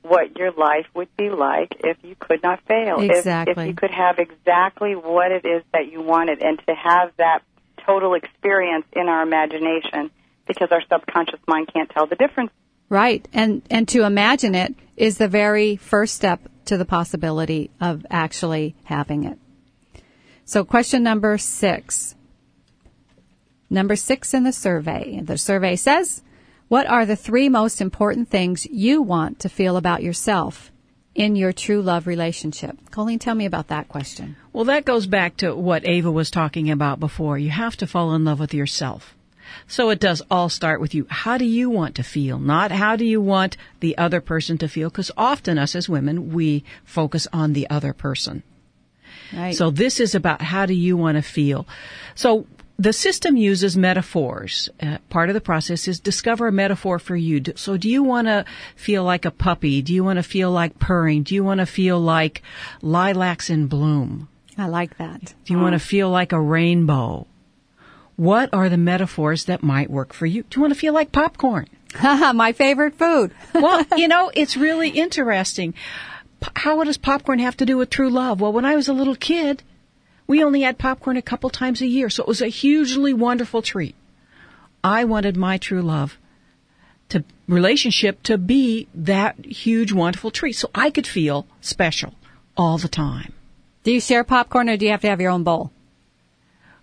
what 0.07 0.37
your 0.39 0.53
life 0.53 0.87
would 0.95 1.09
be 1.17 1.31
like 1.31 1.77
if 1.83 1.97
you 2.03 2.15
could 2.19 2.43
not 2.43 2.61
fail. 2.69 3.01
If- 3.01 3.27
If, 3.27 3.57
you 3.67 3.75
could 3.75 3.91
have 3.91 4.19
exactly 4.19 4.95
what 4.95 5.33
it 5.33 5.45
is 5.45 5.63
that 5.73 5.91
you 5.91 6.03
wanted, 6.03 6.43
and 6.43 6.59
to 6.67 6.75
have 6.75 7.13
that 7.17 7.43
total 7.87 8.15
experience 8.15 8.85
in 8.93 9.09
our 9.09 9.23
imagination, 9.23 10.11
because 10.47 10.69
our 10.71 10.83
subconscious 10.89 11.41
mind 11.47 11.71
can't 11.73 11.89
tell 11.91 12.07
the 12.07 12.17
difference. 12.17 12.51
Right. 12.89 13.27
And 13.33 13.63
and 13.71 13.89
to 13.89 14.05
imagine 14.05 14.55
it 14.55 14.75
is 14.97 15.17
the 15.19 15.29
very 15.29 15.77
first 15.77 16.15
step 16.15 16.41
to 16.67 16.77
the 16.77 16.85
possibility 16.85 17.71
of 17.81 18.05
actually 18.11 18.75
having 18.85 19.25
it. 19.25 19.39
So 20.45 20.65
question 20.65 21.03
number 21.03 21.39
6. 21.39 22.15
Number 23.71 23.97
6 23.97 24.35
in 24.35 24.45
the 24.45 24.53
survey. 24.53 25.21
The 25.23 25.39
survey 25.39 25.77
says, 25.77 26.23
"What 26.75 26.89
are 26.89 27.07
the 27.07 27.22
three 27.27 27.49
most 27.49 27.81
important 27.81 28.29
things 28.31 28.66
you 28.66 29.01
want 29.14 29.39
to 29.41 29.49
feel 29.49 29.77
about 29.77 30.03
yourself 30.03 30.72
in 31.14 31.37
your 31.37 31.53
true 31.53 31.81
love 31.81 32.05
relationship?" 32.14 32.75
Colleen, 32.91 33.20
tell 33.20 33.37
me 33.37 33.47
about 33.47 33.68
that 33.68 33.87
question. 33.89 34.35
Well, 34.53 34.64
that 34.64 34.85
goes 34.85 35.07
back 35.07 35.37
to 35.37 35.55
what 35.55 35.87
Ava 35.87 36.11
was 36.11 36.31
talking 36.31 36.70
about 36.72 36.99
before. 36.99 37.39
You 37.39 37.51
have 37.51 37.77
to 37.77 37.87
fall 37.87 38.12
in 38.16 38.25
love 38.25 38.41
with 38.41 38.55
yourself. 38.55 39.14
So 39.68 39.91
it 39.91 40.01
does 40.01 40.20
all 40.31 40.49
start 40.49 40.81
with 40.81 40.95
you. 40.97 41.07
How 41.09 41.39
do 41.39 41.45
you 41.45 41.70
want 41.70 41.95
to 41.95 42.03
feel? 42.03 42.39
Not 42.41 42.72
how 42.72 42.97
do 42.97 43.05
you 43.05 43.20
want 43.20 43.57
the 43.79 43.97
other 43.97 44.20
person 44.20 44.59
to 44.59 44.68
feel? 44.68 44.91
Because 44.91 45.12
often 45.16 45.59
us 45.59 45.77
as 45.77 45.89
women, 45.89 46.33
we 46.33 46.64
focus 46.85 47.29
on 47.33 47.53
the 47.53 47.70
other 47.70 47.93
person. 47.93 48.43
Right. 49.33 49.55
So 49.55 49.70
this 49.70 50.01
is 50.01 50.14
about 50.14 50.43
how 50.43 50.66
do 50.66 50.75
you 50.75 50.97
want 50.97 51.16
to 51.18 51.22
feel? 51.22 51.66
So 52.14 52.47
the 52.79 52.93
system 52.93 53.37
uses 53.37 53.77
metaphors. 53.77 54.68
Uh, 54.81 54.99
part 55.09 55.31
of 55.31 55.35
the 55.35 55.41
process 55.41 55.87
is 55.87 56.01
discover 56.01 56.49
a 56.49 56.53
metaphor 56.53 56.99
for 56.99 57.14
you. 57.16 57.41
So 57.55 57.77
do 57.77 57.89
you 57.89 58.03
want 58.03 58.27
to 58.27 58.45
feel 58.75 59.05
like 59.05 59.25
a 59.25 59.31
puppy? 59.31 59.81
Do 59.83 59.95
you 59.95 60.03
want 60.03 60.18
to 60.18 60.22
feel 60.22 60.51
like 60.51 60.79
purring? 60.79 61.22
Do 61.22 61.35
you 61.35 61.45
want 61.45 61.61
to 61.61 61.66
feel 61.66 62.01
like 62.01 62.43
lilacs 62.83 63.49
in 63.49 63.68
bloom? 63.68 64.29
I 64.59 64.66
like 64.66 64.97
that. 64.99 65.35
Do 65.45 65.53
you 65.53 65.59
want 65.59 65.75
to 65.75 65.79
feel 65.79 66.11
like 66.11 66.33
a 66.33 66.41
rainbow? 66.41 67.27
What 68.16 68.51
are 68.53 68.68
the 68.68 68.77
metaphors 68.77 69.47
that 69.47 69.62
might 69.62 69.91
work 69.91 70.12
for 70.12 70.27
you? 70.27 70.45
Do 70.45 70.57
you 70.59 70.61
want 70.62 70.72
to 70.75 70.79
feel 70.79 70.95
like 70.95 71.11
popcorn? 71.12 71.66
My 72.03 72.53
favorite 72.53 72.95
food. 72.95 73.33
well, 73.55 73.85
you 73.97 74.09
know, 74.09 74.31
it's 74.35 74.57
really 74.57 74.91
interesting. 74.91 75.75
P- 76.41 76.49
How 76.55 76.83
does 76.85 76.97
popcorn 76.97 77.41
have 77.41 77.57
to 77.59 77.66
do 77.66 77.77
with 77.77 77.91
true 77.91 78.11
love? 78.11 78.41
Well, 78.41 78.53
when 78.53 78.64
I 78.64 78.77
was 78.77 78.89
a 78.89 78.93
little 78.93 79.16
kid, 79.16 79.62
we 80.27 80.43
only 80.43 80.62
had 80.62 80.79
popcorn 80.79 81.16
a 81.16 81.22
couple 81.22 81.51
times 81.51 81.83
a 81.83 81.87
year, 81.87 82.09
so 82.09 82.22
it 82.22 82.29
was 82.29 82.41
a 82.41 82.49
hugely 82.49 83.12
wonderful 83.12 83.62
treat. 83.62 83.95
I 84.83 85.05
wanted 85.05 85.37
my 85.37 85.59
true 85.59 85.83
love 85.83 86.18
to 87.11 87.25
relationship 87.47 88.22
to 88.25 88.39
be 88.39 88.89
that 88.95 89.45
huge 89.45 89.93
wonderful 89.93 90.31
treat 90.31 90.55
so 90.55 90.70
I 90.75 90.91
could 90.91 91.07
feel 91.07 91.47
special 91.61 92.14
all 92.57 92.79
the 92.79 92.89
time. 92.89 93.33
Do 93.83 93.93
you 93.93 94.01
share 94.01 94.25
popcorn 94.25 94.70
or 94.70 94.77
do 94.77 94.87
you 94.87 94.93
have 94.93 95.03
to 95.03 95.09
have 95.09 95.20
your 95.20 95.31
own 95.31 95.45
bowl? 95.45 95.70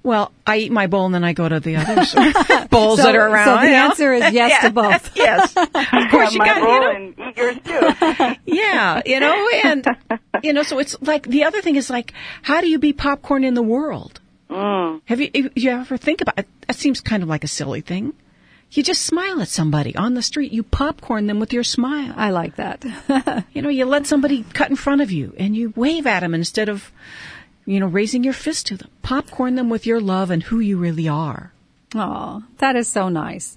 Well, 0.04 0.32
I 0.48 0.58
eat 0.58 0.72
my 0.72 0.88
bowl 0.88 1.06
and 1.06 1.14
then 1.14 1.24
I 1.24 1.34
go 1.34 1.48
to 1.48 1.60
the 1.60 1.76
other 1.76 1.96
bowls 2.70 2.98
So- 3.00 3.04
that 3.06 3.16
are 3.16 3.28
around. 3.28 3.46
so 3.46 3.62
the 3.62 3.68
you 3.68 3.72
know? 3.74 3.78
answer 3.90 4.14
is 4.14 4.34
yes 4.34 4.64
to 4.64 4.72
both. 4.82 5.16
yes, 5.16 5.56
of 5.56 6.12
course 6.12 6.34
you 6.34 6.40
my 6.40 6.46
got 6.46 6.62
bowl 6.62 6.74
you 6.74 6.80
know, 6.82 6.92
and 6.92 7.20
eat 7.20 7.38
yours 7.38 7.58
too. 7.64 8.36
yeah, 8.46 9.02
you 9.06 9.20
know, 9.20 9.50
and 9.64 9.86
you 10.44 10.54
know, 10.54 10.64
so 10.64 10.80
it's 10.80 10.96
like 11.02 11.28
the 11.28 11.44
other 11.44 11.62
thing 11.62 11.76
is 11.76 11.90
like, 11.90 12.14
how 12.42 12.62
do 12.62 12.68
you 12.68 12.80
be 12.80 12.94
popcorn 12.94 13.44
in 13.44 13.54
the 13.54 13.62
world? 13.62 14.20
Mm. 14.50 15.02
Have 15.06 15.22
you 15.22 15.52
you 15.56 15.70
ever 15.70 15.98
think 15.98 16.22
about 16.22 16.40
it? 16.40 16.48
That 16.68 16.76
seems 16.76 17.00
kind 17.00 17.22
of 17.24 17.30
like 17.30 17.44
a 17.44 17.48
silly 17.48 17.82
thing. 17.82 18.14
You 18.72 18.84
just 18.84 19.02
smile 19.06 19.42
at 19.42 19.50
somebody 19.50 19.96
on 19.98 20.14
the 20.14 20.22
street. 20.22 20.52
You 20.54 20.64
popcorn 20.64 21.28
them 21.28 21.40
with 21.42 21.52
your 21.54 21.64
smile. 21.64 22.14
I 22.16 22.30
like 22.32 22.56
that. 22.56 22.84
you 23.54 23.62
know, 23.62 23.68
you 23.70 23.86
let 23.86 24.08
somebody 24.08 24.44
cut 24.54 24.70
in 24.70 24.78
front 24.78 25.02
of 25.02 25.12
you 25.12 25.34
and 25.38 25.56
you 25.58 25.74
wave 25.76 26.08
at 26.08 26.22
them 26.22 26.34
instead 26.34 26.70
of, 26.70 26.90
you 27.66 27.80
know, 27.80 27.88
raising 27.88 28.24
your 28.24 28.34
fist 28.34 28.68
to 28.68 28.78
them. 28.78 28.90
Popcorn 29.02 29.56
them 29.56 29.70
with 29.70 29.86
your 29.86 30.00
love 30.00 30.32
and 30.32 30.44
who 30.44 30.60
you 30.60 30.78
really 30.78 31.08
are. 31.08 31.54
Oh, 31.94 32.44
that 32.60 32.76
is 32.76 32.88
so 32.88 33.10
nice. 33.10 33.56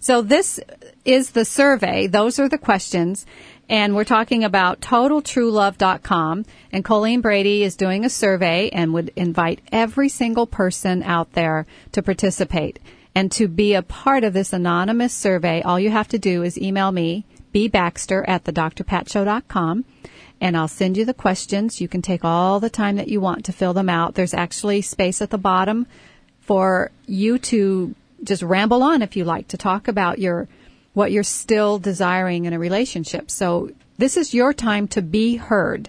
So 0.00 0.22
this 0.22 0.60
is 1.04 1.30
the 1.30 1.44
survey. 1.44 2.06
Those 2.06 2.38
are 2.38 2.48
the 2.48 2.58
questions. 2.58 3.26
And 3.68 3.94
we're 3.94 4.04
talking 4.04 4.44
about 4.44 4.80
totaltruelove.com. 4.80 6.44
And 6.72 6.84
Colleen 6.84 7.20
Brady 7.20 7.62
is 7.62 7.76
doing 7.76 8.04
a 8.04 8.10
survey 8.10 8.68
and 8.70 8.92
would 8.92 9.12
invite 9.16 9.60
every 9.72 10.08
single 10.08 10.46
person 10.46 11.02
out 11.02 11.32
there 11.32 11.66
to 11.92 12.02
participate. 12.02 12.78
And 13.14 13.30
to 13.32 13.48
be 13.48 13.74
a 13.74 13.82
part 13.82 14.24
of 14.24 14.32
this 14.32 14.52
anonymous 14.52 15.14
survey, 15.14 15.62
all 15.62 15.78
you 15.78 15.90
have 15.90 16.08
to 16.08 16.18
do 16.18 16.42
is 16.42 16.58
email 16.58 16.90
me, 16.90 17.24
bbaxter 17.54 18.24
at 18.26 18.44
thedrpatshow.com 18.44 19.84
and 20.44 20.58
I'll 20.58 20.68
send 20.68 20.98
you 20.98 21.06
the 21.06 21.14
questions. 21.14 21.80
You 21.80 21.88
can 21.88 22.02
take 22.02 22.22
all 22.22 22.60
the 22.60 22.68
time 22.68 22.96
that 22.96 23.08
you 23.08 23.18
want 23.18 23.46
to 23.46 23.52
fill 23.52 23.72
them 23.72 23.88
out. 23.88 24.14
There's 24.14 24.34
actually 24.34 24.82
space 24.82 25.22
at 25.22 25.30
the 25.30 25.38
bottom 25.38 25.86
for 26.40 26.90
you 27.06 27.38
to 27.38 27.94
just 28.22 28.42
ramble 28.42 28.82
on 28.82 29.00
if 29.00 29.16
you 29.16 29.24
like 29.24 29.48
to 29.48 29.56
talk 29.56 29.88
about 29.88 30.18
your 30.18 30.46
what 30.92 31.10
you're 31.10 31.22
still 31.22 31.78
desiring 31.78 32.44
in 32.44 32.52
a 32.52 32.58
relationship. 32.58 33.30
So 33.30 33.70
this 33.96 34.18
is 34.18 34.34
your 34.34 34.52
time 34.52 34.86
to 34.88 35.00
be 35.00 35.36
heard 35.36 35.88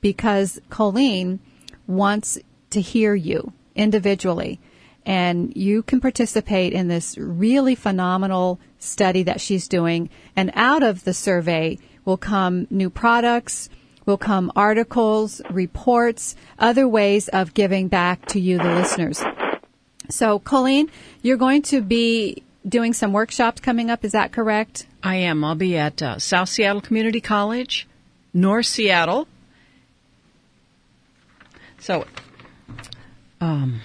because 0.00 0.60
Colleen 0.70 1.40
wants 1.88 2.38
to 2.70 2.80
hear 2.80 3.16
you 3.16 3.52
individually 3.74 4.60
and 5.04 5.56
you 5.56 5.82
can 5.82 6.00
participate 6.00 6.72
in 6.72 6.86
this 6.86 7.18
really 7.18 7.74
phenomenal 7.74 8.60
study 8.78 9.24
that 9.24 9.40
she's 9.40 9.66
doing. 9.66 10.08
And 10.36 10.52
out 10.54 10.84
of 10.84 11.02
the 11.02 11.14
survey 11.14 11.78
will 12.04 12.16
come 12.16 12.68
new 12.70 12.90
products, 12.90 13.68
will 14.08 14.18
come 14.18 14.50
articles, 14.56 15.40
reports, 15.50 16.34
other 16.58 16.88
ways 16.88 17.28
of 17.28 17.54
giving 17.54 17.86
back 17.86 18.26
to 18.26 18.40
you, 18.40 18.58
the 18.58 18.64
listeners. 18.64 19.22
So, 20.08 20.38
Colleen, 20.38 20.90
you're 21.22 21.36
going 21.36 21.62
to 21.62 21.82
be 21.82 22.42
doing 22.66 22.94
some 22.94 23.12
workshops 23.12 23.60
coming 23.60 23.90
up. 23.90 24.04
Is 24.04 24.12
that 24.12 24.32
correct? 24.32 24.86
I 25.02 25.16
am. 25.16 25.44
I'll 25.44 25.54
be 25.54 25.76
at 25.76 26.02
uh, 26.02 26.18
South 26.18 26.48
Seattle 26.48 26.80
Community 26.80 27.20
College, 27.20 27.86
North 28.32 28.66
Seattle. 28.66 29.28
So, 31.78 32.06
um, 33.40 33.82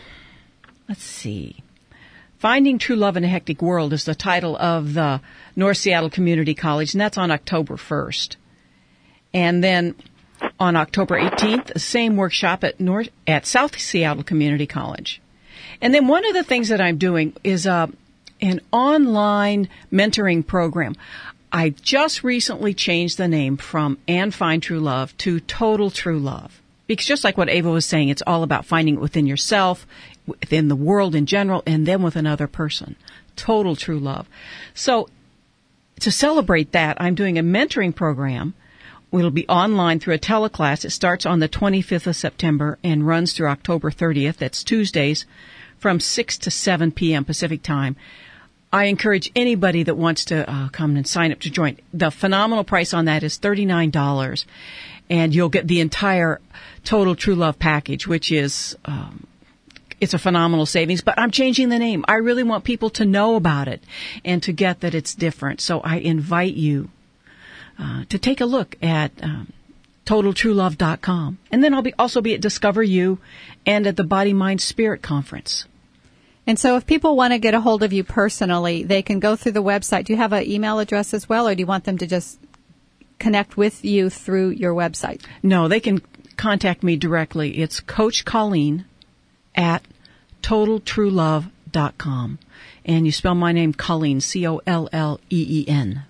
let's 0.87 1.03
see. 1.03 1.57
Finding 2.39 2.77
True 2.77 2.95
Love 2.95 3.17
in 3.17 3.23
a 3.23 3.27
Hectic 3.27 3.61
World 3.61 3.93
is 3.93 4.05
the 4.05 4.15
title 4.15 4.57
of 4.57 4.93
the 4.93 5.21
North 5.55 5.77
Seattle 5.77 6.09
Community 6.09 6.53
College, 6.53 6.93
and 6.93 7.01
that's 7.01 7.17
on 7.17 7.29
October 7.29 7.75
1st. 7.75 8.37
And 9.33 9.63
then 9.63 9.95
on 10.59 10.75
October 10.75 11.19
18th, 11.19 11.73
the 11.73 11.79
same 11.79 12.15
workshop 12.15 12.63
at 12.63 12.79
North, 12.79 13.09
at 13.27 13.45
South 13.45 13.79
Seattle 13.79 14.23
Community 14.23 14.67
College. 14.67 15.21
And 15.81 15.93
then 15.93 16.07
one 16.07 16.25
of 16.25 16.33
the 16.33 16.43
things 16.43 16.69
that 16.69 16.81
I'm 16.81 16.97
doing 16.97 17.33
is 17.43 17.67
uh, 17.67 17.87
an 18.41 18.61
online 18.71 19.69
mentoring 19.91 20.45
program. 20.45 20.95
I 21.51 21.69
just 21.69 22.23
recently 22.23 22.73
changed 22.73 23.17
the 23.17 23.27
name 23.27 23.57
from 23.57 23.97
And 24.07 24.33
Find 24.33 24.61
True 24.63 24.79
Love 24.79 25.15
to 25.19 25.39
Total 25.39 25.91
True 25.91 26.19
Love. 26.19 26.61
Because 26.87 27.05
just 27.05 27.23
like 27.23 27.37
what 27.37 27.49
Ava 27.49 27.69
was 27.69 27.85
saying, 27.85 28.09
it's 28.09 28.23
all 28.25 28.43
about 28.43 28.65
finding 28.65 28.95
it 28.95 28.99
within 28.99 29.25
yourself, 29.25 29.87
within 30.25 30.67
the 30.67 30.75
world 30.75 31.15
in 31.15 31.25
general, 31.25 31.63
and 31.65 31.85
then 31.85 32.01
with 32.01 32.15
another 32.15 32.47
person. 32.47 32.95
Total 33.35 33.75
true 33.75 33.99
love. 33.99 34.27
So 34.73 35.09
to 36.01 36.11
celebrate 36.11 36.71
that, 36.73 36.97
I'm 36.99 37.15
doing 37.15 37.37
a 37.37 37.43
mentoring 37.43 37.95
program. 37.95 38.53
It'll 39.13 39.31
be 39.31 39.47
online 39.47 39.99
through 39.99 40.15
a 40.15 40.19
teleclass. 40.19 40.85
It 40.85 40.89
starts 40.89 41.25
on 41.25 41.39
the 41.39 41.47
25th 41.47 42.07
of 42.07 42.15
September 42.15 42.79
and 42.83 43.05
runs 43.05 43.33
through 43.33 43.49
October 43.49 43.91
30th. 43.91 44.37
That's 44.37 44.63
Tuesdays 44.63 45.25
from 45.77 45.99
6 45.99 46.37
to 46.39 46.51
7 46.51 46.91
p.m. 46.91 47.23
Pacific 47.23 47.61
time. 47.61 47.95
I 48.71 48.85
encourage 48.85 49.31
anybody 49.35 49.83
that 49.83 49.95
wants 49.95 50.25
to 50.25 50.49
uh, 50.49 50.69
come 50.69 50.95
and 50.95 51.07
sign 51.07 51.31
up 51.31 51.41
to 51.41 51.51
join. 51.51 51.77
The 51.93 52.09
phenomenal 52.09 52.63
price 52.63 52.91
on 52.93 53.05
that 53.05 53.21
is 53.21 53.37
$39 53.37 54.45
and 55.09 55.35
you'll 55.35 55.49
get 55.49 55.67
the 55.67 55.79
entire 55.79 56.41
total 56.83 57.15
true 57.15 57.35
love 57.35 57.59
package, 57.59 58.07
which 58.07 58.31
is, 58.31 58.75
um, 58.85 59.27
it's 60.01 60.15
a 60.15 60.17
phenomenal 60.19 60.65
savings, 60.65 61.01
but 61.01 61.19
I'm 61.19 61.29
changing 61.29 61.69
the 61.69 61.77
name. 61.77 62.03
I 62.07 62.15
really 62.15 62.41
want 62.41 62.63
people 62.63 62.89
to 62.91 63.05
know 63.05 63.35
about 63.35 63.67
it 63.67 63.83
and 64.25 64.41
to 64.43 64.53
get 64.53 64.79
that 64.79 64.95
it's 64.95 65.13
different. 65.13 65.61
So 65.61 65.81
I 65.81 65.97
invite 65.97 66.55
you 66.55 66.89
uh, 67.79 68.03
to 68.09 68.17
take 68.19 68.41
a 68.41 68.45
look 68.45 68.75
at 68.81 69.11
um, 69.21 69.51
totaltruelove.com. 70.05 71.37
And 71.51 71.63
then 71.63 71.73
I'll 71.73 71.81
be 71.81 71.93
also 71.97 72.21
be 72.21 72.33
at 72.33 72.41
Discover 72.41 72.83
You 72.83 73.19
and 73.65 73.87
at 73.87 73.95
the 73.95 74.03
Body 74.03 74.33
Mind 74.33 74.61
Spirit 74.61 75.01
Conference. 75.01 75.65
And 76.45 76.59
so 76.59 76.75
if 76.75 76.85
people 76.85 77.15
want 77.15 77.31
to 77.31 77.39
get 77.39 77.53
a 77.53 77.61
hold 77.61 77.83
of 77.83 77.93
you 77.93 78.03
personally, 78.03 78.83
they 78.83 79.01
can 79.01 79.19
go 79.19 79.37
through 79.37 79.53
the 79.53 79.63
website. 79.63 80.05
Do 80.05 80.13
you 80.13 80.17
have 80.17 80.33
an 80.33 80.45
email 80.45 80.79
address 80.79 81.13
as 81.13 81.29
well, 81.29 81.47
or 81.47 81.55
do 81.55 81.61
you 81.61 81.65
want 81.65 81.85
them 81.85 81.97
to 81.99 82.07
just 82.07 82.37
connect 83.17 83.55
with 83.55 83.85
you 83.85 84.09
through 84.09 84.49
your 84.49 84.73
website? 84.73 85.21
No, 85.41 85.69
they 85.69 85.79
can 85.79 86.01
contact 86.35 86.83
me 86.83 86.97
directly. 86.97 87.59
It's 87.59 87.79
Coach 87.79 88.25
Colleen 88.25 88.83
at 89.55 89.83
totaltruelove.com. 90.41 92.39
And 92.85 93.05
you 93.05 93.13
spell 93.13 93.35
my 93.35 93.53
name 93.53 93.73
Colleen, 93.73 94.19
C-O-L-L-E-E-N. 94.19 96.03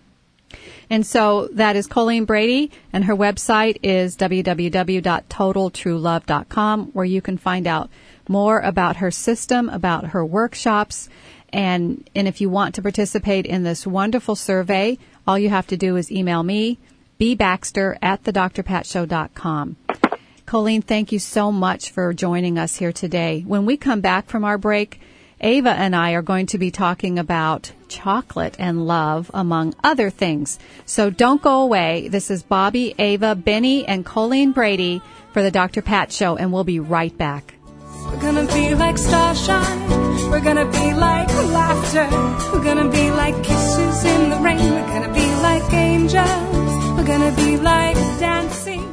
And 0.89 1.05
so 1.05 1.49
that 1.53 1.75
is 1.75 1.85
Colleen 1.87 2.25
Brady, 2.25 2.71
and 2.91 3.05
her 3.05 3.15
website 3.15 3.77
is 3.83 4.17
www.totaltruelove.com, 4.17 6.85
where 6.93 7.05
you 7.05 7.21
can 7.21 7.37
find 7.37 7.67
out 7.67 7.89
more 8.27 8.59
about 8.59 8.95
her 8.97 9.11
system, 9.11 9.69
about 9.69 10.07
her 10.07 10.25
workshops, 10.25 11.09
and 11.51 12.09
and 12.15 12.27
if 12.27 12.41
you 12.41 12.49
want 12.49 12.73
to 12.75 12.81
participate 12.81 13.45
in 13.45 13.63
this 13.63 13.85
wonderful 13.85 14.35
survey, 14.35 14.97
all 15.27 15.37
you 15.37 15.49
have 15.49 15.67
to 15.67 15.77
do 15.77 15.95
is 15.95 16.11
email 16.11 16.43
me, 16.43 16.79
bbaxter 17.19 17.97
at 18.01 18.23
thedrpatshow.com. 18.23 19.75
Colleen, 20.45 20.81
thank 20.81 21.11
you 21.11 21.19
so 21.19 21.51
much 21.51 21.91
for 21.91 22.13
joining 22.13 22.57
us 22.57 22.75
here 22.75 22.91
today. 22.91 23.43
When 23.47 23.65
we 23.65 23.77
come 23.77 24.01
back 24.01 24.27
from 24.27 24.43
our 24.43 24.57
break, 24.57 24.99
Ava 25.43 25.71
and 25.71 25.93
I 25.93 26.13
are 26.13 26.21
going 26.21 26.45
to 26.47 26.57
be 26.57 26.71
talking 26.71 27.19
about 27.19 27.73
chocolate 27.89 28.55
and 28.59 28.87
love, 28.87 29.29
among 29.33 29.75
other 29.83 30.09
things. 30.09 30.57
So 30.85 31.09
don't 31.09 31.41
go 31.41 31.61
away. 31.63 32.07
This 32.07 32.31
is 32.31 32.43
Bobbie, 32.43 32.95
Ava, 32.97 33.35
Benny, 33.35 33.85
and 33.85 34.05
Colleen 34.05 34.53
Brady 34.53 35.01
for 35.33 35.43
the 35.43 35.51
Dr. 35.51 35.81
Pat 35.81 36.13
Show, 36.13 36.37
and 36.37 36.53
we'll 36.53 36.63
be 36.63 36.79
right 36.79 37.15
back. 37.17 37.55
We're 38.05 38.21
gonna 38.21 38.47
be 38.47 38.73
like 38.73 38.97
starshine. 38.97 39.89
We're 40.31 40.39
gonna 40.39 40.71
be 40.71 40.93
like 40.93 41.27
laughter. 41.27 42.07
We're 42.53 42.63
gonna 42.63 42.89
be 42.89 43.11
like 43.11 43.43
kisses 43.43 44.05
in 44.05 44.29
the 44.29 44.37
rain. 44.37 44.71
We're 44.71 44.87
gonna 44.87 45.13
be 45.13 45.35
like 45.41 45.73
angels. 45.73 46.95
We're 46.95 47.05
gonna 47.05 47.35
be 47.35 47.57
like 47.57 47.95
dancing. 48.19 48.92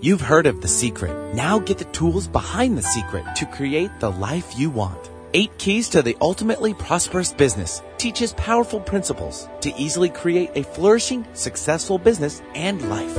You've 0.00 0.20
heard 0.20 0.46
of 0.46 0.60
The 0.60 0.68
Secret. 0.68 1.34
Now 1.34 1.58
get 1.58 1.78
the 1.78 1.84
tools 1.86 2.28
behind 2.28 2.78
The 2.78 2.82
Secret 2.82 3.24
to 3.34 3.44
create 3.46 3.90
the 3.98 4.12
life 4.12 4.56
you 4.56 4.70
want. 4.70 5.10
Eight 5.34 5.50
Keys 5.58 5.88
to 5.88 6.02
the 6.02 6.16
Ultimately 6.20 6.72
Prosperous 6.72 7.32
Business 7.32 7.82
teaches 7.96 8.32
powerful 8.34 8.78
principles 8.78 9.48
to 9.60 9.74
easily 9.76 10.08
create 10.08 10.50
a 10.54 10.62
flourishing, 10.62 11.26
successful 11.34 11.98
business 11.98 12.40
and 12.54 12.88
life. 12.88 13.18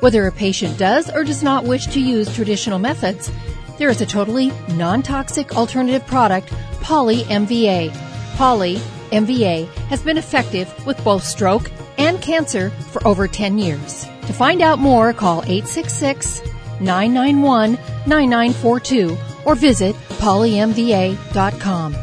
Whether 0.00 0.26
a 0.26 0.32
patient 0.32 0.78
does 0.78 1.10
or 1.10 1.24
does 1.24 1.42
not 1.42 1.64
wish 1.64 1.86
to 1.88 2.00
use 2.00 2.34
traditional 2.34 2.78
methods, 2.78 3.30
there 3.78 3.88
is 3.88 4.00
a 4.00 4.06
totally 4.06 4.52
non-toxic 4.70 5.56
alternative 5.56 6.06
product, 6.06 6.52
Poly 6.80 7.22
MVA. 7.24 8.13
Poly 8.36 8.76
MVA 9.10 9.66
has 9.88 10.02
been 10.02 10.18
effective 10.18 10.86
with 10.86 11.02
both 11.04 11.22
stroke 11.22 11.70
and 11.98 12.20
cancer 12.20 12.70
for 12.70 13.06
over 13.06 13.28
10 13.28 13.58
years. 13.58 14.06
To 14.26 14.32
find 14.32 14.60
out 14.62 14.78
more, 14.78 15.12
call 15.12 15.42
866 15.42 16.42
991 16.80 17.72
9942 18.06 19.16
or 19.44 19.54
visit 19.54 19.94
polymva.com. 20.18 21.94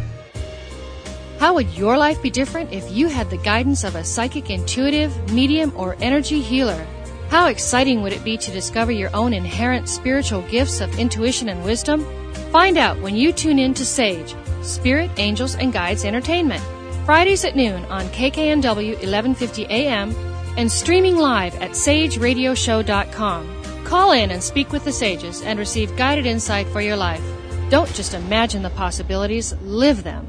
How 1.40 1.56
would 1.56 1.76
your 1.76 1.98
life 1.98 2.22
be 2.22 2.30
different 2.30 2.72
if 2.72 2.90
you 2.92 3.08
had 3.08 3.30
the 3.30 3.38
guidance 3.38 3.84
of 3.84 3.96
a 3.96 4.04
psychic 4.04 4.52
intuitive, 4.52 5.34
medium, 5.34 5.74
or 5.76 5.98
energy 6.00 6.40
healer? 6.40 6.86
How 7.30 7.48
exciting 7.48 8.04
would 8.04 8.14
it 8.14 8.24
be 8.24 8.38
to 8.38 8.52
discover 8.52 8.92
your 8.92 9.10
own 9.16 9.34
inherent 9.34 9.90
spiritual 9.90 10.44
gifts 10.44 10.82
of 10.82 11.00
intuition 11.00 11.50
and 11.50 11.64
wisdom? 11.64 12.06
Find 12.52 12.78
out 12.78 13.00
when 13.02 13.16
you 13.16 13.34
tune 13.34 13.58
in 13.58 13.74
to 13.74 13.86
Sage, 13.86 14.36
Spirit, 14.62 15.09
Angels, 15.18 15.55
and 15.55 15.74
Guides 15.74 16.05
Entertainment, 16.05 16.64
Fridays 17.05 17.45
at 17.45 17.55
noon 17.55 17.84
on 17.86 18.05
KKNW 18.09 18.93
1150 18.93 19.66
AM 19.66 20.14
and 20.57 20.72
streaming 20.72 21.18
live 21.18 21.55
at 21.55 21.72
sageradioshow.com. 21.72 23.84
Call 23.84 24.12
in 24.12 24.32
and 24.32 24.43
speak 24.43 24.72
with 24.72 24.86
the 24.86 24.91
sages 24.91 25.41
and 25.41 25.59
receive 25.59 25.95
guided 25.97 26.26
insight 26.26 26.68
for 26.68 26.82
your 26.82 26.95
life. 26.95 27.24
Don't 27.70 27.91
just 27.93 28.14
imagine 28.14 28.62
the 28.62 28.70
possibilities, 28.72 29.53
live 29.62 30.03
them. 30.03 30.28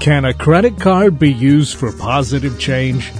Can 0.00 0.24
a 0.24 0.32
credit 0.32 0.78
card 0.78 1.18
be 1.18 1.32
used 1.32 1.76
for 1.76 1.92
positive 1.92 2.58
change? 2.60 3.12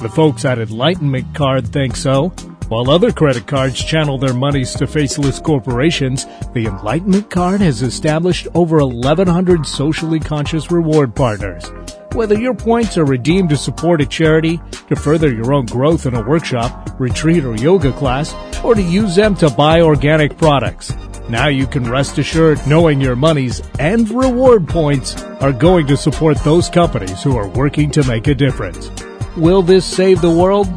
The 0.00 0.08
folks 0.08 0.44
at 0.44 0.58
Enlightenment 0.58 1.34
Card 1.34 1.68
think 1.68 1.94
so. 1.94 2.32
While 2.72 2.88
other 2.88 3.12
credit 3.12 3.46
cards 3.46 3.84
channel 3.84 4.16
their 4.16 4.32
monies 4.32 4.72
to 4.76 4.86
faceless 4.86 5.38
corporations, 5.38 6.24
the 6.54 6.64
Enlightenment 6.64 7.28
Card 7.28 7.60
has 7.60 7.82
established 7.82 8.48
over 8.54 8.78
1,100 8.78 9.66
socially 9.66 10.18
conscious 10.18 10.70
reward 10.70 11.14
partners. 11.14 11.70
Whether 12.14 12.38
your 12.40 12.54
points 12.54 12.96
are 12.96 13.04
redeemed 13.04 13.50
to 13.50 13.58
support 13.58 14.00
a 14.00 14.06
charity, 14.06 14.58
to 14.88 14.96
further 14.96 15.30
your 15.30 15.52
own 15.52 15.66
growth 15.66 16.06
in 16.06 16.14
a 16.14 16.26
workshop, 16.26 16.98
retreat, 16.98 17.44
or 17.44 17.56
yoga 17.56 17.92
class, 17.92 18.34
or 18.64 18.74
to 18.74 18.82
use 18.82 19.16
them 19.16 19.34
to 19.34 19.50
buy 19.50 19.82
organic 19.82 20.38
products, 20.38 20.94
now 21.28 21.48
you 21.48 21.66
can 21.66 21.90
rest 21.90 22.16
assured 22.16 22.66
knowing 22.66 23.02
your 23.02 23.16
monies 23.16 23.60
and 23.80 24.08
reward 24.08 24.66
points 24.66 25.22
are 25.42 25.52
going 25.52 25.86
to 25.88 25.96
support 25.98 26.38
those 26.38 26.70
companies 26.70 27.22
who 27.22 27.36
are 27.36 27.48
working 27.48 27.90
to 27.90 28.02
make 28.04 28.28
a 28.28 28.34
difference. 28.34 28.90
Will 29.36 29.60
this 29.60 29.84
save 29.84 30.22
the 30.22 30.30
world? 30.30 30.68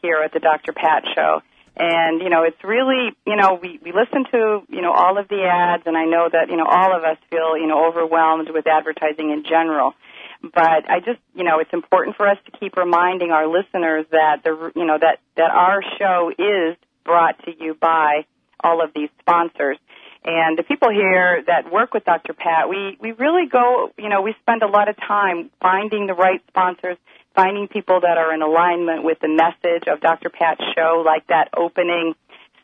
here 0.00 0.22
at 0.24 0.32
the 0.32 0.40
Dr. 0.40 0.72
Pat 0.72 1.04
Show. 1.14 1.42
And 1.82 2.20
you 2.20 2.28
know, 2.28 2.42
it's 2.42 2.62
really 2.62 3.16
you 3.26 3.36
know 3.36 3.58
we 3.60 3.80
we 3.82 3.92
listen 3.92 4.24
to 4.32 4.60
you 4.68 4.82
know 4.82 4.92
all 4.92 5.16
of 5.16 5.28
the 5.28 5.42
ads, 5.44 5.84
and 5.86 5.96
I 5.96 6.04
know 6.04 6.28
that 6.30 6.50
you 6.50 6.56
know 6.58 6.66
all 6.68 6.94
of 6.94 7.04
us 7.04 7.16
feel 7.30 7.56
you 7.56 7.66
know 7.66 7.88
overwhelmed 7.88 8.50
with 8.50 8.66
advertising 8.66 9.30
in 9.30 9.44
general. 9.44 9.94
But 10.42 10.90
I 10.90 11.00
just 11.00 11.20
you 11.34 11.42
know 11.42 11.58
it's 11.60 11.72
important 11.72 12.16
for 12.16 12.28
us 12.28 12.36
to 12.44 12.58
keep 12.58 12.76
reminding 12.76 13.30
our 13.30 13.46
listeners 13.46 14.04
that 14.10 14.44
the 14.44 14.72
you 14.76 14.84
know 14.84 14.98
that 15.00 15.20
that 15.36 15.50
our 15.50 15.80
show 15.98 16.30
is 16.36 16.76
brought 17.02 17.42
to 17.46 17.52
you 17.58 17.72
by 17.72 18.26
all 18.62 18.84
of 18.84 18.90
these 18.94 19.08
sponsors. 19.20 19.78
And 20.22 20.58
the 20.58 20.62
people 20.62 20.90
here 20.90 21.42
that 21.46 21.72
work 21.72 21.94
with 21.94 22.04
Dr. 22.04 22.34
Pat, 22.34 22.68
we, 22.68 22.98
we 23.00 23.12
really 23.12 23.48
go, 23.48 23.90
you 23.96 24.10
know, 24.10 24.20
we 24.20 24.34
spend 24.42 24.62
a 24.62 24.66
lot 24.66 24.90
of 24.90 24.96
time 24.98 25.48
finding 25.62 26.06
the 26.06 26.12
right 26.12 26.42
sponsors, 26.48 26.98
finding 27.40 27.68
people 27.68 28.00
that 28.00 28.18
are 28.18 28.34
in 28.34 28.42
alignment 28.42 29.02
with 29.02 29.18
the 29.20 29.28
message 29.28 29.88
of 29.88 30.00
Dr. 30.00 30.28
Pat's 30.28 30.60
show, 30.76 31.02
like 31.04 31.26
that 31.28 31.48
opening 31.56 32.14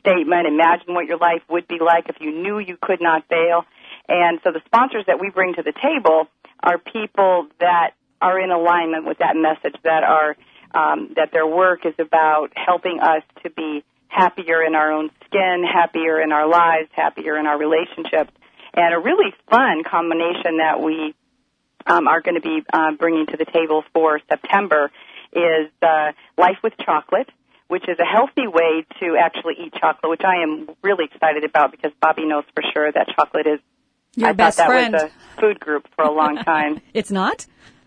statement, 0.01 0.47
imagine 0.47 0.93
what 0.93 1.07
your 1.07 1.17
life 1.17 1.41
would 1.49 1.67
be 1.67 1.79
like 1.81 2.11
if 2.11 2.17
you 2.21 2.31
knew 2.31 2.59
you 2.59 2.77
could 2.81 3.01
not 3.01 3.27
fail. 3.29 3.65
And 4.07 4.39
so 4.45 4.53
the 4.53 4.61
sponsors 4.67 5.05
that 5.07 5.19
we 5.19 5.31
bring 5.31 5.55
to 5.55 5.63
the 5.63 5.73
table 5.73 6.29
are 6.63 6.77
people 6.77 7.49
that 7.59 7.93
are 8.21 8.39
in 8.39 8.51
alignment 8.51 9.07
with 9.07 9.19
that 9.19 9.35
message, 9.35 9.81
that 9.83 10.05
are, 10.05 10.37
um, 10.75 11.13
that 11.17 11.33
their 11.33 11.47
work 11.47 11.87
is 11.87 11.95
about 11.99 12.53
helping 12.55 13.01
us 13.01 13.23
to 13.45 13.51
be 13.51 13.83
happier 14.09 14.63
in 14.63 14.75
our 14.75 14.93
own 14.93 15.11
skin, 15.25 15.65
happier 15.65 16.21
in 16.21 16.33
our 16.33 16.47
lives, 16.47 16.89
happier 16.93 17.39
in 17.39 17.47
our 17.47 17.59
relationships, 17.59 18.33
and 18.75 18.95
a 18.95 18.99
really 18.99 19.33
fun 19.51 19.85
combination 19.85 20.59
that 20.59 20.83
we 20.83 21.15
um, 21.87 22.09
are 22.09 22.21
going 22.21 22.35
to 22.35 22.41
be 22.41 22.63
uh, 22.73 22.93
bringing 22.99 23.27
to 23.27 23.37
the 23.37 23.45
table 23.47 23.85
for 23.93 24.21
September 24.29 24.91
is 25.33 25.71
uh, 25.83 26.13
Life 26.39 26.59
with 26.63 26.75
Chocolate, 26.85 27.29
which 27.69 27.89
is 27.89 27.99
a 27.99 28.05
healthy 28.05 28.47
way 28.47 28.87
to 29.01 29.17
actually 29.21 29.55
eat 29.65 29.75
chocolate, 29.75 30.11
which 30.11 30.23
I 30.25 30.43
am 30.43 30.69
really 30.83 31.05
excited 31.13 31.45
about 31.45 31.71
because 31.71 31.93
Bobbie 32.01 32.27
knows 32.27 32.45
for 32.55 32.63
sure 32.75 32.91
that 32.91 33.09
chocolate 33.17 33.47
is. 33.47 33.61
Your 34.15 34.31
I 34.31 34.33
best 34.33 34.57
thought 34.57 34.69
that 34.69 34.73
friend. 34.73 34.95
was 34.95 35.03
a 35.03 35.41
food 35.41 35.61
group 35.61 35.87
for 35.95 36.03
a 36.03 36.11
long 36.11 36.37
time. 36.39 36.81
it's 36.95 37.11
not? 37.11 37.45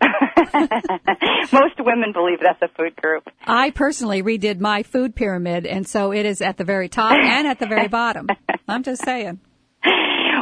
Most 1.52 1.74
women 1.78 2.12
believe 2.12 2.38
that's 2.40 2.62
a 2.62 2.68
food 2.68 2.94
group. 2.94 3.28
I 3.44 3.70
personally 3.70 4.22
redid 4.22 4.60
my 4.60 4.84
food 4.84 5.16
pyramid, 5.16 5.66
and 5.66 5.88
so 5.88 6.12
it 6.12 6.24
is 6.26 6.40
at 6.40 6.56
the 6.56 6.64
very 6.64 6.88
top 6.88 7.12
and 7.18 7.48
at 7.48 7.58
the 7.58 7.66
very 7.66 7.88
bottom. 7.98 8.28
I'm 8.68 8.84
just 8.84 9.04
saying. 9.04 9.40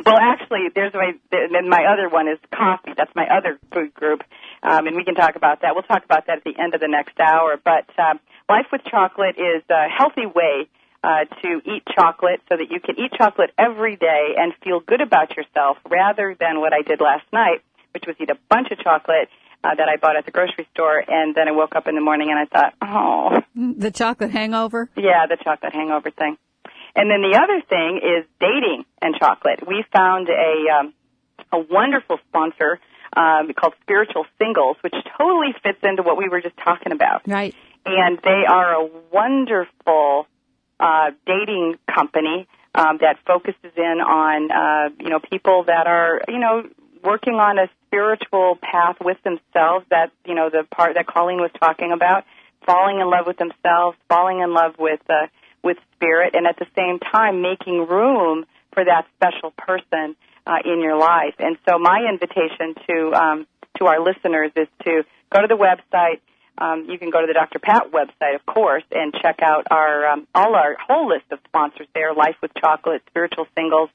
Well, 0.09 0.19
actually, 0.21 0.69
there's 0.75 0.95
my 0.95 1.13
then 1.31 1.69
my 1.69 1.85
other 1.93 2.09
one 2.09 2.29
is 2.29 2.39
coffee. 2.55 2.93
That's 2.97 3.15
my 3.15 3.27
other 3.29 3.59
food 3.73 3.93
group, 3.95 4.23
um, 4.63 4.87
and 4.87 4.97
we 4.97 5.05
can 5.05 5.15
talk 5.15 5.37
about 5.37 5.61
that. 5.63 5.75
We'll 5.75 5.83
talk 5.85 6.05
about 6.05 6.27
that 6.27 6.39
at 6.39 6.45
the 6.45 6.59
end 6.59 6.75
of 6.75 6.81
the 6.81 6.89
next 6.89 7.19
hour. 7.21 7.57
But 7.63 7.87
um, 7.99 8.21
Life 8.49 8.67
with 8.73 8.83
Chocolate 8.85 9.37
is 9.39 9.63
a 9.71 9.89
healthy 9.89 10.27
way 10.27 10.69
uh, 11.05 11.25
to 11.43 11.61
eat 11.65 11.83
chocolate 11.95 12.41
so 12.49 12.57
that 12.57 12.71
you 12.71 12.81
can 12.81 12.99
eat 12.99 13.13
chocolate 13.17 13.51
every 13.59 13.97
day 13.97 14.35
and 14.37 14.53
feel 14.65 14.81
good 14.81 15.01
about 15.01 15.37
yourself, 15.37 15.77
rather 15.89 16.35
than 16.39 16.61
what 16.61 16.73
I 16.73 16.83
did 16.83 17.01
last 17.01 17.27
night, 17.33 17.61
which 17.93 18.05
was 18.07 18.17
eat 18.21 18.31
a 18.31 18.39
bunch 18.49 18.71
of 18.71 18.79
chocolate. 18.79 19.29
Uh, 19.65 19.75
that 19.75 19.89
I 19.89 19.97
bought 19.97 20.15
at 20.15 20.25
the 20.25 20.31
grocery 20.31 20.69
store, 20.73 21.03
and 21.09 21.35
then 21.35 21.49
I 21.49 21.51
woke 21.51 21.75
up 21.75 21.89
in 21.89 21.97
the 21.97 22.01
morning 22.01 22.29
and 22.31 22.39
I 22.39 22.45
thought, 22.45 22.75
oh, 22.81 23.41
The 23.77 23.91
chocolate 23.91 24.31
hangover? 24.31 24.89
yeah, 24.97 25.27
the 25.29 25.37
chocolate 25.37 25.73
hangover 25.75 26.13
thing. 26.13 26.37
And 26.99 27.09
then 27.09 27.23
the 27.23 27.39
other 27.39 27.63
thing 27.63 28.01
is 28.03 28.27
dating 28.41 28.85
and 29.01 29.15
chocolate. 29.15 29.65
We 29.65 29.85
found 29.95 30.29
a 30.29 30.81
um, 30.81 30.95
a 31.53 31.59
wonderful 31.61 32.19
sponsor 32.29 32.81
um, 33.17 33.53
called 33.55 33.75
Spiritual 33.83 34.27
Singles, 34.37 34.77
which 34.81 34.95
totally 35.17 35.55
fits 35.63 35.79
into 35.85 36.03
what 36.03 36.17
we 36.19 36.29
were 36.29 36.41
just 36.41 36.57
talking 36.57 36.91
about. 36.91 37.23
Right. 37.29 37.55
And 37.87 38.19
they 38.19 38.43
are 38.51 38.83
a 38.83 38.91
wonderful 39.13 40.27
uh, 40.81 41.13
dating 41.25 41.79
company 41.87 42.49
um, 42.75 42.99
that 43.01 43.19
focuses 43.25 43.73
in 43.77 44.01
on 44.03 44.51
uh, 44.51 44.91
you 44.99 45.11
know 45.11 45.21
people 45.21 45.65
that 45.69 45.87
are 45.87 46.23
you 46.27 46.41
know 46.41 46.65
working 47.05 47.35
on 47.35 47.61
a 47.61 47.71
spiritual 47.87 48.59
path 48.61 48.97
with 49.01 49.19
themselves. 49.23 49.87
That 49.91 50.11
you 50.27 50.35
know 50.35 50.51
the 50.51 50.65
part 50.69 50.95
that 50.95 51.07
Colleen 51.07 51.39
was 51.39 51.53
talking 51.61 51.93
about, 51.93 52.25
falling 52.67 52.99
in 52.99 53.09
love 53.09 53.27
with 53.29 53.39
themselves, 53.39 53.97
falling 54.09 54.41
in 54.41 54.53
love 54.53 54.75
with 54.81 55.01
uh, 55.09 55.29
with 55.63 55.77
spirit, 55.95 56.35
and 56.35 56.47
at 56.47 56.59
the 56.59 56.67
same 56.77 56.99
time 56.99 57.43
making 57.43 57.87
room 57.87 58.45
for 58.73 58.85
that 58.85 59.07
special 59.17 59.53
person 59.57 60.17
uh, 60.47 60.57
in 60.65 60.81
your 60.81 60.97
life. 60.97 61.35
And 61.39 61.57
so 61.69 61.79
my 61.79 62.07
invitation 62.09 62.75
to 62.89 63.13
um, 63.15 63.47
to 63.79 63.87
our 63.87 64.01
listeners 64.01 64.51
is 64.57 64.69
to 64.85 65.03
go 65.31 65.43
to 65.43 65.47
the 65.47 65.57
website. 65.57 66.21
Um, 66.57 66.87
you 66.89 66.99
can 66.99 67.11
go 67.11 67.21
to 67.21 67.27
the 67.27 67.35
Dr. 67.35 67.61
Pat 67.61 67.93
website, 67.93 68.35
of 68.35 68.45
course, 68.45 68.83
and 68.91 69.15
check 69.23 69.41
out 69.43 69.67
our 69.71 70.09
um, 70.09 70.27
all 70.35 70.55
our 70.55 70.77
whole 70.81 71.09
list 71.09 71.27
of 71.31 71.39
sponsors 71.47 71.87
there: 71.95 72.15
Life 72.15 72.37
with 72.43 72.53
Chocolate, 72.61 73.03
Spiritual 73.09 73.47
Singles, 73.57 73.91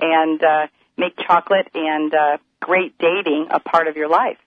and 0.00 0.42
uh, 0.42 0.66
make 0.96 1.14
chocolate 1.26 1.68
and 1.74 2.14
uh, 2.14 2.38
great 2.60 2.96
dating 2.98 3.48
a 3.50 3.60
part 3.60 3.88
of 3.88 3.96
your 3.96 4.08
life. 4.08 4.38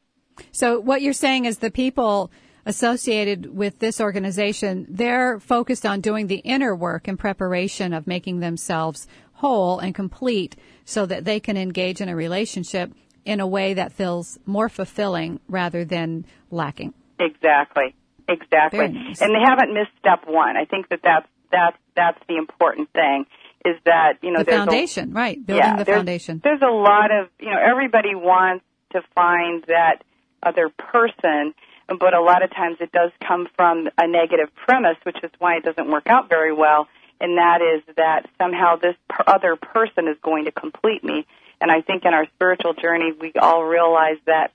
So 0.51 0.79
what 0.79 1.01
you're 1.01 1.13
saying 1.13 1.45
is 1.45 1.59
the 1.59 1.71
people 1.71 2.31
associated 2.69 3.57
with 3.57 3.79
this 3.79 3.99
organization, 3.99 4.85
they're 4.87 5.39
focused 5.39 5.85
on 5.85 5.99
doing 6.01 6.27
the 6.27 6.37
inner 6.37 6.75
work 6.75 7.07
in 7.07 7.17
preparation 7.17 7.93
of 7.93 8.05
making 8.07 8.39
themselves 8.39 9.07
whole 9.33 9.79
and 9.79 9.95
complete 9.95 10.55
so 10.85 11.05
that 11.07 11.25
they 11.25 11.39
can 11.39 11.57
engage 11.57 11.99
in 11.99 12.07
a 12.09 12.15
relationship 12.15 12.93
in 13.25 13.39
a 13.39 13.47
way 13.47 13.73
that 13.73 13.91
feels 13.91 14.37
more 14.45 14.69
fulfilling 14.69 15.39
rather 15.47 15.83
than 15.83 16.25
lacking. 16.51 16.93
Exactly. 17.19 17.95
Exactly. 18.27 18.87
Nice. 18.87 19.21
And 19.21 19.31
they 19.33 19.41
haven't 19.43 19.73
missed 19.73 19.91
step 19.99 20.21
one. 20.27 20.55
I 20.55 20.65
think 20.65 20.89
that 20.89 20.99
that's 21.03 21.27
that's 21.51 21.77
that's 21.95 22.19
the 22.27 22.37
important 22.37 22.93
thing. 22.93 23.25
Is 23.65 23.75
that 23.85 24.19
you 24.21 24.31
know 24.31 24.39
the 24.39 24.45
there's 24.45 24.61
a- 24.61 24.65
foundation, 24.65 25.13
right? 25.13 25.43
Building 25.43 25.65
yeah, 25.65 25.77
the 25.77 25.83
there's- 25.83 25.97
foundation. 25.97 26.39
There's 26.43 26.61
a 26.61 26.71
lot 26.71 27.09
of 27.11 27.29
you 27.39 27.49
know 27.49 27.57
everybody 27.59 28.13
wants 28.13 28.63
to 28.91 29.01
find 29.15 29.63
that 29.67 30.03
other 30.43 30.69
person, 30.69 31.53
but 31.99 32.13
a 32.13 32.21
lot 32.21 32.43
of 32.43 32.51
times 32.51 32.77
it 32.79 32.91
does 32.91 33.11
come 33.25 33.47
from 33.55 33.89
a 33.97 34.07
negative 34.07 34.49
premise, 34.65 34.97
which 35.03 35.17
is 35.23 35.31
why 35.39 35.57
it 35.57 35.63
doesn't 35.63 35.89
work 35.89 36.07
out 36.07 36.29
very 36.29 36.53
well. 36.53 36.87
And 37.21 37.37
that 37.37 37.61
is 37.61 37.95
that 37.97 38.29
somehow 38.37 38.75
this 38.77 38.95
other 39.27 39.55
person 39.55 40.07
is 40.07 40.17
going 40.23 40.45
to 40.45 40.51
complete 40.51 41.03
me. 41.03 41.25
And 41.59 41.71
I 41.71 41.81
think 41.81 42.05
in 42.05 42.13
our 42.13 42.25
spiritual 42.35 42.73
journey, 42.73 43.11
we 43.19 43.33
all 43.39 43.63
realize 43.65 44.17
that 44.25 44.53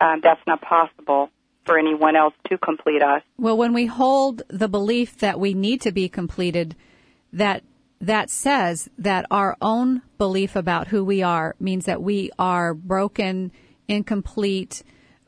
um, 0.00 0.20
that's 0.22 0.40
not 0.46 0.60
possible 0.60 1.30
for 1.64 1.78
anyone 1.78 2.14
else 2.14 2.34
to 2.48 2.58
complete 2.58 3.02
us. 3.02 3.22
Well, 3.36 3.56
when 3.56 3.72
we 3.72 3.86
hold 3.86 4.42
the 4.48 4.68
belief 4.68 5.18
that 5.18 5.40
we 5.40 5.52
need 5.54 5.80
to 5.80 5.90
be 5.90 6.08
completed, 6.08 6.76
that 7.32 7.64
that 8.00 8.30
says 8.30 8.88
that 8.98 9.26
our 9.30 9.56
own 9.60 10.02
belief 10.18 10.54
about 10.54 10.88
who 10.88 11.02
we 11.02 11.22
are 11.22 11.56
means 11.58 11.86
that 11.86 12.02
we 12.02 12.30
are 12.38 12.74
broken, 12.74 13.50
incomplete, 13.88 14.82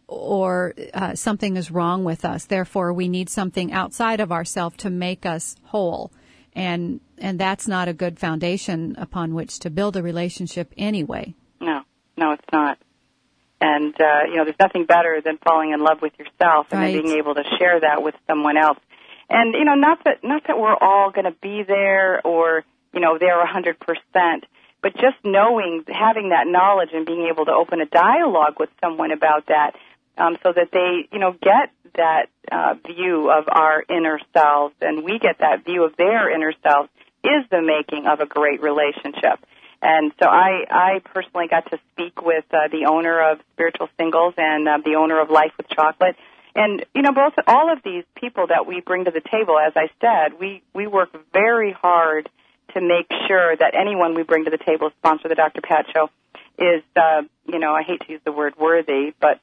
or 0.08 0.74
uh, 0.94 1.14
something 1.14 1.56
is 1.56 1.70
wrong 1.70 2.02
with 2.02 2.24
us. 2.24 2.46
Therefore, 2.46 2.92
we 2.92 3.08
need 3.08 3.28
something 3.28 3.72
outside 3.72 4.20
of 4.20 4.32
ourselves 4.32 4.76
to 4.78 4.90
make 4.90 5.26
us 5.26 5.54
whole, 5.64 6.10
and 6.54 7.00
and 7.18 7.38
that's 7.38 7.68
not 7.68 7.88
a 7.88 7.92
good 7.92 8.18
foundation 8.18 8.96
upon 8.98 9.34
which 9.34 9.58
to 9.60 9.70
build 9.70 9.96
a 9.96 10.02
relationship 10.02 10.72
anyway. 10.76 11.34
No, 11.60 11.82
no, 12.16 12.32
it's 12.32 12.44
not. 12.52 12.78
And 13.60 13.94
uh, 14.00 14.24
you 14.30 14.36
know, 14.36 14.44
there's 14.44 14.56
nothing 14.58 14.86
better 14.86 15.20
than 15.24 15.38
falling 15.44 15.72
in 15.72 15.80
love 15.80 16.00
with 16.00 16.12
yourself 16.18 16.68
and 16.70 16.80
Right. 16.80 16.94
then 16.94 17.02
being 17.02 17.18
able 17.18 17.34
to 17.34 17.44
share 17.58 17.80
that 17.80 18.02
with 18.02 18.14
someone 18.26 18.56
else. 18.56 18.78
And 19.28 19.52
you 19.54 19.64
know, 19.64 19.74
not 19.74 20.04
that 20.04 20.24
not 20.24 20.42
that 20.46 20.58
we're 20.58 20.74
all 20.74 21.10
going 21.10 21.26
to 21.26 21.36
be 21.42 21.62
there 21.66 22.26
or 22.26 22.64
you 22.94 23.00
know 23.00 23.18
there 23.18 23.44
hundred 23.44 23.78
percent, 23.80 24.44
but 24.80 24.94
just 24.94 25.16
knowing, 25.24 25.84
having 25.88 26.30
that 26.30 26.46
knowledge 26.46 26.90
and 26.94 27.04
being 27.04 27.28
able 27.30 27.44
to 27.46 27.52
open 27.52 27.80
a 27.80 27.86
dialogue 27.86 28.54
with 28.60 28.70
someone 28.80 29.10
about 29.10 29.46
that, 29.48 29.72
um, 30.18 30.36
so 30.42 30.52
that 30.52 30.68
they 30.72 31.08
you 31.12 31.18
know 31.18 31.32
get 31.32 31.70
that 31.94 32.28
uh, 32.50 32.74
view 32.86 33.30
of 33.30 33.44
our 33.48 33.82
inner 33.88 34.20
selves 34.32 34.74
and 34.80 35.04
we 35.04 35.18
get 35.18 35.38
that 35.40 35.64
view 35.64 35.84
of 35.84 35.96
their 35.96 36.30
inner 36.34 36.52
selves 36.62 36.88
is 37.24 37.44
the 37.50 37.60
making 37.60 38.06
of 38.06 38.20
a 38.20 38.26
great 38.26 38.62
relationship. 38.62 39.40
And 39.80 40.12
so 40.20 40.28
I, 40.28 40.64
I 40.70 41.00
personally 41.04 41.46
got 41.48 41.70
to 41.70 41.78
speak 41.92 42.22
with 42.22 42.44
uh, 42.50 42.68
the 42.70 42.86
owner 42.90 43.32
of 43.32 43.38
Spiritual 43.52 43.88
Singles 43.98 44.34
and 44.36 44.68
uh, 44.68 44.78
the 44.84 44.96
owner 44.96 45.20
of 45.20 45.30
Life 45.30 45.52
with 45.56 45.68
Chocolate. 45.68 46.16
And 46.54 46.84
you 46.94 47.02
know, 47.02 47.12
both 47.12 47.34
all 47.46 47.72
of 47.72 47.82
these 47.84 48.04
people 48.16 48.48
that 48.48 48.66
we 48.66 48.80
bring 48.80 49.04
to 49.04 49.12
the 49.12 49.20
table, 49.20 49.56
as 49.58 49.74
I 49.76 49.88
said, 50.00 50.38
we 50.40 50.62
we 50.74 50.88
work 50.88 51.10
very 51.32 51.72
hard 51.72 52.28
to 52.74 52.80
make 52.80 53.06
sure 53.28 53.56
that 53.56 53.74
anyone 53.78 54.14
we 54.14 54.24
bring 54.24 54.44
to 54.44 54.50
the 54.50 54.58
table, 54.58 54.90
sponsor 54.98 55.28
the 55.28 55.36
Dr. 55.36 55.60
Pat 55.60 55.86
Show, 55.94 56.10
is 56.58 56.82
uh, 56.96 57.22
you 57.46 57.60
know, 57.60 57.72
I 57.72 57.82
hate 57.82 58.00
to 58.06 58.12
use 58.12 58.20
the 58.24 58.32
word 58.32 58.54
worthy, 58.58 59.14
but 59.20 59.38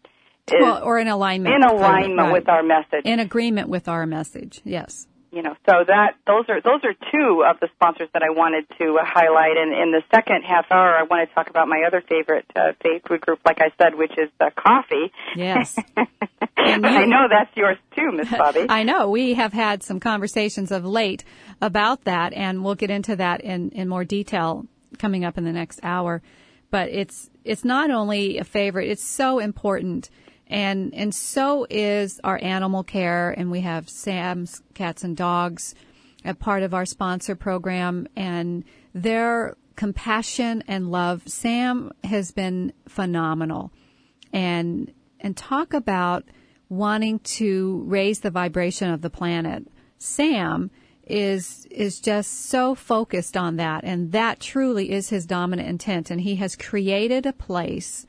well, 0.51 0.83
or 0.83 0.99
in 0.99 1.07
alignment. 1.07 1.55
in 1.55 1.63
alignment 1.63 2.17
Right. 2.19 2.33
with 2.33 2.49
our 2.49 2.63
message. 2.63 3.01
In 3.05 3.19
agreement 3.19 3.69
with 3.69 3.87
our 3.87 4.05
message. 4.05 4.61
Yes. 4.63 5.07
you 5.31 5.41
know 5.41 5.55
so 5.69 5.83
that 5.85 6.11
those 6.25 6.45
are 6.47 6.61
those 6.61 6.79
are 6.85 6.93
two 7.11 7.43
of 7.43 7.59
the 7.59 7.67
sponsors 7.75 8.07
that 8.13 8.23
I 8.23 8.29
wanted 8.29 8.65
to 8.77 8.97
uh, 8.97 9.03
highlight 9.03 9.57
and 9.57 9.73
in 9.73 9.91
the 9.91 10.01
second 10.13 10.43
half 10.43 10.65
hour 10.71 10.95
I 10.95 11.03
want 11.03 11.27
to 11.27 11.35
talk 11.35 11.49
about 11.49 11.67
my 11.67 11.83
other 11.85 12.01
favorite 12.07 12.45
uh, 12.55 12.71
faith 12.81 13.01
food 13.05 13.19
group 13.19 13.39
like 13.45 13.59
I 13.59 13.69
said 13.77 13.95
which 13.95 14.13
is 14.17 14.29
uh, 14.39 14.49
coffee 14.55 15.11
Yes. 15.35 15.75
I 16.57 17.05
know 17.05 17.27
that's 17.29 17.55
yours 17.57 17.77
too 17.95 18.11
Miss 18.13 18.29
Bobbie 18.41 18.67
I 18.69 18.83
know. 18.83 19.09
We 19.09 19.33
have 19.33 19.51
had 19.51 19.83
some 19.83 19.99
conversations 19.99 20.71
of 20.71 20.85
late 20.85 21.25
about 21.61 22.05
that, 22.05 22.31
and 22.33 22.63
we'll 22.63 22.75
get 22.75 22.89
into 22.89 23.15
that 23.17 23.41
in, 23.41 23.69
in 23.71 23.87
more 23.89 24.03
detail 24.05 24.65
coming 24.99 25.25
up 25.25 25.37
in 25.37 25.43
the 25.43 25.51
next 25.51 25.79
hour. 25.83 26.21
But 26.71 26.89
it's 26.89 27.29
it's 27.43 27.63
not 27.65 27.91
only 27.91 28.37
a 28.39 28.43
favorite; 28.43 28.89
it's 28.89 29.03
so 29.03 29.39
important, 29.39 30.09
and 30.47 30.93
and 30.93 31.13
so 31.13 31.65
is 31.69 32.19
our 32.23 32.39
animal 32.41 32.83
care, 32.83 33.31
and 33.31 33.49
we 33.49 33.61
have 33.61 33.89
Sam's 33.89 34.61
Cats 34.73 35.03
and 35.03 35.17
Dogs, 35.17 35.73
a 36.23 36.33
part 36.33 36.63
of 36.63 36.73
our 36.73 36.85
sponsor 36.85 37.35
program, 37.35 38.07
and 38.15 38.63
their 38.93 39.55
compassion 39.75 40.63
and 40.67 40.91
love. 40.91 41.23
Sam 41.25 41.91
has 42.03 42.31
been 42.31 42.73
phenomenal, 42.87 43.71
and 44.31 44.91
and 45.19 45.35
talk 45.35 45.73
about 45.73 46.25
wanting 46.69 47.19
to 47.19 47.83
raise 47.87 48.19
the 48.19 48.31
vibration 48.31 48.91
of 48.91 49.01
the 49.01 49.09
planet. 49.09 49.67
Sam 49.97 50.69
is 51.07 51.67
is 51.69 51.99
just 51.99 52.47
so 52.47 52.73
focused 52.73 53.37
on 53.37 53.57
that 53.57 53.83
and 53.83 54.11
that 54.11 54.39
truly 54.39 54.91
is 54.91 55.09
his 55.09 55.27
dominant 55.27 55.69
intent 55.69 56.09
and 56.09 56.21
he 56.21 56.35
has 56.37 56.55
created 56.55 57.27
a 57.27 57.33
place 57.33 58.07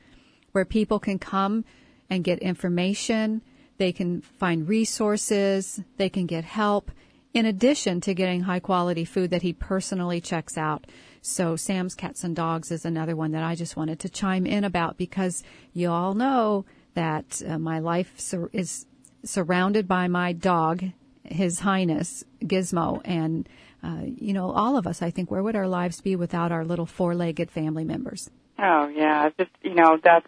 where 0.51 0.65
people 0.65 0.99
can 0.99 1.19
come 1.19 1.63
and 2.09 2.23
get 2.23 2.39
information, 2.39 3.41
they 3.77 3.91
can 3.91 4.21
find 4.21 4.67
resources, 4.67 5.81
they 5.97 6.09
can 6.09 6.25
get 6.25 6.43
help 6.43 6.91
in 7.33 7.45
addition 7.45 8.01
to 8.01 8.13
getting 8.13 8.41
high 8.41 8.59
quality 8.59 9.05
food 9.05 9.29
that 9.29 9.43
he 9.43 9.53
personally 9.53 10.19
checks 10.19 10.57
out. 10.57 10.87
So 11.21 11.55
Sam's 11.55 11.93
Cats 11.93 12.23
and 12.23 12.35
Dogs 12.35 12.71
is 12.71 12.85
another 12.85 13.15
one 13.15 13.31
that 13.31 13.43
I 13.43 13.53
just 13.53 13.75
wanted 13.75 13.99
to 13.99 14.09
chime 14.09 14.45
in 14.45 14.63
about 14.63 14.97
because 14.97 15.43
you 15.73 15.91
all 15.91 16.13
know 16.13 16.65
that 16.93 17.41
uh, 17.47 17.59
my 17.59 17.79
life 17.79 18.19
sur- 18.19 18.49
is 18.53 18.85
surrounded 19.23 19.87
by 19.87 20.07
my 20.07 20.33
dog, 20.33 20.83
His 21.23 21.59
Highness 21.59 22.23
Gizmo, 22.41 23.01
and 23.05 23.47
uh, 23.83 24.01
you 24.05 24.33
know 24.33 24.51
all 24.51 24.77
of 24.77 24.87
us. 24.87 25.01
I 25.01 25.11
think 25.11 25.29
where 25.29 25.43
would 25.43 25.55
our 25.55 25.67
lives 25.67 26.01
be 26.01 26.15
without 26.15 26.51
our 26.51 26.65
little 26.65 26.87
four-legged 26.87 27.51
family 27.51 27.83
members? 27.83 28.31
oh 28.59 28.87
yeah 28.87 29.29
just 29.37 29.51
you 29.61 29.73
know 29.73 29.99
that's 30.03 30.03
that's 30.03 30.27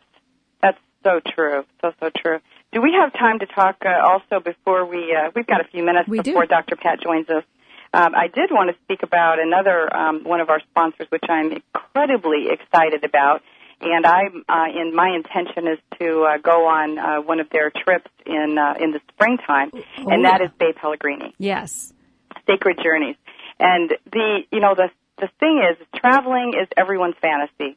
so 1.09 1.19
true 1.33 1.65
so 1.81 1.93
so 1.99 2.09
true 2.17 2.39
do 2.71 2.81
we 2.81 2.93
have 2.93 3.11
time 3.13 3.39
to 3.39 3.45
talk 3.47 3.77
uh, 3.85 3.89
also 4.03 4.39
before 4.43 4.85
we 4.85 5.15
uh, 5.15 5.31
we've 5.35 5.47
got 5.47 5.61
a 5.61 5.67
few 5.71 5.83
minutes 5.83 6.07
We 6.07 6.19
do. 6.19 6.31
before 6.31 6.45
Dr. 6.45 6.75
Pat 6.75 7.01
joins 7.01 7.29
us 7.29 7.43
um, 7.93 8.13
I 8.13 8.27
did 8.27 8.51
want 8.51 8.69
to 8.69 8.75
speak 8.83 9.01
about 9.03 9.39
another 9.39 9.91
um, 9.95 10.23
one 10.23 10.41
of 10.41 10.49
our 10.49 10.59
sponsors, 10.59 11.07
which 11.09 11.23
I'm 11.27 11.51
incredibly 11.51 12.47
excited 12.49 13.03
about, 13.03 13.41
and 13.81 14.05
I'm 14.05 14.43
uh, 14.47 14.65
in 14.79 14.95
my 14.95 15.09
intention 15.15 15.67
is 15.67 15.79
to 15.99 16.23
uh, 16.23 16.37
go 16.37 16.67
on 16.67 16.99
uh, 16.99 17.21
one 17.21 17.39
of 17.39 17.49
their 17.49 17.71
trips 17.71 18.11
in 18.27 18.57
uh, 18.59 18.75
in 18.79 18.91
the 18.91 18.99
springtime, 19.13 19.71
and 19.97 20.25
that 20.25 20.39
yeah. 20.41 20.45
is 20.45 20.51
Bei 20.59 20.71
Pellegrini, 20.73 21.33
Yes. 21.39 21.91
Sacred 22.45 22.79
Journeys. 22.83 23.15
And 23.59 23.95
the 24.11 24.41
you 24.51 24.59
know 24.59 24.75
the 24.75 24.89
the 25.17 25.29
thing 25.39 25.63
is, 25.69 25.77
traveling 25.95 26.53
is 26.61 26.67
everyone's 26.77 27.15
fantasy. 27.19 27.75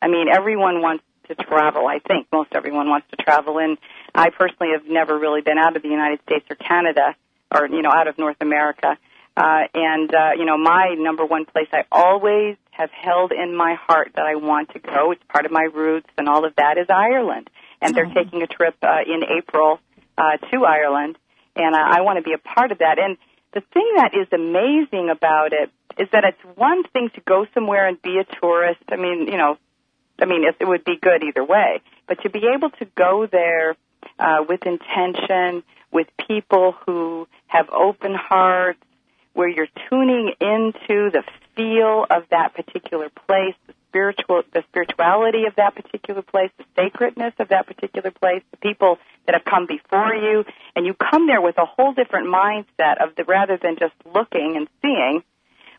I 0.00 0.08
mean, 0.08 0.28
everyone 0.32 0.80
wants 0.80 1.04
to 1.30 1.34
travel. 1.36 1.86
I 1.86 1.98
think 1.98 2.26
most 2.32 2.50
everyone 2.52 2.88
wants 2.88 3.06
to 3.10 3.16
travel, 3.16 3.58
and 3.58 3.78
I 4.14 4.30
personally 4.30 4.72
have 4.76 4.86
never 4.88 5.18
really 5.18 5.40
been 5.40 5.58
out 5.58 5.76
of 5.76 5.82
the 5.82 5.88
United 5.88 6.20
States 6.22 6.44
or 6.50 6.56
Canada, 6.56 7.14
or 7.54 7.68
you 7.68 7.82
know, 7.82 7.90
out 7.92 8.08
of 8.08 8.18
North 8.18 8.36
America. 8.40 8.98
Uh, 9.36 9.62
and 9.74 10.14
uh, 10.14 10.30
you 10.36 10.44
know, 10.44 10.58
my 10.58 10.94
number 10.98 11.24
one 11.24 11.46
place 11.46 11.68
I 11.72 11.84
always 11.90 12.56
have 12.72 12.90
held 12.90 13.32
in 13.32 13.56
my 13.56 13.74
heart 13.74 14.12
that 14.16 14.26
I 14.26 14.34
want 14.34 14.70
to 14.70 14.78
go. 14.80 15.12
It's 15.12 15.22
part 15.28 15.46
of 15.46 15.52
my 15.52 15.68
roots, 15.72 16.08
and 16.18 16.28
all 16.28 16.44
of 16.44 16.54
that 16.56 16.78
is 16.78 16.86
Ireland. 16.88 17.48
And 17.80 17.94
they're 17.94 18.12
taking 18.12 18.42
a 18.42 18.46
trip 18.46 18.76
uh, 18.82 18.98
in 19.06 19.22
April 19.38 19.78
uh, 20.18 20.36
to 20.50 20.64
Ireland, 20.64 21.16
and 21.56 21.74
uh, 21.74 21.78
I 21.78 22.02
want 22.02 22.18
to 22.18 22.22
be 22.22 22.34
a 22.34 22.38
part 22.38 22.72
of 22.72 22.78
that. 22.78 22.98
And 22.98 23.16
the 23.54 23.62
thing 23.72 23.92
that 23.96 24.12
is 24.14 24.28
amazing 24.32 25.10
about 25.10 25.52
it 25.52 25.70
is 25.98 26.08
that 26.12 26.24
it's 26.24 26.58
one 26.58 26.82
thing 26.92 27.10
to 27.14 27.20
go 27.22 27.46
somewhere 27.54 27.86
and 27.86 28.00
be 28.00 28.18
a 28.18 28.24
tourist. 28.40 28.82
I 28.88 28.96
mean, 28.96 29.26
you 29.26 29.36
know, 29.36 29.58
I 30.20 30.26
mean, 30.26 30.44
it, 30.44 30.56
it 30.60 30.66
would 30.66 30.84
be 30.84 30.96
good 30.96 31.22
either 31.22 31.44
way. 31.44 31.80
But 32.06 32.22
to 32.22 32.30
be 32.30 32.42
able 32.54 32.70
to 32.70 32.84
go 32.96 33.26
there 33.26 33.76
uh, 34.18 34.44
with 34.48 34.66
intention, 34.66 35.62
with 35.92 36.08
people 36.28 36.74
who 36.86 37.26
have 37.46 37.68
open 37.70 38.14
hearts, 38.14 38.80
where 39.32 39.48
you're 39.48 39.68
tuning 39.88 40.32
into 40.40 41.10
the 41.10 41.22
feel 41.56 42.06
of 42.10 42.24
that 42.30 42.54
particular 42.54 43.08
place, 43.26 43.54
the 43.66 43.74
spiritual, 43.88 44.42
the 44.52 44.62
spirituality 44.68 45.44
of 45.46 45.54
that 45.56 45.74
particular 45.74 46.22
place, 46.22 46.50
the 46.58 46.64
sacredness 46.76 47.34
of 47.38 47.48
that 47.48 47.66
particular 47.66 48.10
place, 48.10 48.42
the 48.50 48.56
people 48.56 48.98
that 49.26 49.34
have 49.34 49.44
come 49.44 49.66
before 49.66 50.14
you, 50.14 50.44
and 50.74 50.86
you 50.86 50.94
come 50.94 51.26
there 51.26 51.40
with 51.40 51.58
a 51.58 51.64
whole 51.64 51.92
different 51.92 52.26
mindset 52.26 53.02
of 53.02 53.14
the 53.16 53.24
rather 53.24 53.56
than 53.56 53.76
just 53.78 53.94
looking 54.14 54.56
and 54.56 54.68
seeing, 54.82 55.22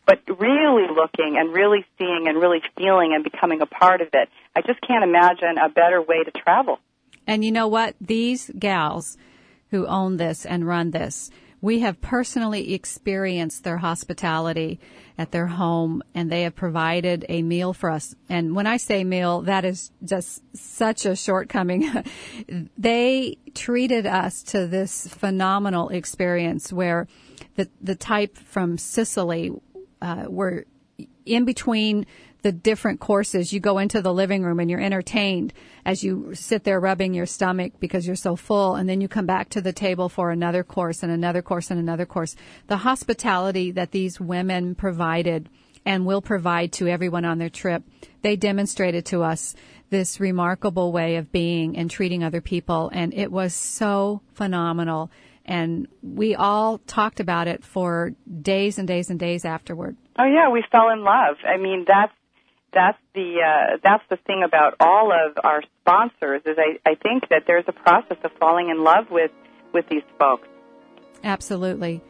but 0.06 0.20
really 0.38 0.86
looking 0.88 1.36
and 1.38 1.52
really 1.52 1.84
seeing 1.98 2.26
and 2.26 2.38
really 2.38 2.62
feeling 2.76 3.12
and 3.14 3.24
becoming 3.24 3.60
a 3.60 3.66
part 3.66 4.00
of 4.00 4.08
it. 4.12 4.28
I 4.56 4.62
just 4.62 4.80
can't 4.80 5.04
imagine 5.04 5.58
a 5.58 5.68
better 5.68 6.02
way 6.02 6.24
to 6.24 6.30
travel. 6.30 6.78
And 7.26 7.44
you 7.44 7.52
know 7.52 7.68
what? 7.68 7.94
These 8.00 8.50
gals 8.58 9.16
who 9.70 9.86
own 9.86 10.16
this 10.16 10.44
and 10.44 10.66
run 10.66 10.90
this, 10.90 11.30
we 11.60 11.78
have 11.78 12.00
personally 12.00 12.74
experienced 12.74 13.62
their 13.62 13.78
hospitality 13.78 14.80
at 15.16 15.30
their 15.30 15.46
home 15.46 16.02
and 16.12 16.30
they 16.30 16.42
have 16.42 16.56
provided 16.56 17.24
a 17.28 17.42
meal 17.42 17.72
for 17.72 17.88
us. 17.88 18.16
And 18.28 18.56
when 18.56 18.66
I 18.66 18.78
say 18.78 19.04
meal, 19.04 19.42
that 19.42 19.64
is 19.64 19.92
just 20.04 20.42
such 20.56 21.06
a 21.06 21.14
shortcoming. 21.14 21.88
they 22.76 23.38
treated 23.54 24.06
us 24.06 24.42
to 24.44 24.66
this 24.66 25.06
phenomenal 25.06 25.88
experience 25.90 26.72
where 26.72 27.06
the, 27.54 27.68
the 27.80 27.94
type 27.94 28.36
from 28.36 28.76
Sicily, 28.76 29.52
uh, 30.02 30.24
where 30.24 30.66
in 31.24 31.44
between 31.44 32.06
the 32.42 32.52
different 32.52 32.98
courses, 32.98 33.52
you 33.52 33.60
go 33.60 33.78
into 33.78 34.02
the 34.02 34.12
living 34.12 34.42
room 34.42 34.58
and 34.58 34.68
you're 34.68 34.80
entertained 34.80 35.52
as 35.84 36.02
you 36.02 36.34
sit 36.34 36.64
there 36.64 36.80
rubbing 36.80 37.14
your 37.14 37.26
stomach 37.26 37.74
because 37.78 38.04
you're 38.06 38.16
so 38.16 38.34
full. 38.34 38.74
And 38.74 38.88
then 38.88 39.00
you 39.00 39.08
come 39.08 39.26
back 39.26 39.48
to 39.50 39.60
the 39.60 39.72
table 39.72 40.08
for 40.08 40.30
another 40.30 40.64
course 40.64 41.02
and 41.04 41.12
another 41.12 41.40
course 41.40 41.70
and 41.70 41.78
another 41.78 42.04
course. 42.04 42.34
The 42.66 42.78
hospitality 42.78 43.70
that 43.70 43.92
these 43.92 44.20
women 44.20 44.74
provided 44.74 45.48
and 45.84 46.04
will 46.04 46.22
provide 46.22 46.72
to 46.72 46.88
everyone 46.88 47.24
on 47.24 47.38
their 47.38 47.48
trip, 47.48 47.84
they 48.22 48.36
demonstrated 48.36 49.06
to 49.06 49.22
us 49.22 49.54
this 49.90 50.18
remarkable 50.18 50.90
way 50.90 51.16
of 51.16 51.30
being 51.30 51.76
and 51.76 51.90
treating 51.90 52.24
other 52.24 52.40
people. 52.40 52.90
And 52.92 53.14
it 53.14 53.30
was 53.30 53.54
so 53.54 54.22
phenomenal. 54.34 55.10
And 55.44 55.88
we 56.02 56.34
all 56.34 56.78
talked 56.78 57.20
about 57.20 57.48
it 57.48 57.64
for 57.64 58.12
days 58.40 58.78
and 58.78 58.86
days 58.86 59.10
and 59.10 59.18
days 59.18 59.44
afterward. 59.44 59.96
Oh 60.18 60.24
yeah, 60.24 60.50
we 60.50 60.64
fell 60.70 60.90
in 60.90 61.02
love. 61.02 61.36
I 61.44 61.56
mean, 61.56 61.84
that's 61.86 62.12
that's 62.72 62.98
the 63.14 63.40
uh, 63.44 63.76
that's 63.82 64.04
the 64.08 64.16
thing 64.26 64.42
about 64.44 64.76
all 64.80 65.12
of 65.12 65.36
our 65.42 65.62
sponsors 65.80 66.42
is 66.46 66.56
I, 66.58 66.78
I 66.88 66.94
think 66.94 67.28
that 67.30 67.44
there's 67.46 67.64
a 67.66 67.72
process 67.72 68.18
of 68.24 68.30
falling 68.38 68.70
in 68.70 68.82
love 68.82 69.10
with 69.10 69.30
with 69.72 69.88
these 69.88 70.02
folks. 70.18 70.48
Absolutely. 71.24 72.02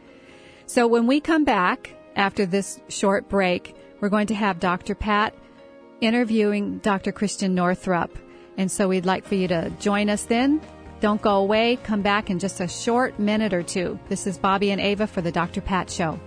So 0.65 0.87
when 0.87 1.07
we 1.07 1.19
come 1.19 1.43
back 1.43 1.93
after 2.15 2.45
this 2.45 2.79
short 2.87 3.29
break, 3.29 3.75
we're 3.99 4.09
going 4.09 4.27
to 4.27 4.35
have 4.35 4.59
Dr. 4.59 4.95
Pat 4.95 5.35
interviewing 6.01 6.79
Dr. 6.79 7.11
Christiane 7.11 7.55
Northrup. 7.55 8.17
And 8.57 8.71
so 8.71 8.87
we'd 8.87 9.05
like 9.05 9.25
for 9.25 9.35
you 9.35 9.47
to 9.47 9.71
join 9.79 10.09
us 10.09 10.25
then. 10.25 10.61
Don't 11.03 11.21
go 11.21 11.35
away. 11.35 11.75
Come 11.83 12.01
back 12.01 12.29
in 12.29 12.39
just 12.39 12.61
a 12.61 12.67
short 12.69 13.19
minute 13.19 13.53
or 13.53 13.61
two. 13.61 13.99
This 14.07 14.25
is 14.25 14.37
Bobbie 14.37 14.71
and 14.71 14.79
Ava 14.79 15.05
for 15.05 15.19
the 15.19 15.33
Dr. 15.33 15.59
Pat 15.59 15.89
Show. 15.89 16.17